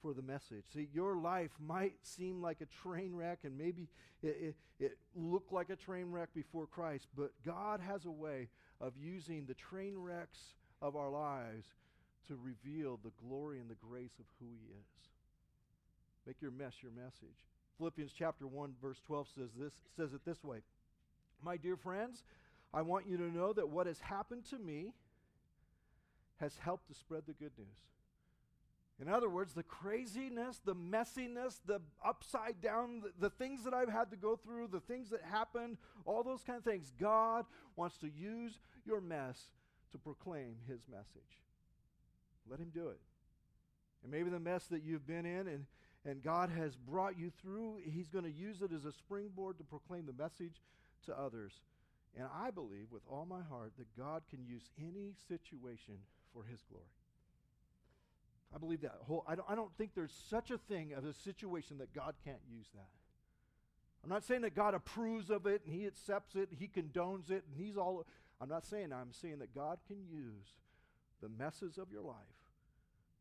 for 0.01 0.13
the 0.13 0.21
message. 0.21 0.63
See, 0.73 0.89
your 0.93 1.17
life 1.17 1.51
might 1.59 1.95
seem 2.03 2.41
like 2.41 2.61
a 2.61 2.65
train 2.65 3.15
wreck, 3.15 3.39
and 3.43 3.57
maybe 3.57 3.89
it, 4.21 4.55
it, 4.79 4.85
it, 4.85 4.97
looked 5.15 5.51
like 5.51 5.69
a 5.69 5.75
train 5.75 6.11
wreck 6.11 6.29
before 6.33 6.67
Christ, 6.67 7.07
but 7.15 7.31
God 7.45 7.79
has 7.79 8.05
a 8.05 8.11
way 8.11 8.49
of 8.79 8.93
using 8.95 9.45
the 9.45 9.55
train 9.55 9.97
wrecks 9.97 10.39
of 10.81 10.95
our 10.95 11.09
lives 11.09 11.67
to 12.27 12.37
reveal 12.41 12.99
the 13.03 13.11
glory 13.27 13.59
and 13.59 13.69
the 13.69 13.75
grace 13.75 14.19
of 14.19 14.25
who 14.39 14.47
He 14.47 14.71
is. 14.71 15.07
Make 16.25 16.41
your 16.41 16.51
mess 16.51 16.73
your 16.81 16.91
message. 16.91 17.45
Philippians 17.77 18.11
chapter 18.17 18.47
1, 18.47 18.73
verse 18.81 18.99
12 19.05 19.27
says 19.35 19.49
this 19.57 19.73
says 19.95 20.13
it 20.13 20.21
this 20.25 20.43
way. 20.43 20.57
My 21.43 21.57
dear 21.57 21.77
friends, 21.77 22.23
I 22.73 22.81
want 22.81 23.07
you 23.07 23.17
to 23.17 23.31
know 23.31 23.53
that 23.53 23.69
what 23.69 23.87
has 23.87 23.99
happened 23.99 24.45
to 24.49 24.57
me 24.59 24.93
has 26.39 26.57
helped 26.57 26.87
to 26.87 26.93
spread 26.93 27.23
the 27.27 27.33
good 27.33 27.51
news. 27.57 27.67
In 28.99 29.07
other 29.07 29.29
words, 29.29 29.53
the 29.53 29.63
craziness, 29.63 30.59
the 30.65 30.73
messiness, 30.73 31.59
the 31.65 31.81
upside 32.03 32.61
down, 32.61 33.01
the, 33.01 33.27
the, 33.27 33.29
things 33.29 33.63
that 33.63 33.73
I've 33.73 33.91
had 33.91 34.09
to 34.09 34.17
go 34.17 34.35
through, 34.35 34.69
the 34.71 34.79
things 34.79 35.11
that 35.11 35.21
happened, 35.21 35.77
all 36.05 36.23
those 36.23 36.43
kind 36.43 36.57
of 36.57 36.63
things, 36.63 36.91
God 36.99 37.45
wants 37.75 37.97
to 37.99 38.09
use 38.09 38.59
your 38.85 38.99
mess 38.99 39.39
to 39.97 40.03
proclaim 40.03 40.55
his 40.67 40.81
message. 40.89 41.41
Let 42.49 42.59
him 42.59 42.71
do 42.73 42.89
it. 42.89 42.99
And 44.03 44.11
maybe 44.11 44.29
the 44.29 44.39
mess 44.39 44.65
that 44.67 44.83
you've 44.83 45.07
been 45.07 45.25
in 45.25 45.47
and, 45.47 45.65
and 46.05 46.23
God 46.23 46.49
has 46.49 46.75
brought 46.75 47.17
you 47.17 47.31
through, 47.41 47.79
he's 47.83 48.09
going 48.09 48.25
to 48.25 48.31
use 48.31 48.61
it 48.61 48.71
as 48.71 48.85
a 48.85 48.91
springboard 48.91 49.57
to 49.57 49.63
proclaim 49.63 50.05
the 50.05 50.13
message 50.13 50.61
to 51.05 51.19
others. 51.19 51.53
And 52.17 52.27
I 52.33 52.51
believe 52.51 52.87
with 52.91 53.03
all 53.09 53.25
my 53.25 53.41
heart 53.41 53.73
that 53.77 53.97
God 53.97 54.23
can 54.29 54.45
use 54.45 54.69
any 54.79 55.13
situation 55.27 55.95
for 56.33 56.43
his 56.43 56.61
glory. 56.69 56.85
I 58.55 58.59
believe 58.59 58.81
that. 58.81 58.95
Whole, 59.01 59.25
I, 59.27 59.35
don't, 59.35 59.49
I 59.49 59.55
don't 59.55 59.75
think 59.77 59.91
there's 59.93 60.15
such 60.29 60.51
a 60.51 60.57
thing 60.57 60.93
as 60.97 61.03
a 61.03 61.13
situation 61.13 61.79
that 61.79 61.93
God 61.93 62.15
can't 62.23 62.39
use 62.49 62.67
that. 62.73 62.89
I'm 64.03 64.09
not 64.09 64.23
saying 64.23 64.41
that 64.41 64.55
God 64.55 64.73
approves 64.73 65.29
of 65.29 65.45
it 65.47 65.63
and 65.65 65.73
he 65.73 65.85
accepts 65.85 66.35
it, 66.35 66.49
and 66.49 66.57
he 66.57 66.67
condones 66.67 67.29
it, 67.29 67.43
and 67.45 67.55
he's 67.55 67.77
all. 67.77 68.05
I'm 68.39 68.49
not 68.49 68.65
saying. 68.65 68.93
I'm 68.93 69.11
saying 69.11 69.39
that 69.39 69.53
God 69.53 69.79
can 69.87 69.97
use 70.09 70.55
the 71.21 71.29
messes 71.29 71.77
of 71.77 71.91
your 71.91 72.03
life 72.03 72.15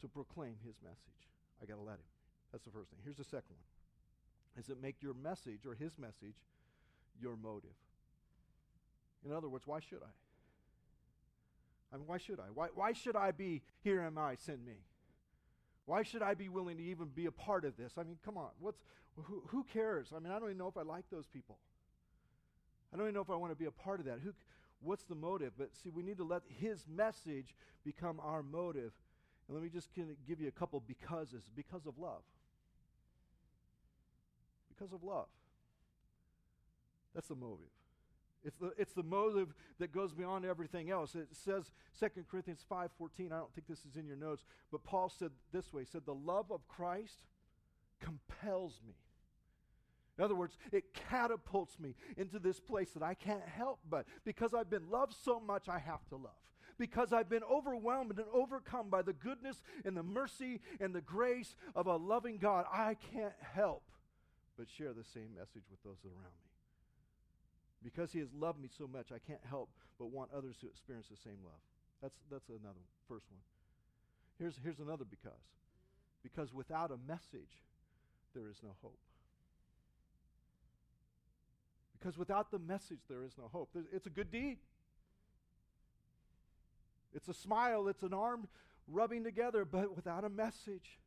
to 0.01 0.09
proclaim 0.09 0.57
his 0.65 0.77
message. 0.83 1.29
I 1.63 1.67
got 1.67 1.77
to 1.77 1.83
let 1.83 1.95
him. 1.95 2.11
That's 2.53 2.65
the 2.65 2.71
first 2.71 2.91
thing. 2.91 3.01
Here's 3.03 3.17
the 3.17 3.25
second 3.25 3.57
one. 3.57 4.63
Is 4.63 4.69
it 4.69 4.81
make 4.81 4.97
your 5.01 5.15
message 5.15 5.67
or 5.67 5.75
his 5.75 5.99
message 5.99 6.37
your 7.21 7.37
motive? 7.37 7.77
In 9.25 9.33
other 9.33 9.49
words, 9.49 9.67
why 9.67 9.81
should 9.81 10.03
I? 10.03 10.13
I 11.95 11.97
mean, 11.99 12.07
why 12.07 12.19
should 12.19 12.41
I? 12.41 12.51
Why, 12.53 12.69
why 12.75 12.93
should 12.93 13.17
I 13.17 13.31
be, 13.31 13.63
here 13.83 14.03
am 14.03 14.19
I, 14.19 14.35
send 14.35 14.65
me? 14.65 14.85
Why 15.87 16.03
should 16.03 16.23
I 16.23 16.35
be 16.35 16.49
willing 16.49 16.77
to 16.79 16.83
even 16.83 17.09
be 17.09 17.27
a 17.27 17.31
part 17.31 17.65
of 17.65 17.77
this? 17.77 17.93
I 17.97 18.03
mean, 18.03 18.19
come 18.25 18.37
on. 18.37 18.51
What's, 18.59 18.83
who, 19.15 19.43
who 19.49 19.65
cares? 19.65 20.13
I 20.15 20.19
mean, 20.19 20.33
I 20.33 20.39
don't 20.39 20.49
even 20.49 20.59
know 20.59 20.69
if 20.69 20.77
I 20.77 20.83
like 20.83 21.05
those 21.11 21.27
people. 21.27 21.59
I 22.93 22.97
don't 22.97 23.07
even 23.07 23.15
know 23.15 23.21
if 23.21 23.31
I 23.31 23.37
want 23.37 23.53
to 23.53 23.57
be 23.57 23.67
a 23.67 23.71
part 23.71 24.01
of 24.01 24.07
that. 24.07 24.19
Who, 24.23 24.33
what's 24.81 25.05
the 25.05 25.15
motive? 25.15 25.53
But 25.57 25.71
see, 25.77 25.91
we 25.91 26.03
need 26.03 26.19
to 26.19 26.25
let 26.25 26.43
his 26.49 26.85
message 26.89 27.55
become 27.85 28.21
our 28.21 28.43
motive. 28.43 28.93
And 29.49 29.57
let 29.57 29.62
me 29.62 29.69
just 29.69 29.89
give 29.95 30.41
you 30.41 30.49
a 30.49 30.53
couple 30.53 30.81
becauses. 30.81 31.45
Because 31.55 31.87
of 31.87 31.99
love. 31.99 32.23
Because 34.69 34.93
of 34.93 35.03
love. 35.03 35.29
That's 37.15 37.29
the 37.29 37.35
motive. 37.35 37.71
It's 38.45 38.57
the, 38.59 38.73
it's 38.79 38.93
the 38.93 39.03
motive 39.03 39.55
that 39.81 39.93
goes 39.93 40.12
beyond 40.12 40.45
everything 40.45 40.91
else. 40.91 41.17
It 41.17 41.29
says 41.33 41.73
2 41.99 42.09
Corinthians 42.31 42.65
5.14, 42.71 43.33
I 43.33 43.39
don't 43.39 43.53
think 43.55 43.67
this 43.67 43.85
is 43.85 43.97
in 43.97 44.07
your 44.07 44.17
notes, 44.17 44.45
but 44.71 44.85
Paul 44.85 45.09
said 45.09 45.31
this 45.53 45.73
way, 45.73 45.83
he 45.83 45.87
said, 45.87 46.03
the 46.07 46.15
love 46.15 46.53
of 46.53 46.69
Christ 46.69 47.19
compels 48.01 48.81
me. 48.87 48.95
In 50.19 50.25
other 50.25 50.35
words, 50.35 50.57
it 50.73 50.95
catapults 50.95 51.79
me 51.79 51.95
into 52.17 52.39
this 52.39 52.59
place 52.59 52.91
that 52.93 53.03
I 53.03 53.15
can't 53.15 53.47
help 53.47 53.81
but. 53.89 54.07
Because 54.25 54.55
I've 54.55 54.71
been 54.71 54.91
loved 54.91 55.15
so 55.25 55.39
much, 55.39 55.69
I 55.69 55.79
have 55.79 56.07
to 56.09 56.17
love. 56.17 56.33
Because 56.79 57.13
I've 57.13 57.29
been 57.29 57.43
overwhelmed 57.45 58.19
and 58.19 58.27
overcome 58.33 58.91
by 58.91 59.03
the 59.03 59.13
goodness 59.13 59.63
and 59.85 59.97
the 59.97 60.03
mercy 60.03 60.61
and 60.81 60.95
the 60.95 61.01
grace 61.01 61.55
of 61.75 61.87
a 61.87 61.97
loving 61.97 62.39
God, 62.39 62.67
I 62.73 62.97
can't 63.13 63.35
help 63.41 63.83
but 64.57 64.69
share 64.71 64.93
the 64.93 65.05
same 65.05 65.35
message 65.37 65.65
with 65.71 65.83
those 65.85 66.05
around 66.05 66.33
me. 66.45 66.51
Because 67.83 68.13
he 68.13 68.21
has 68.21 68.33
loved 68.33 68.61
me 68.61 68.69
so 68.77 68.87
much, 68.87 69.13
I 69.13 69.19
can't 69.19 69.45
help 69.49 69.71
but 69.99 70.11
want 70.11 70.31
others 70.37 70.57
to 70.61 70.67
experience 70.67 71.09
the 71.09 71.17
same 71.17 71.39
love. 71.45 71.61
That's, 72.03 72.17
that's 72.31 72.49
another 72.49 72.85
first 73.09 73.27
one. 73.31 73.41
Here's, 74.39 74.59
here's 74.63 74.81
another 74.81 75.05
because. 75.05 75.33
Because 76.23 76.53
without 76.53 76.91
a 76.91 76.99
message, 77.09 77.65
there 78.35 78.49
is 78.49 78.57
no 78.63 78.77
hope. 78.83 78.99
Because 81.99 82.19
without 82.19 82.51
the 82.51 82.59
message, 82.59 83.01
there 83.09 83.25
is 83.25 83.33
no 83.39 83.49
hope. 83.53 83.71
It's 83.93 84.07
a 84.07 84.11
good 84.11 84.31
deed. 84.31 84.59
It's 87.15 87.29
a 87.29 87.35
smile, 87.35 87.89
it's 87.89 88.03
an 88.03 88.13
arm 88.13 88.49
rubbing 88.87 89.25
together, 89.25 89.65
but 89.65 89.97
without 89.97 90.25
a 90.25 90.29
message, 90.29 90.99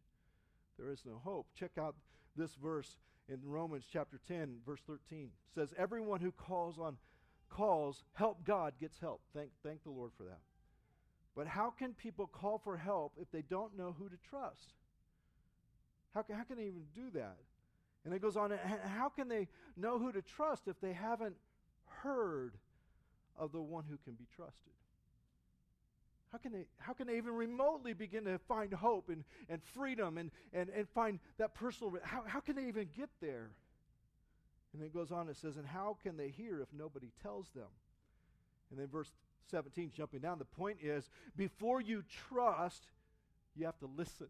there 0.78 0.90
is 0.90 1.04
no 1.06 1.22
hope. 1.24 1.48
Check 1.54 1.72
out 1.78 1.96
this 2.36 2.56
verse 2.56 2.98
in 3.28 3.38
Romans 3.44 3.86
chapter 3.92 4.20
10, 4.28 4.58
verse 4.66 4.82
13. 4.88 5.26
It 5.26 5.30
says, 5.54 5.74
Everyone 5.78 6.20
who 6.20 6.32
calls 6.32 6.80
on 6.80 6.98
calls 7.50 8.04
help 8.14 8.44
God 8.46 8.74
gets 8.80 9.00
help. 9.00 9.22
Thank, 9.36 9.50
thank 9.64 9.84
the 9.84 9.90
Lord 9.90 10.12
for 10.18 10.24
that. 10.24 10.40
But 11.36 11.48
how 11.48 11.72
can 11.72 11.94
people 11.94 12.28
call 12.28 12.58
for 12.58 12.78
help 12.78 13.14
if 13.20 13.32
they 13.32 13.42
don't 13.42 13.78
know 13.78 13.96
who 13.98 14.10
to 14.10 14.18
trust? 14.30 14.74
How, 16.14 16.26
how 16.32 16.44
can 16.44 16.58
they 16.58 16.64
even 16.64 16.86
do 16.96 17.10
that? 17.14 17.38
And 18.06 18.14
it 18.14 18.22
goes 18.22 18.38
on, 18.38 18.52
how 18.86 19.10
can 19.10 19.28
they 19.28 19.48
know 19.76 20.00
who 20.00 20.12
to 20.12 20.22
trust 20.22 20.68
if 20.68 20.80
they 20.80 20.94
haven't 20.94 21.36
heard 21.86 22.54
of 23.38 23.52
the 23.52 23.62
one 23.62 23.84
who 23.90 23.98
can 24.04 24.14
be 24.14 24.26
trusted? 24.36 24.74
How 26.32 26.38
can 26.38 26.52
they, 26.52 26.66
how 26.78 26.94
can 26.94 27.08
they 27.08 27.18
even 27.18 27.34
remotely 27.34 27.94
begin 27.94 28.26
to 28.26 28.38
find 28.38 28.72
hope 28.72 29.10
and, 29.10 29.24
and 29.50 29.62
freedom 29.64 30.18
and, 30.18 30.32
and, 30.54 30.70
and 30.70 30.88
find 30.90 31.20
that 31.38 31.56
personal? 31.56 31.94
How, 32.04 32.24
how 32.28 32.40
can 32.40 32.56
they 32.56 32.68
even 32.68 32.88
get 32.96 33.10
there? 33.20 33.50
And 34.74 34.84
it 34.84 34.94
goes 34.94 35.12
on, 35.12 35.28
it 35.30 35.38
says, 35.38 35.58
And 35.58 35.66
how 35.66 35.98
can 36.04 36.18
they 36.18 36.30
hear 36.30 36.62
if 36.62 36.68
nobody 36.72 37.12
tells 37.24 37.50
them? 37.50 37.68
And 38.70 38.80
then 38.80 38.88
verse 38.88 39.12
17, 39.50 39.92
jumping 39.96 40.20
down, 40.20 40.38
the 40.38 40.46
point 40.46 40.78
is 40.84 41.10
before 41.36 41.82
you 41.82 42.04
trust, 42.30 42.86
you 43.56 43.66
have 43.66 43.80
to 43.80 43.90
listen. 43.98 44.28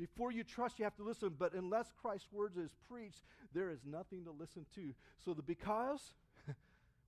Before 0.00 0.32
you 0.32 0.44
trust, 0.44 0.78
you 0.78 0.84
have 0.84 0.96
to 0.96 1.02
listen. 1.02 1.34
But 1.38 1.52
unless 1.52 1.92
Christ's 2.00 2.28
words 2.32 2.56
is 2.56 2.70
preached, 2.90 3.22
there 3.52 3.68
is 3.68 3.80
nothing 3.84 4.24
to 4.24 4.30
listen 4.30 4.64
to. 4.74 4.94
So 5.22 5.34
the 5.34 5.42
because, 5.42 6.14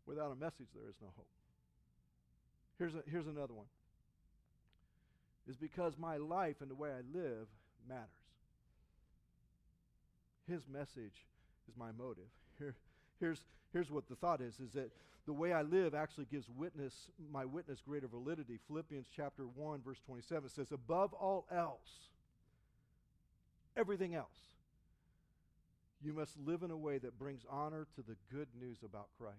without 0.06 0.30
a 0.30 0.34
message, 0.34 0.66
there 0.74 0.90
is 0.90 0.96
no 1.00 1.08
hope. 1.16 1.26
Here's, 2.78 2.94
a, 2.94 3.02
here's 3.10 3.26
another 3.26 3.54
one. 3.54 3.64
Is 5.48 5.56
because 5.56 5.96
my 5.96 6.18
life 6.18 6.56
and 6.60 6.70
the 6.70 6.74
way 6.74 6.90
I 6.90 7.00
live 7.18 7.48
matters. 7.88 8.10
His 10.46 10.68
message 10.70 11.24
is 11.70 11.76
my 11.78 11.92
motive. 11.92 12.28
Here, 12.58 12.74
here's, 13.18 13.40
here's 13.72 13.90
what 13.90 14.06
the 14.06 14.16
thought 14.16 14.42
is, 14.42 14.60
is 14.60 14.72
that 14.72 14.90
the 15.24 15.32
way 15.32 15.52
I 15.52 15.62
live 15.62 15.94
actually 15.94 16.26
gives 16.26 16.50
witness, 16.50 17.08
my 17.32 17.46
witness 17.46 17.80
greater 17.80 18.06
validity. 18.08 18.58
Philippians 18.66 19.06
chapter 19.14 19.44
1, 19.44 19.80
verse 19.82 20.00
27 20.04 20.50
says, 20.50 20.72
above 20.72 21.14
all 21.14 21.46
else, 21.50 22.11
everything 23.76 24.14
else. 24.14 24.36
You 26.04 26.12
must 26.12 26.36
live 26.38 26.62
in 26.62 26.70
a 26.70 26.76
way 26.76 26.98
that 26.98 27.18
brings 27.18 27.42
honor 27.48 27.86
to 27.94 28.02
the 28.02 28.16
good 28.30 28.48
news 28.58 28.78
about 28.84 29.08
Christ. 29.18 29.36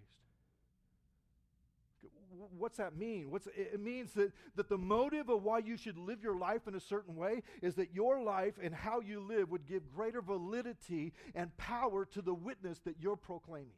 What's 2.58 2.78
that 2.78 2.96
mean? 2.96 3.30
What's, 3.30 3.48
it 3.54 3.80
means 3.80 4.12
that, 4.14 4.32
that 4.56 4.68
the 4.68 4.78
motive 4.78 5.28
of 5.28 5.42
why 5.42 5.58
you 5.58 5.76
should 5.76 5.96
live 5.96 6.22
your 6.22 6.36
life 6.36 6.66
in 6.66 6.74
a 6.74 6.80
certain 6.80 7.16
way 7.16 7.42
is 7.62 7.74
that 7.76 7.94
your 7.94 8.22
life 8.22 8.54
and 8.62 8.74
how 8.74 9.00
you 9.00 9.20
live 9.20 9.50
would 9.50 9.66
give 9.66 9.94
greater 9.94 10.20
validity 10.20 11.12
and 11.34 11.56
power 11.56 12.04
to 12.06 12.22
the 12.22 12.34
witness 12.34 12.80
that 12.80 12.96
you're 13.00 13.16
proclaiming. 13.16 13.68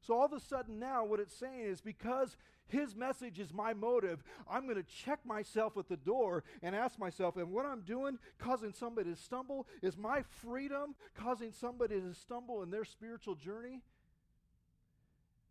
So 0.00 0.14
all 0.14 0.24
of 0.24 0.32
a 0.32 0.40
sudden 0.40 0.78
now, 0.78 1.04
what 1.04 1.20
it's 1.20 1.36
saying 1.36 1.60
is 1.60 1.80
because 1.80 2.36
his 2.68 2.94
message 2.94 3.38
is 3.38 3.52
my 3.52 3.74
motive, 3.74 4.22
I'm 4.48 4.64
going 4.64 4.76
to 4.76 4.82
check 4.82 5.24
myself 5.26 5.76
at 5.76 5.88
the 5.88 5.96
door 5.96 6.44
and 6.62 6.74
ask 6.74 6.98
myself, 6.98 7.36
and 7.36 7.50
what 7.50 7.66
I'm 7.66 7.82
doing 7.82 8.18
causing 8.38 8.72
somebody 8.72 9.10
to 9.10 9.16
stumble? 9.16 9.66
Is 9.82 9.96
my 9.96 10.22
freedom 10.22 10.94
causing 11.14 11.52
somebody 11.52 12.00
to 12.00 12.14
stumble 12.14 12.62
in 12.62 12.70
their 12.70 12.84
spiritual 12.84 13.34
journey? 13.34 13.82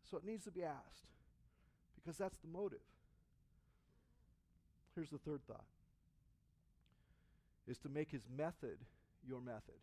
So 0.09 0.17
it 0.17 0.25
needs 0.25 0.45
to 0.45 0.51
be 0.51 0.63
asked 0.63 1.07
because 1.95 2.17
that's 2.17 2.37
the 2.39 2.47
motive. 2.47 2.79
Here's 4.95 5.09
the 5.09 5.19
third 5.19 5.41
thought 5.47 5.65
is 7.67 7.77
to 7.77 7.89
make 7.89 8.09
his 8.09 8.23
method 8.35 8.79
your 9.27 9.39
method. 9.39 9.77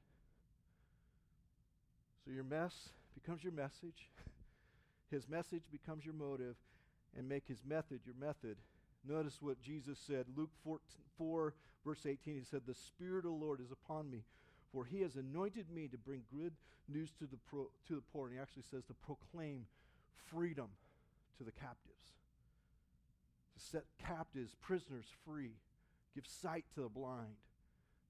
So 2.24 2.32
your 2.32 2.42
mess 2.42 2.88
becomes 3.14 3.44
your 3.44 3.52
message. 3.52 4.10
His 5.10 5.28
message 5.28 5.64
becomes 5.70 6.04
your 6.04 6.14
motive, 6.14 6.56
and 7.16 7.28
make 7.28 7.46
his 7.46 7.62
method 7.64 8.00
your 8.04 8.14
method. 8.20 8.56
Notice 9.08 9.38
what 9.40 9.60
Jesus 9.60 9.98
said. 9.98 10.26
Luke 10.36 10.50
4, 10.64 10.78
4, 11.16 11.54
verse 11.84 12.06
18, 12.06 12.34
he 12.34 12.44
said, 12.44 12.62
The 12.66 12.74
Spirit 12.74 13.24
of 13.24 13.30
the 13.30 13.44
Lord 13.44 13.60
is 13.60 13.70
upon 13.70 14.10
me, 14.10 14.24
for 14.72 14.84
he 14.84 15.00
has 15.02 15.16
anointed 15.16 15.66
me 15.70 15.88
to 15.88 15.98
bring 15.98 16.22
good 16.30 16.52
news 16.88 17.10
to 17.18 17.26
the, 17.26 17.38
pro, 17.48 17.68
to 17.88 17.94
the 17.94 18.02
poor. 18.12 18.26
And 18.26 18.36
he 18.36 18.40
actually 18.40 18.64
says 18.70 18.84
to 18.84 18.94
proclaim 18.94 19.66
freedom 20.30 20.68
to 21.38 21.44
the 21.44 21.52
captives, 21.52 22.12
to 23.54 23.64
set 23.64 23.84
captives, 24.04 24.56
prisoners 24.60 25.06
free, 25.24 25.52
give 26.14 26.24
sight 26.26 26.64
to 26.74 26.82
the 26.82 26.88
blind. 26.88 27.36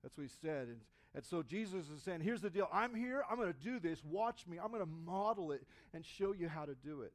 That's 0.03 0.17
what 0.17 0.25
he 0.25 0.33
said. 0.41 0.69
And, 0.69 0.81
and 1.17 1.25
so 1.25 1.43
Jesus 1.43 1.89
is 1.89 2.03
saying, 2.03 2.21
here's 2.21 2.43
the 2.43 2.51
deal. 2.51 2.69
I'm 2.71 2.95
here. 2.95 3.25
I'm 3.31 3.39
going 3.39 3.53
to 3.53 3.59
do 3.59 3.81
this. 3.81 4.05
Watch 4.05 4.47
me. 4.47 4.59
I'm 4.63 4.69
going 4.69 4.83
to 4.83 4.91
model 5.07 5.51
it 5.51 5.63
and 5.95 6.05
show 6.05 6.33
you 6.33 6.47
how 6.47 6.67
to 6.67 6.75
do 6.85 7.01
it. 7.01 7.13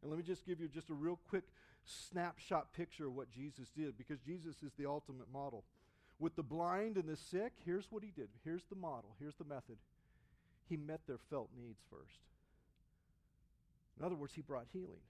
And 0.00 0.10
let 0.10 0.18
me 0.18 0.22
just 0.22 0.46
give 0.46 0.60
you 0.60 0.68
just 0.68 0.88
a 0.88 0.94
real 0.94 1.18
quick 1.28 1.42
snapshot 1.84 2.72
picture 2.72 3.08
of 3.08 3.16
what 3.16 3.28
Jesus 3.28 3.68
did 3.76 3.98
because 3.98 4.20
Jesus 4.20 4.62
is 4.62 4.72
the 4.78 4.86
ultimate 4.86 5.26
model. 5.32 5.64
With 6.20 6.36
the 6.36 6.44
blind 6.44 6.96
and 6.96 7.08
the 7.08 7.16
sick, 7.16 7.52
here's 7.64 7.90
what 7.90 8.04
he 8.04 8.12
did. 8.14 8.28
Here's 8.44 8.62
the 8.70 8.76
model. 8.76 9.16
Here's 9.18 9.34
the 9.34 9.44
method. 9.44 9.78
He 10.68 10.76
met 10.76 11.00
their 11.08 11.18
felt 11.18 11.48
needs 11.60 11.80
first. 11.90 12.20
In 13.98 14.06
other 14.06 14.14
words, 14.14 14.32
he 14.34 14.42
brought 14.42 14.66
healing. 14.72 15.02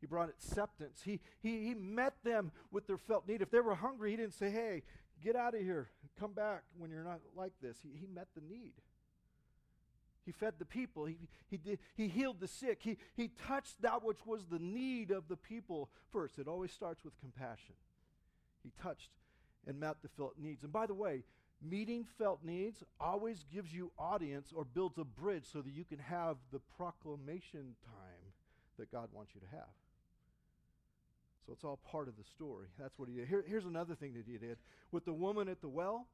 He 0.00 0.06
brought 0.06 0.30
acceptance. 0.30 1.02
He, 1.04 1.20
he, 1.42 1.66
he 1.66 1.74
met 1.74 2.14
them 2.24 2.52
with 2.70 2.86
their 2.86 2.96
felt 2.96 3.28
need. 3.28 3.42
If 3.42 3.50
they 3.50 3.60
were 3.60 3.74
hungry, 3.74 4.12
he 4.12 4.16
didn't 4.16 4.34
say, 4.34 4.50
hey, 4.50 4.82
get 5.22 5.36
out 5.36 5.54
of 5.54 5.60
here. 5.60 5.88
Come 6.18 6.32
back 6.32 6.62
when 6.78 6.90
you're 6.90 7.04
not 7.04 7.20
like 7.36 7.52
this. 7.60 7.78
He, 7.82 7.90
he 7.98 8.06
met 8.06 8.28
the 8.34 8.40
need. 8.40 8.72
He 10.24 10.32
fed 10.32 10.54
the 10.58 10.64
people. 10.64 11.04
He, 11.04 11.16
he, 11.50 11.56
did, 11.58 11.78
he 11.96 12.08
healed 12.08 12.40
the 12.40 12.48
sick. 12.48 12.78
He, 12.82 12.96
he 13.14 13.28
touched 13.46 13.82
that 13.82 14.02
which 14.02 14.24
was 14.24 14.46
the 14.46 14.58
need 14.58 15.10
of 15.10 15.28
the 15.28 15.36
people 15.36 15.90
first. 16.12 16.38
It 16.38 16.48
always 16.48 16.72
starts 16.72 17.04
with 17.04 17.18
compassion. 17.20 17.74
He 18.62 18.70
touched 18.82 19.10
and 19.66 19.78
met 19.78 19.96
the 20.02 20.08
felt 20.08 20.34
needs. 20.38 20.62
And 20.62 20.72
by 20.72 20.86
the 20.86 20.94
way, 20.94 21.24
meeting 21.62 22.06
felt 22.18 22.40
needs 22.42 22.82
always 22.98 23.44
gives 23.52 23.72
you 23.72 23.92
audience 23.98 24.48
or 24.54 24.64
builds 24.64 24.98
a 24.98 25.04
bridge 25.04 25.44
so 25.50 25.60
that 25.60 25.72
you 25.72 25.84
can 25.84 25.98
have 25.98 26.36
the 26.52 26.60
proclamation 26.76 27.76
time 27.84 28.32
that 28.78 28.90
God 28.90 29.08
wants 29.12 29.32
you 29.34 29.40
to 29.40 29.46
have. 29.54 29.68
So 31.46 31.52
it's 31.52 31.64
all 31.64 31.78
part 31.90 32.08
of 32.08 32.16
the 32.16 32.24
story. 32.24 32.68
That's 32.78 32.98
what 32.98 33.08
he 33.08 33.16
did. 33.16 33.28
Here, 33.28 33.44
here's 33.46 33.66
another 33.66 33.94
thing 33.94 34.14
that 34.14 34.24
he 34.26 34.38
did. 34.38 34.56
With 34.92 35.04
the 35.04 35.12
woman 35.12 35.48
at 35.48 35.60
the 35.60 35.68
well, 35.68 36.06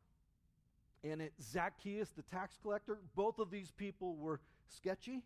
and 1.04 1.22
it, 1.22 1.32
Zacchaeus, 1.40 2.10
the 2.10 2.22
tax 2.22 2.58
collector, 2.60 2.98
both 3.14 3.38
of 3.38 3.50
these 3.50 3.70
people 3.70 4.16
were 4.16 4.40
sketchy, 4.68 5.22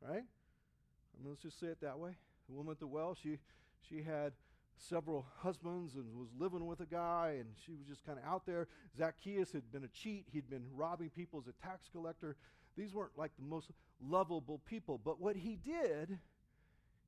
right? 0.00 0.22
I 0.22 1.22
mean, 1.22 1.30
let's 1.30 1.42
just 1.42 1.58
say 1.58 1.68
it 1.68 1.80
that 1.80 1.98
way. 1.98 2.10
The 2.48 2.54
woman 2.54 2.72
at 2.72 2.78
the 2.78 2.86
well, 2.86 3.16
she, 3.20 3.38
she 3.88 4.02
had 4.02 4.32
several 4.76 5.26
husbands 5.38 5.94
and 5.94 6.04
was 6.14 6.28
living 6.38 6.66
with 6.66 6.80
a 6.80 6.86
guy, 6.86 7.36
and 7.38 7.46
she 7.64 7.72
was 7.72 7.86
just 7.88 8.04
kind 8.04 8.18
of 8.18 8.24
out 8.24 8.44
there. 8.46 8.68
Zacchaeus 8.96 9.52
had 9.52 9.72
been 9.72 9.84
a 9.84 9.88
cheat. 9.88 10.26
He'd 10.32 10.50
been 10.50 10.66
robbing 10.74 11.10
people 11.10 11.40
as 11.40 11.46
a 11.48 11.66
tax 11.66 11.88
collector. 11.90 12.36
these 12.76 12.94
weren't 12.94 13.16
like 13.16 13.32
the 13.38 13.44
most 13.44 13.70
lovable 14.06 14.60
people. 14.66 15.00
But 15.02 15.20
what 15.20 15.34
he 15.36 15.56
did 15.56 16.18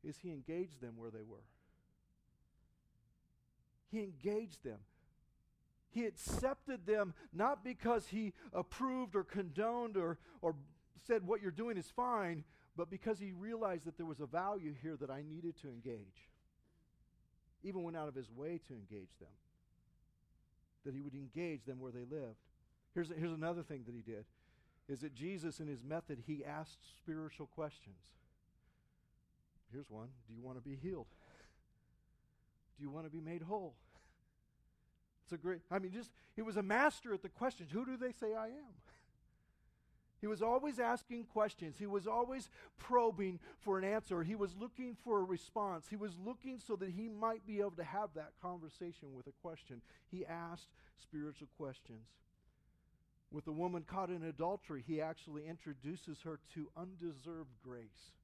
is 0.03 0.17
he 0.19 0.31
engaged 0.31 0.81
them 0.81 0.95
where 0.97 1.11
they 1.11 1.23
were. 1.23 1.45
He 3.91 4.01
engaged 4.01 4.65
them. 4.65 4.79
He 5.91 6.05
accepted 6.05 6.87
them 6.87 7.15
not 7.33 7.65
because 7.65 8.09
he 8.09 8.35
approved 8.53 9.17
or 9.17 9.25
condoned 9.25 9.97
or, 9.97 10.19
or 10.43 10.55
said 11.07 11.27
what 11.27 11.41
you're 11.41 11.51
doing 11.51 11.79
is 11.79 11.91
fine, 11.95 12.45
but 12.77 12.91
because 12.91 13.19
he 13.19 13.33
realized 13.33 13.87
that 13.87 13.97
there 13.97 14.07
was 14.07 14.21
a 14.21 14.27
value 14.27 14.75
here 14.83 14.97
that 15.01 15.11
I 15.11 15.23
needed 15.23 15.57
to 15.63 15.69
engage. 15.69 16.29
Even 17.65 17.83
went 17.83 17.97
out 17.97 18.09
of 18.09 18.15
his 18.15 18.31
way 18.31 18.61
to 18.69 18.75
engage 18.75 19.19
them. 19.19 19.29
That 20.85 20.95
he 20.95 21.01
would 21.01 21.15
engage 21.15 21.65
them 21.65 21.81
where 21.81 21.91
they 21.91 22.05
lived. 22.05 22.37
Here's, 22.95 23.09
here's 23.09 23.33
another 23.33 23.63
thing 23.63 23.83
that 23.87 23.95
he 23.95 24.03
did 24.03 24.25
is 24.89 25.01
that 25.01 25.15
Jesus, 25.15 25.61
in 25.61 25.67
his 25.67 25.85
method, 25.85 26.23
he 26.27 26.45
asked 26.45 26.79
spiritual 26.99 27.47
questions. 27.47 28.01
Here's 29.71 29.91
one 29.91 30.09
Do 30.27 30.35
you 30.35 30.43
want 30.43 30.57
to 30.57 30.67
be 30.67 30.77
healed? 30.77 31.07
Do 32.79 32.85
you 32.85 32.91
want 32.91 33.07
to 33.07 33.11
be 33.11 33.21
made 33.21 33.43
whole? 33.43 33.75
It's 35.25 35.35
a 35.35 35.37
great, 35.37 35.61
I 35.71 35.79
mean, 35.79 35.93
just, 35.93 36.11
he 36.35 36.41
was 36.41 36.57
a 36.57 36.63
master 36.63 37.13
at 37.13 37.21
the 37.21 37.29
questions. 37.29 37.71
Who 37.71 37.85
do 37.85 37.99
they 37.99 38.13
say 38.13 38.35
I 38.35 38.47
am? 38.47 38.75
He 40.21 40.27
was 40.27 40.43
always 40.43 40.81
asking 40.81 41.27
questions. 41.27 41.77
He 41.79 41.87
was 41.87 42.09
always 42.09 42.49
probing 42.77 43.39
for 43.61 43.79
an 43.79 43.85
answer. 43.85 44.23
He 44.25 44.35
was 44.35 44.57
looking 44.57 44.97
for 45.05 45.21
a 45.21 45.23
response. 45.23 45.87
He 45.89 45.97
was 45.97 46.19
looking 46.19 46.59
so 46.59 46.75
that 46.77 46.91
he 46.91 47.09
might 47.09 47.47
be 47.47 47.61
able 47.61 47.73
to 47.73 47.85
have 47.85 48.09
that 48.15 48.33
conversation 48.43 49.15
with 49.15 49.29
a 49.29 49.33
question. 49.43 49.81
He 50.11 50.27
asked 50.27 50.71
spiritual 51.01 51.47
questions. 51.57 52.09
With 53.31 53.45
the 53.45 53.53
woman 53.53 53.85
caught 53.87 54.11
in 54.11 54.25
adultery, 54.25 54.83
he 54.85 55.01
actually 55.01 55.47
introduces 55.47 56.23
her 56.23 56.41
to 56.55 56.69
undeserved 56.77 57.53
grace. 57.63 58.15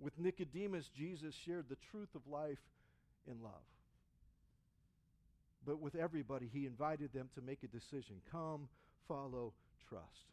With 0.00 0.18
Nicodemus, 0.18 0.88
Jesus 0.88 1.34
shared 1.34 1.66
the 1.68 1.76
truth 1.90 2.14
of 2.14 2.22
life 2.26 2.58
in 3.26 3.42
love. 3.42 3.52
But 5.66 5.80
with 5.80 5.94
everybody, 5.94 6.48
he 6.50 6.66
invited 6.66 7.12
them 7.12 7.28
to 7.34 7.42
make 7.42 7.62
a 7.62 7.68
decision 7.68 8.16
come, 8.32 8.68
follow, 9.06 9.52
trust. 9.88 10.32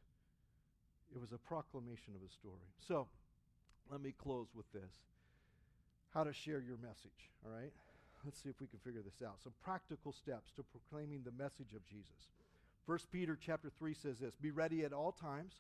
It 1.14 1.20
was 1.20 1.34
a 1.34 1.38
proclamation 1.38 2.16
of 2.16 2.22
his 2.22 2.32
story. 2.32 2.72
So, 2.88 3.08
let 3.92 4.02
me 4.02 4.14
close 4.18 4.48
with 4.56 4.72
this 4.72 4.94
how 6.14 6.24
to 6.24 6.34
share 6.34 6.60
your 6.60 6.78
message, 6.78 7.30
all 7.46 7.52
right? 7.52 7.72
Let's 8.24 8.42
see 8.42 8.50
if 8.50 8.60
we 8.60 8.68
can 8.68 8.80
figure 8.80 9.02
this 9.02 9.26
out. 9.26 9.36
Some 9.44 9.54
practical 9.64 10.12
steps 10.12 10.52
to 10.56 10.64
proclaiming 10.64 11.22
the 11.24 11.32
message 11.32 11.74
of 11.76 11.86
Jesus. 11.86 12.32
1 12.86 13.00
Peter 13.12 13.38
chapter 13.40 13.70
3 13.78 13.94
says 13.94 14.20
this 14.20 14.36
Be 14.36 14.52
ready 14.52 14.84
at 14.84 14.94
all 14.94 15.12
times. 15.12 15.54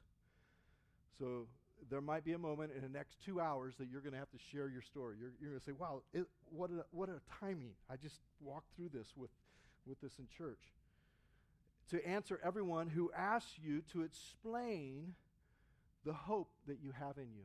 So 1.19 1.47
there 1.89 2.01
might 2.01 2.25
be 2.25 2.33
a 2.33 2.37
moment 2.37 2.71
in 2.75 2.81
the 2.81 2.89
next 2.89 3.17
two 3.23 3.39
hours 3.39 3.75
that 3.77 3.87
you're 3.89 4.01
going 4.01 4.13
to 4.13 4.19
have 4.19 4.31
to 4.31 4.37
share 4.51 4.69
your 4.69 4.81
story. 4.81 5.15
You're, 5.19 5.31
you're 5.39 5.51
going 5.51 5.59
to 5.59 5.65
say, 5.65 5.71
wow, 5.71 6.01
it, 6.13 6.25
what, 6.49 6.69
a, 6.71 6.85
what 6.91 7.09
a 7.09 7.19
timing. 7.39 7.71
I 7.89 7.95
just 7.95 8.19
walked 8.41 8.75
through 8.75 8.89
this 8.93 9.13
with, 9.15 9.29
with 9.85 9.99
this 10.01 10.13
in 10.19 10.27
church. 10.37 10.59
To 11.91 12.05
answer 12.05 12.39
everyone 12.43 12.87
who 12.89 13.11
asks 13.15 13.53
you 13.63 13.81
to 13.93 14.01
explain 14.01 15.13
the 16.05 16.13
hope 16.13 16.49
that 16.67 16.79
you 16.81 16.91
have 16.91 17.17
in 17.17 17.31
you. 17.33 17.43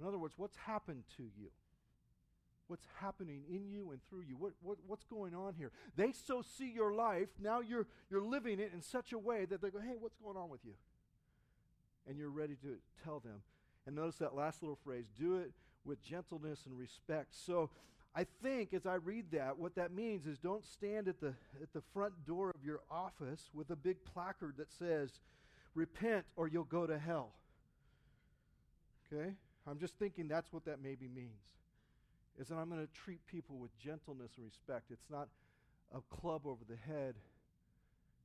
In 0.00 0.06
other 0.06 0.18
words, 0.18 0.34
what's 0.36 0.56
happened 0.56 1.04
to 1.16 1.22
you? 1.22 1.50
What's 2.68 2.86
happening 3.00 3.42
in 3.50 3.68
you 3.68 3.90
and 3.90 4.00
through 4.08 4.22
you? 4.28 4.36
What, 4.36 4.52
what, 4.62 4.78
what's 4.86 5.04
going 5.04 5.34
on 5.34 5.54
here? 5.54 5.72
They 5.96 6.12
so 6.12 6.42
see 6.56 6.70
your 6.70 6.94
life, 6.94 7.28
now 7.42 7.60
you're, 7.60 7.86
you're 8.10 8.22
living 8.22 8.60
it 8.60 8.70
in 8.72 8.80
such 8.80 9.12
a 9.12 9.18
way 9.18 9.44
that 9.44 9.60
they 9.60 9.70
go, 9.70 9.80
hey, 9.80 9.96
what's 9.98 10.16
going 10.16 10.36
on 10.36 10.48
with 10.48 10.60
you? 10.64 10.74
And 12.10 12.18
you're 12.18 12.28
ready 12.28 12.56
to 12.56 12.76
tell 13.04 13.20
them. 13.20 13.40
And 13.86 13.94
notice 13.94 14.16
that 14.16 14.34
last 14.34 14.62
little 14.62 14.78
phrase 14.84 15.06
do 15.18 15.36
it 15.36 15.52
with 15.84 16.02
gentleness 16.02 16.66
and 16.66 16.76
respect. 16.76 17.28
So 17.30 17.70
I 18.16 18.26
think 18.42 18.74
as 18.74 18.84
I 18.84 18.94
read 18.96 19.26
that, 19.30 19.56
what 19.56 19.76
that 19.76 19.92
means 19.92 20.26
is 20.26 20.38
don't 20.38 20.64
stand 20.66 21.06
at 21.06 21.20
the, 21.20 21.34
at 21.62 21.72
the 21.72 21.82
front 21.94 22.26
door 22.26 22.50
of 22.50 22.64
your 22.64 22.80
office 22.90 23.48
with 23.54 23.70
a 23.70 23.76
big 23.76 24.04
placard 24.04 24.56
that 24.58 24.72
says, 24.72 25.20
repent 25.76 26.24
or 26.34 26.48
you'll 26.48 26.64
go 26.64 26.84
to 26.84 26.98
hell. 26.98 27.30
Okay? 29.12 29.30
I'm 29.68 29.78
just 29.78 29.96
thinking 29.96 30.26
that's 30.26 30.52
what 30.52 30.64
that 30.64 30.82
maybe 30.82 31.06
means. 31.06 31.30
Is 32.40 32.48
that 32.48 32.56
I'm 32.56 32.68
going 32.68 32.84
to 32.84 32.92
treat 32.92 33.24
people 33.28 33.56
with 33.56 33.76
gentleness 33.78 34.32
and 34.36 34.44
respect. 34.44 34.90
It's 34.90 35.10
not 35.10 35.28
a 35.94 36.00
club 36.14 36.42
over 36.44 36.64
the 36.68 36.76
head 36.76 37.14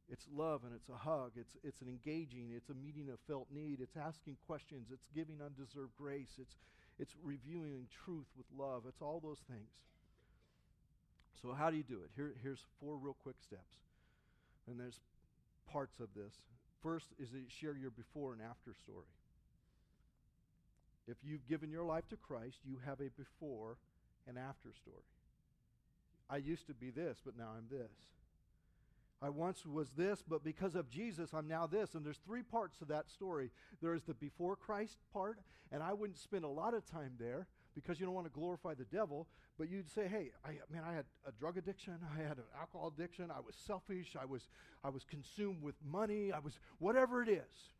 it's 0.09 0.25
love 0.35 0.61
and 0.63 0.73
it's 0.75 0.89
a 0.89 0.97
hug. 0.97 1.31
It's, 1.35 1.55
it's 1.63 1.81
an 1.81 1.87
engaging. 1.87 2.53
It's 2.55 2.69
a 2.69 2.75
meeting 2.75 3.09
of 3.09 3.17
felt 3.27 3.47
need. 3.51 3.79
It's 3.81 3.97
asking 3.97 4.37
questions. 4.45 4.87
It's 4.91 5.05
giving 5.15 5.41
undeserved 5.41 5.97
grace. 5.97 6.29
It's, 6.39 6.55
it's 6.99 7.13
reviewing 7.23 7.87
truth 8.05 8.27
with 8.37 8.45
love. 8.55 8.83
It's 8.87 9.01
all 9.01 9.19
those 9.19 9.41
things. 9.49 9.69
So, 11.41 11.53
how 11.53 11.69
do 11.69 11.77
you 11.77 11.83
do 11.83 11.99
it? 12.03 12.11
Here, 12.15 12.33
here's 12.41 12.63
four 12.79 12.97
real 12.97 13.17
quick 13.23 13.35
steps. 13.41 13.75
And 14.67 14.79
there's 14.79 14.99
parts 15.71 15.99
of 15.99 16.07
this. 16.15 16.33
First 16.81 17.07
is 17.19 17.29
you 17.33 17.41
share 17.49 17.75
your 17.75 17.91
before 17.91 18.33
and 18.33 18.41
after 18.41 18.73
story. 18.83 19.09
If 21.07 21.17
you've 21.23 21.47
given 21.47 21.71
your 21.71 21.83
life 21.83 22.07
to 22.09 22.17
Christ, 22.17 22.57
you 22.63 22.79
have 22.85 22.99
a 22.99 23.09
before 23.17 23.77
and 24.27 24.37
after 24.37 24.69
story. 24.81 25.05
I 26.29 26.37
used 26.37 26.65
to 26.67 26.73
be 26.73 26.89
this, 26.89 27.17
but 27.23 27.37
now 27.37 27.49
I'm 27.55 27.65
this. 27.69 27.91
I 29.21 29.29
once 29.29 29.65
was 29.65 29.91
this, 29.91 30.23
but 30.27 30.43
because 30.43 30.75
of 30.75 30.89
Jesus, 30.89 31.33
I'm 31.33 31.47
now 31.47 31.67
this. 31.67 31.95
And 31.95 32.05
there's 32.05 32.19
three 32.25 32.43
parts 32.43 32.77
to 32.79 32.85
that 32.85 33.09
story. 33.09 33.49
There 33.81 33.93
is 33.93 34.03
the 34.03 34.13
before 34.13 34.55
Christ 34.55 34.97
part, 35.13 35.39
and 35.71 35.81
I 35.81 35.93
wouldn't 35.93 36.19
spend 36.19 36.43
a 36.43 36.49
lot 36.49 36.73
of 36.73 36.85
time 36.85 37.13
there 37.17 37.47
because 37.73 37.99
you 37.99 38.05
don't 38.05 38.15
want 38.15 38.27
to 38.27 38.33
glorify 38.33 38.73
the 38.73 38.85
devil, 38.85 39.27
but 39.57 39.69
you'd 39.69 39.89
say, 39.89 40.07
hey, 40.07 40.31
I, 40.45 40.51
man, 40.71 40.83
I 40.85 40.93
had 40.93 41.05
a 41.27 41.31
drug 41.31 41.57
addiction, 41.57 41.97
I 42.17 42.21
had 42.21 42.37
an 42.37 42.43
alcohol 42.59 42.93
addiction, 42.95 43.29
I 43.31 43.39
was 43.39 43.55
selfish, 43.55 44.15
I 44.19 44.25
was, 44.25 44.47
I 44.83 44.89
was 44.89 45.03
consumed 45.03 45.61
with 45.61 45.75
money, 45.83 46.31
I 46.31 46.39
was 46.39 46.59
whatever 46.79 47.21
it 47.21 47.29
is 47.29 47.73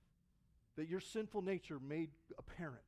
that 0.76 0.90
your 0.90 1.00
sinful 1.00 1.42
nature 1.42 1.80
made 1.80 2.10
apparent 2.38 2.84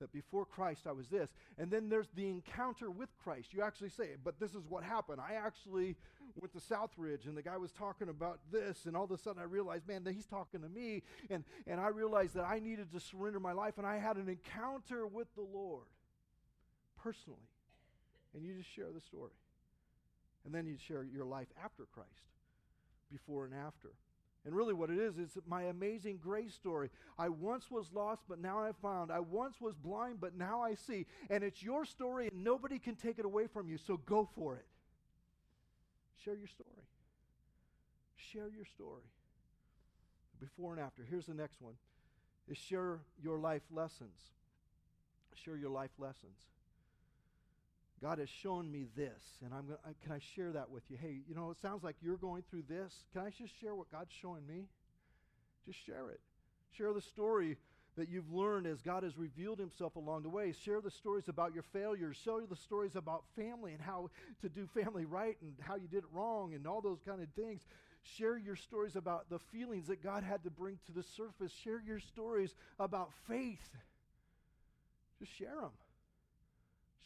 that 0.00 0.12
before 0.12 0.44
Christ 0.44 0.86
I 0.86 0.92
was 0.92 1.08
this. 1.08 1.28
And 1.58 1.70
then 1.70 1.88
there's 1.88 2.08
the 2.14 2.28
encounter 2.28 2.90
with 2.90 3.08
Christ. 3.18 3.52
You 3.52 3.62
actually 3.62 3.90
say, 3.90 4.10
but 4.22 4.38
this 4.38 4.54
is 4.54 4.62
what 4.68 4.84
happened. 4.84 5.20
I 5.20 5.34
actually 5.34 5.96
went 6.40 6.52
to 6.52 6.60
Southridge 6.60 7.26
and 7.26 7.36
the 7.36 7.42
guy 7.42 7.56
was 7.56 7.72
talking 7.72 8.08
about 8.08 8.40
this, 8.52 8.86
and 8.86 8.96
all 8.96 9.04
of 9.04 9.10
a 9.10 9.18
sudden 9.18 9.40
I 9.40 9.44
realized, 9.44 9.86
man, 9.86 10.04
that 10.04 10.14
he's 10.14 10.26
talking 10.26 10.60
to 10.62 10.68
me. 10.68 11.02
And, 11.30 11.44
and 11.66 11.80
I 11.80 11.88
realized 11.88 12.34
that 12.34 12.44
I 12.44 12.58
needed 12.58 12.92
to 12.92 13.00
surrender 13.00 13.40
my 13.40 13.52
life, 13.52 13.78
and 13.78 13.86
I 13.86 13.98
had 13.98 14.16
an 14.16 14.28
encounter 14.28 15.06
with 15.06 15.28
the 15.34 15.42
Lord 15.42 15.86
personally. 17.02 17.38
And 18.34 18.44
you 18.44 18.54
just 18.54 18.70
share 18.70 18.92
the 18.94 19.00
story. 19.00 19.32
And 20.44 20.54
then 20.54 20.66
you 20.66 20.76
share 20.76 21.02
your 21.02 21.24
life 21.24 21.48
after 21.62 21.84
Christ, 21.92 22.08
before 23.10 23.44
and 23.44 23.54
after. 23.54 23.90
And 24.44 24.54
really, 24.54 24.72
what 24.72 24.88
it 24.88 24.98
is, 24.98 25.18
is 25.18 25.36
my 25.46 25.64
amazing 25.64 26.18
grace 26.22 26.54
story. 26.54 26.90
I 27.18 27.28
once 27.28 27.70
was 27.70 27.92
lost, 27.92 28.22
but 28.28 28.40
now 28.40 28.62
I 28.62 28.70
found. 28.80 29.10
I 29.10 29.18
once 29.20 29.60
was 29.60 29.74
blind, 29.74 30.20
but 30.20 30.36
now 30.36 30.62
I 30.62 30.74
see. 30.74 31.06
And 31.28 31.42
it's 31.42 31.62
your 31.62 31.84
story, 31.84 32.28
and 32.28 32.44
nobody 32.44 32.78
can 32.78 32.94
take 32.94 33.18
it 33.18 33.24
away 33.24 33.46
from 33.46 33.68
you, 33.68 33.76
so 33.76 33.96
go 33.96 34.28
for 34.34 34.56
it. 34.56 34.64
Share 36.24 36.34
your 36.34 36.48
story. 36.48 36.86
Share 38.16 38.48
your 38.48 38.64
story. 38.64 39.04
Before 40.40 40.72
and 40.72 40.80
after. 40.80 41.02
Here's 41.08 41.26
the 41.26 41.34
next 41.34 41.60
one 41.60 41.74
is 42.48 42.56
share 42.56 43.00
your 43.22 43.38
life 43.38 43.62
lessons. 43.70 44.18
Share 45.34 45.56
your 45.56 45.70
life 45.70 45.90
lessons. 45.98 46.38
God 48.00 48.18
has 48.18 48.28
shown 48.28 48.70
me 48.70 48.86
this, 48.96 49.22
and 49.44 49.52
I'm 49.52 49.66
gonna, 49.66 49.78
can 50.02 50.12
I 50.12 50.20
share 50.34 50.52
that 50.52 50.70
with 50.70 50.84
you? 50.88 50.96
Hey, 51.00 51.18
you 51.28 51.34
know, 51.34 51.50
it 51.50 51.58
sounds 51.60 51.82
like 51.82 51.96
you're 52.00 52.16
going 52.16 52.44
through 52.48 52.62
this. 52.68 52.92
Can 53.12 53.22
I 53.22 53.30
just 53.30 53.52
share 53.60 53.74
what 53.74 53.90
God's 53.90 54.12
showing 54.22 54.46
me? 54.46 54.68
Just 55.66 55.84
share 55.84 56.10
it. 56.10 56.20
Share 56.76 56.92
the 56.92 57.00
story 57.00 57.56
that 57.98 58.08
you've 58.08 58.32
learned 58.32 58.66
as 58.66 58.80
God 58.80 59.02
has 59.02 59.18
revealed 59.18 59.58
himself 59.58 59.96
along 59.96 60.22
the 60.22 60.28
way. 60.28 60.54
Share 60.64 60.80
the 60.80 60.90
stories 60.90 61.28
about 61.28 61.52
your 61.52 61.64
failures. 61.64 62.16
Share 62.16 62.46
the 62.48 62.56
stories 62.56 62.94
about 62.94 63.24
family 63.36 63.72
and 63.72 63.82
how 63.82 64.08
to 64.40 64.48
do 64.48 64.66
family 64.66 65.04
right 65.04 65.36
and 65.42 65.52
how 65.60 65.74
you 65.74 65.88
did 65.88 65.98
it 65.98 66.10
wrong 66.12 66.54
and 66.54 66.66
all 66.66 66.80
those 66.80 67.00
kind 67.04 67.20
of 67.20 67.28
things. 67.30 67.66
Share 68.16 68.38
your 68.38 68.56
stories 68.56 68.94
about 68.94 69.28
the 69.28 69.40
feelings 69.52 69.88
that 69.88 70.02
God 70.02 70.22
had 70.22 70.44
to 70.44 70.50
bring 70.50 70.78
to 70.86 70.92
the 70.92 71.02
surface. 71.02 71.52
Share 71.64 71.82
your 71.84 71.98
stories 71.98 72.54
about 72.78 73.10
faith. 73.28 73.68
Just 75.18 75.36
share 75.36 75.60
them. 75.60 75.72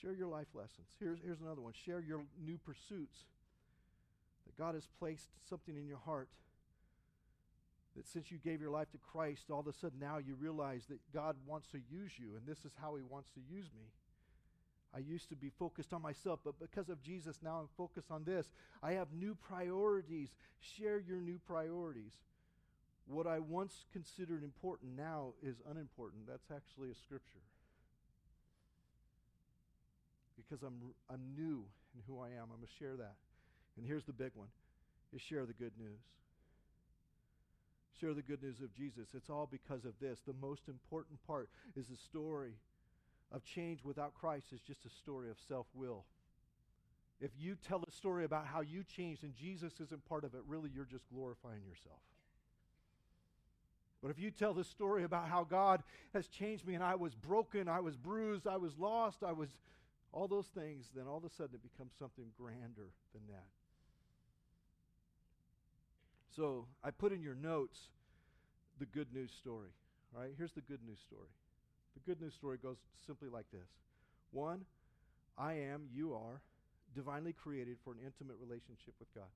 Share 0.01 0.13
your 0.13 0.29
life 0.29 0.49
lessons. 0.55 0.89
Here's, 1.01 1.19
here's 1.25 1.41
another 1.41 1.63
one 1.63 1.73
share 1.87 2.01
your 2.01 2.21
new 2.45 2.59
pursuits. 2.59 3.17
That 4.45 4.59
God 4.59 4.75
has 4.75 4.87
placed 4.99 5.31
something 5.49 5.77
in 5.77 5.87
your 5.87 6.01
heart. 6.05 6.29
That 7.97 8.07
since 8.07 8.31
you 8.31 8.39
gave 8.39 8.61
your 8.61 8.71
life 8.71 8.91
to 8.93 8.99
Christ, 8.99 9.51
all 9.51 9.61
of 9.61 9.67
a 9.67 9.73
sudden 9.73 9.99
now 10.01 10.19
you 10.19 10.35
realize 10.35 10.87
that 10.89 11.01
God 11.13 11.37
wants 11.47 11.69
to 11.69 11.79
use 11.91 12.13
you, 12.19 12.37
and 12.37 12.47
this 12.47 12.65
is 12.65 12.73
how 12.81 12.97
He 12.97 13.03
wants 13.03 13.29
to 13.35 13.41
use 13.41 13.67
me. 13.77 13.85
I 14.95 14.99
used 14.99 15.31
to 15.31 15.37
be 15.37 15.51
focused 15.59 15.93
on 15.93 16.03
myself, 16.03 16.41
but 16.45 16.61
because 16.61 16.89
of 16.91 17.03
Jesus, 17.03 17.39
now 17.43 17.61
I'm 17.61 17.69
focused 17.77 18.11
on 18.11 18.25
this. 18.25 18.53
I 18.83 18.93
have 18.93 19.09
new 19.13 19.35
priorities. 19.35 20.35
Share 20.61 20.99
your 20.99 21.21
new 21.21 21.39
priorities. 21.47 22.13
What 23.07 23.27
I 23.27 23.39
once 23.39 23.87
considered 23.93 24.45
important 24.45 24.97
now 24.97 25.33
is 25.43 25.57
unimportant. 25.69 26.27
That's 26.29 26.51
actually 26.55 26.91
a 26.91 26.95
scripture. 26.95 27.41
Because 30.37 30.63
I'm, 30.63 30.95
I'm 31.11 31.23
new 31.37 31.65
in 31.95 32.03
who 32.07 32.21
I 32.21 32.29
am. 32.29 32.45
I'm 32.53 32.59
going 32.59 32.61
to 32.61 32.79
share 32.79 32.97
that. 32.97 33.15
And 33.77 33.87
here's 33.87 34.05
the 34.05 34.13
big 34.13 34.33
one 34.35 34.49
is 35.15 35.21
share 35.21 35.45
the 35.45 35.53
good 35.53 35.73
news. 35.79 36.01
Share 38.03 38.15
the 38.15 38.23
good 38.23 38.43
news 38.43 38.61
of 38.61 38.75
Jesus. 38.75 39.11
It's 39.15 39.31
all 39.31 39.49
because 39.49 39.85
of 39.85 39.93
this. 40.01 40.19
The 40.27 40.35
most 40.41 40.63
important 40.67 41.25
part 41.25 41.49
is 41.77 41.87
the 41.87 41.97
story 41.97 42.55
of 43.31 43.45
change 43.45 43.85
without 43.85 44.13
Christ 44.13 44.47
is 44.53 44.61
just 44.61 44.85
a 44.85 44.91
story 44.91 45.31
of 45.31 45.37
self-will. 45.47 46.05
If 47.21 47.31
you 47.39 47.55
tell 47.55 47.85
a 47.87 47.93
story 47.93 48.25
about 48.25 48.47
how 48.47 48.61
you 48.61 48.83
changed 48.83 49.23
and 49.23 49.33
Jesus 49.37 49.75
isn't 49.81 50.05
part 50.07 50.25
of 50.25 50.35
it, 50.35 50.41
really 50.49 50.69
you're 50.75 50.85
just 50.85 51.09
glorifying 51.15 51.63
yourself. 51.65 52.01
But 54.03 54.11
if 54.11 54.19
you 54.19 54.33
tell 54.33 54.53
the 54.53 54.65
story 54.65 55.05
about 55.05 55.29
how 55.29 55.45
God 55.45 55.85
has 56.13 56.27
changed 56.27 56.67
me 56.67 56.75
and 56.75 56.83
I 56.83 56.97
was 56.97 57.15
broken, 57.15 57.69
I 57.69 57.79
was 57.79 57.97
bruised, 57.97 58.49
I 58.49 58.57
was 58.57 58.77
lost, 58.79 59.19
I 59.25 59.31
was 59.31 59.51
all 60.13 60.27
those 60.27 60.49
things, 60.57 60.87
then 60.93 61.07
all 61.07 61.19
of 61.19 61.25
a 61.25 61.31
sudden 61.31 61.55
it 61.55 61.63
becomes 61.63 61.93
something 62.01 62.27
grander 62.37 62.91
than 63.13 63.23
that. 63.29 63.47
So 66.35 66.67
I 66.83 66.91
put 66.91 67.13
in 67.13 67.23
your 67.23 67.35
notes 67.35 67.79
the 68.79 68.87
good 68.87 69.13
news 69.13 69.31
story. 69.31 69.69
All 70.15 70.23
right, 70.23 70.33
here's 70.37 70.53
the 70.53 70.63
good 70.63 70.81
news 70.87 70.99
story. 71.07 71.29
The 71.95 72.01
good 72.11 72.21
news 72.21 72.35
story 72.35 72.59
goes 72.63 72.79
simply 73.07 73.29
like 73.29 73.47
this 73.53 73.69
One, 74.31 74.65
I 75.37 75.55
am, 75.55 75.89
you 75.93 76.15
are, 76.15 76.41
divinely 76.95 77.33
created 77.33 77.77
for 77.85 77.93
an 77.93 77.99
intimate 78.05 78.37
relationship 78.41 78.95
with 78.99 79.13
God. 79.15 79.31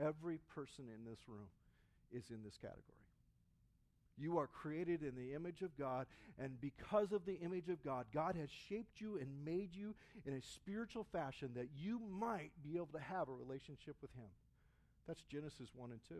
Every 0.00 0.38
person 0.54 0.84
in 0.94 1.04
this 1.08 1.18
room 1.26 1.48
is 2.12 2.30
in 2.30 2.42
this 2.44 2.56
category. 2.56 2.82
You 4.20 4.38
are 4.38 4.48
created 4.48 5.02
in 5.02 5.14
the 5.14 5.34
image 5.34 5.62
of 5.62 5.76
God, 5.78 6.06
and 6.38 6.60
because 6.60 7.12
of 7.12 7.24
the 7.24 7.38
image 7.40 7.68
of 7.68 7.82
God, 7.84 8.06
God 8.12 8.34
has 8.34 8.48
shaped 8.68 9.00
you 9.00 9.16
and 9.16 9.44
made 9.44 9.74
you 9.74 9.94
in 10.26 10.34
a 10.34 10.42
spiritual 10.42 11.06
fashion 11.12 11.50
that 11.54 11.68
you 11.76 12.00
might 12.10 12.50
be 12.64 12.76
able 12.76 12.88
to 12.94 13.00
have 13.00 13.28
a 13.28 13.32
relationship 13.32 13.94
with 14.02 14.12
Him. 14.14 14.30
That's 15.08 15.22
Genesis 15.22 15.70
1 15.74 15.90
and 15.90 16.00
2. 16.08 16.14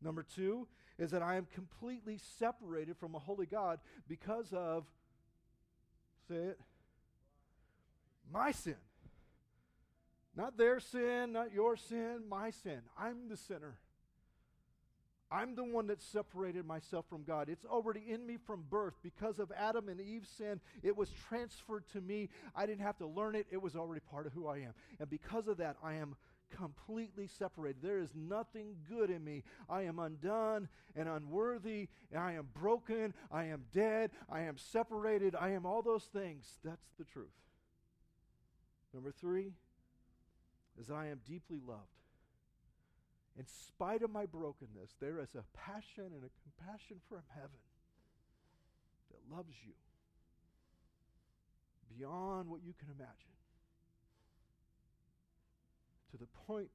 Number 0.00 0.22
two 0.22 0.68
is 0.98 1.10
that 1.10 1.22
I 1.22 1.36
am 1.36 1.46
completely 1.52 2.20
separated 2.38 2.96
from 2.98 3.14
a 3.14 3.18
holy 3.18 3.46
God 3.46 3.80
because 4.06 4.52
of, 4.52 4.84
say 6.28 6.36
it, 6.36 6.60
my 8.32 8.52
sin. 8.52 8.76
Not 10.36 10.56
their 10.56 10.78
sin, 10.78 11.32
not 11.32 11.52
your 11.52 11.76
sin, 11.76 12.20
my 12.28 12.50
sin. 12.50 12.80
I'm 12.96 13.28
the 13.28 13.36
sinner. 13.36 13.78
I'm 15.30 15.54
the 15.54 15.64
one 15.64 15.88
that 15.88 16.00
separated 16.00 16.64
myself 16.64 17.04
from 17.10 17.24
God. 17.24 17.48
It's 17.48 17.64
already 17.64 18.02
in 18.08 18.26
me 18.26 18.38
from 18.46 18.64
birth. 18.70 18.94
Because 19.02 19.38
of 19.38 19.52
Adam 19.56 19.88
and 19.88 20.00
Eve's 20.00 20.30
sin, 20.30 20.60
it 20.82 20.96
was 20.96 21.10
transferred 21.28 21.84
to 21.92 22.00
me. 22.00 22.30
I 22.54 22.66
didn't 22.66 22.80
have 22.80 22.96
to 22.98 23.06
learn 23.06 23.34
it, 23.34 23.46
it 23.50 23.60
was 23.60 23.76
already 23.76 24.00
part 24.10 24.26
of 24.26 24.32
who 24.32 24.46
I 24.46 24.58
am. 24.58 24.72
And 25.00 25.10
because 25.10 25.48
of 25.48 25.58
that, 25.58 25.76
I 25.82 25.94
am 25.94 26.16
completely 26.56 27.26
separated. 27.26 27.82
There 27.82 28.00
is 28.00 28.10
nothing 28.14 28.76
good 28.88 29.10
in 29.10 29.24
me. 29.24 29.44
I 29.68 29.82
am 29.82 29.98
undone 29.98 30.68
and 30.96 31.08
unworthy. 31.08 31.88
And 32.12 32.22
I 32.22 32.32
am 32.32 32.48
broken. 32.54 33.14
I 33.30 33.44
am 33.44 33.64
dead. 33.72 34.10
I 34.30 34.42
am 34.42 34.56
separated. 34.56 35.34
I 35.34 35.50
am 35.50 35.66
all 35.66 35.82
those 35.82 36.04
things. 36.04 36.58
That's 36.64 36.90
the 36.98 37.04
truth. 37.04 37.28
Number 38.94 39.12
three 39.12 39.52
is 40.80 40.86
that 40.86 40.94
I 40.94 41.06
am 41.06 41.20
deeply 41.26 41.60
loved. 41.66 41.82
In 43.38 43.46
spite 43.46 44.02
of 44.02 44.10
my 44.10 44.26
brokenness, 44.26 44.96
there 45.00 45.20
is 45.20 45.34
a 45.34 45.44
passion 45.56 46.10
and 46.12 46.24
a 46.24 46.30
compassion 46.42 46.96
from 47.08 47.22
heaven 47.34 47.62
that 49.10 49.36
loves 49.36 49.54
you 49.64 49.74
beyond 51.96 52.48
what 52.48 52.64
you 52.64 52.74
can 52.78 52.88
imagine 52.88 53.37
to 56.10 56.16
the 56.16 56.28
point 56.46 56.70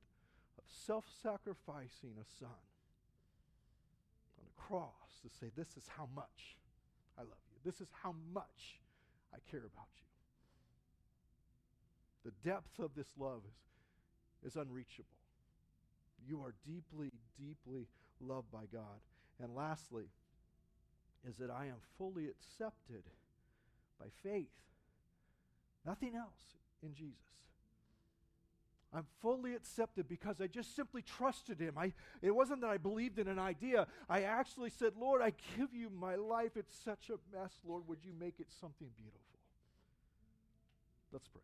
of 0.58 0.64
self 0.68 1.06
sacrificing 1.22 2.16
a 2.20 2.26
son 2.40 2.64
on 4.40 4.46
a 4.46 4.62
cross 4.62 5.22
to 5.24 5.30
say, 5.30 5.52
This 5.56 5.78
is 5.78 5.88
how 5.98 6.08
much 6.16 6.58
I 7.18 7.22
love 7.22 7.44
you. 7.52 7.58
This 7.64 7.82
is 7.82 7.90
how 8.04 8.16
much 8.34 8.80
I 9.34 9.38
care 9.50 9.60
about 9.66 9.90
you. 9.96 10.04
The 12.26 12.50
depth 12.50 12.80
of 12.80 12.92
this 12.96 13.12
love 13.18 13.42
is, 14.44 14.54
is 14.54 14.56
unreachable. 14.56 15.08
You 16.28 16.42
are 16.42 16.54
deeply, 16.66 17.12
deeply 17.38 17.88
loved 18.22 18.52
by 18.52 18.64
God. 18.72 19.02
And 19.42 19.54
lastly, 19.56 20.06
is 21.28 21.38
that 21.38 21.50
I 21.50 21.66
am 21.66 21.78
fully 21.98 22.28
accepted 22.28 23.04
by 24.00 24.08
faith. 24.24 24.52
Nothing 25.86 26.16
else 26.16 26.58
in 26.82 26.94
Jesus. 26.94 27.18
I'm 28.96 29.06
fully 29.22 29.56
accepted 29.56 30.08
because 30.08 30.40
I 30.40 30.48
just 30.48 30.76
simply 30.76 31.02
trusted 31.02 31.60
him. 31.60 31.78
I, 31.78 31.94
it 32.22 32.32
wasn't 32.32 32.62
that 32.62 32.70
I 32.70 32.78
believed 32.78 33.18
in 33.18 33.28
an 33.28 33.40
idea. 33.40 33.88
I 34.08 34.22
actually 34.22 34.70
said, 34.70 34.94
Lord, 35.00 35.22
I 35.22 35.34
give 35.58 35.74
you 35.74 35.90
my 35.90 36.16
life. 36.16 36.52
It's 36.56 36.76
such 36.84 37.10
a 37.10 37.18
mess. 37.36 37.54
Lord, 37.66 37.84
would 37.88 38.04
you 38.04 38.12
make 38.20 38.40
it 38.40 38.48
something 38.62 38.88
beautiful? 38.96 39.20
Let's 41.12 41.28
pray. 41.28 41.42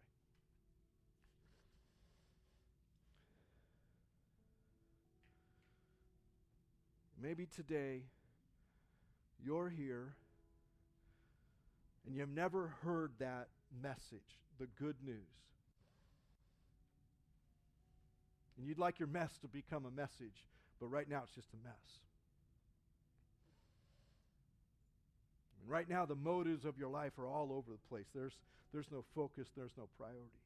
Maybe 7.21 7.47
today 7.47 8.03
you're 9.43 9.69
here 9.69 10.13
and 12.05 12.15
you've 12.15 12.29
never 12.29 12.75
heard 12.83 13.11
that 13.19 13.47
message, 13.81 14.39
the 14.59 14.67
good 14.79 14.95
news. 15.03 15.15
And 18.59 18.67
you'd 18.67 18.77
like 18.77 18.99
your 18.99 19.07
mess 19.07 19.31
to 19.41 19.47
become 19.47 19.85
a 19.85 19.91
message, 19.91 20.45
but 20.81 20.87
right 20.87 21.09
now 21.09 21.21
it's 21.23 21.33
just 21.33 21.47
a 21.53 21.65
mess. 21.65 22.03
And 25.61 25.71
right 25.71 25.89
now, 25.89 26.05
the 26.05 26.15
motives 26.15 26.65
of 26.65 26.77
your 26.77 26.89
life 26.89 27.17
are 27.17 27.27
all 27.27 27.53
over 27.53 27.71
the 27.71 27.87
place. 27.89 28.07
There's, 28.13 28.33
there's 28.73 28.91
no 28.91 29.05
focus, 29.15 29.47
there's 29.55 29.71
no 29.77 29.87
priority. 29.97 30.43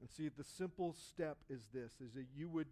And 0.00 0.08
see, 0.10 0.30
the 0.34 0.44
simple 0.44 0.94
step 1.10 1.36
is 1.50 1.68
this, 1.72 1.92
is 2.00 2.14
that 2.14 2.26
you 2.34 2.48
would 2.48 2.68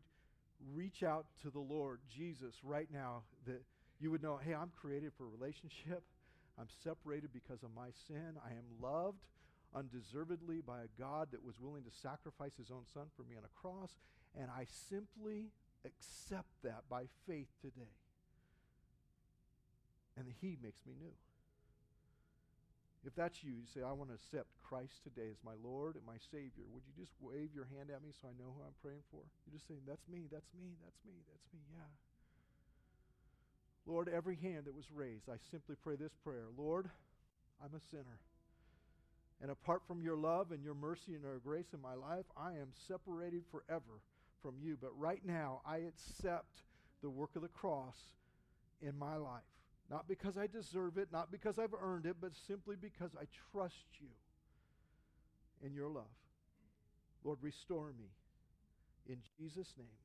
reach 0.75 1.03
out 1.03 1.27
to 1.43 1.51
the 1.51 1.61
Lord 1.61 2.01
Jesus 2.17 2.55
right 2.63 2.89
now, 2.91 3.25
that 3.47 3.63
you 4.01 4.11
would 4.11 4.23
know, 4.23 4.39
hey, 4.43 4.55
I'm 4.55 4.71
created 4.81 5.13
for 5.19 5.25
a 5.25 5.29
relationship. 5.29 6.03
I'm 6.59 6.69
separated 6.83 7.31
because 7.35 7.63
of 7.63 7.71
my 7.77 7.89
sin. 8.07 8.39
I 8.43 8.53
am 8.53 8.65
loved 8.81 9.19
undeservedly 9.75 10.61
by 10.61 10.81
a 10.81 10.93
God 11.01 11.29
that 11.33 11.45
was 11.45 11.61
willing 11.61 11.85
to 11.85 11.91
sacrifice 11.91 12.57
his 12.57 12.71
own 12.71 12.87
son 12.93 13.07
for 13.17 13.23
me 13.23 13.37
on 13.37 13.45
a 13.45 13.61
cross, 13.61 13.99
and 14.39 14.51
I 14.51 14.67
simply 14.89 15.51
accept 15.85 16.51
that 16.63 16.89
by 16.89 17.05
faith 17.27 17.49
today. 17.61 17.95
And 20.17 20.27
he 20.41 20.57
makes 20.63 20.87
me 20.87 20.95
new. 20.99 21.15
If 23.05 23.15
that's 23.15 23.45
you, 23.45 23.53
you 23.53 23.69
say, 23.69 23.85
I 23.85 23.93
want 23.93 24.09
to 24.09 24.17
accept 24.17 24.49
Christ 24.65 25.05
today 25.05 25.29
as 25.29 25.37
my 25.45 25.53
Lord 25.61 26.01
and 26.01 26.07
my 26.09 26.17
Savior. 26.33 26.65
Would 26.73 26.89
you 26.89 26.97
just 26.97 27.13
wave 27.21 27.53
your 27.53 27.69
hand 27.69 27.93
at 27.93 28.01
me 28.01 28.17
so 28.17 28.33
I 28.33 28.39
know 28.41 28.49
who 28.57 28.65
I'm 28.65 28.79
praying 28.81 29.05
for? 29.13 29.21
You're 29.45 29.61
just 29.61 29.69
saying, 29.69 29.85
That's 29.85 30.09
me, 30.09 30.25
that's 30.33 30.49
me, 30.57 30.73
that's 30.81 31.05
me, 31.05 31.21
that's 31.29 31.45
me, 31.53 31.61
yeah. 31.69 31.93
Lord, 33.85 34.09
every 34.09 34.37
hand 34.41 34.65
that 34.65 34.75
was 34.75 34.89
raised, 34.89 35.29
I 35.29 35.37
simply 35.51 35.77
pray 35.77 35.97
this 35.97 36.17
prayer 36.25 36.49
Lord, 36.57 36.89
I'm 37.61 37.77
a 37.77 37.83
sinner. 37.93 38.25
And 39.43 39.51
apart 39.51 39.83
from 39.87 40.03
your 40.03 40.17
love 40.17 40.53
and 40.53 40.63
your 40.63 40.75
mercy 40.75 41.15
and 41.15 41.23
your 41.23 41.39
grace 41.39 41.73
in 41.75 41.81
my 41.81 41.95
life, 41.95 42.25
I 42.37 42.53
am 42.53 42.69
separated 42.89 43.43
forever 43.51 44.01
from 44.43 44.55
you. 44.61 44.79
But 44.81 44.99
right 44.99 45.21
now, 45.25 45.61
I 45.67 45.79
accept 45.79 46.63
the 47.03 47.11
work 47.11 47.37
of 47.37 47.43
the 47.43 47.49
cross 47.49 47.97
in 48.81 48.97
my 48.99 49.17
life. 49.17 49.43
Not 49.91 50.09
because 50.09 50.39
I 50.39 50.47
deserve 50.47 50.97
it, 50.97 51.09
not 51.13 51.31
because 51.31 51.59
I've 51.59 51.75
earned 51.79 52.07
it, 52.07 52.17
but 52.21 52.33
simply 52.47 52.77
because 52.81 53.11
I 53.21 53.25
trust 53.53 53.85
you 54.01 54.09
in 55.63 55.75
your 55.75 55.89
love. 55.89 56.05
Lord, 57.23 57.39
restore 57.43 57.93
me. 57.99 58.11
In 59.07 59.19
Jesus' 59.39 59.75
name. 59.77 60.04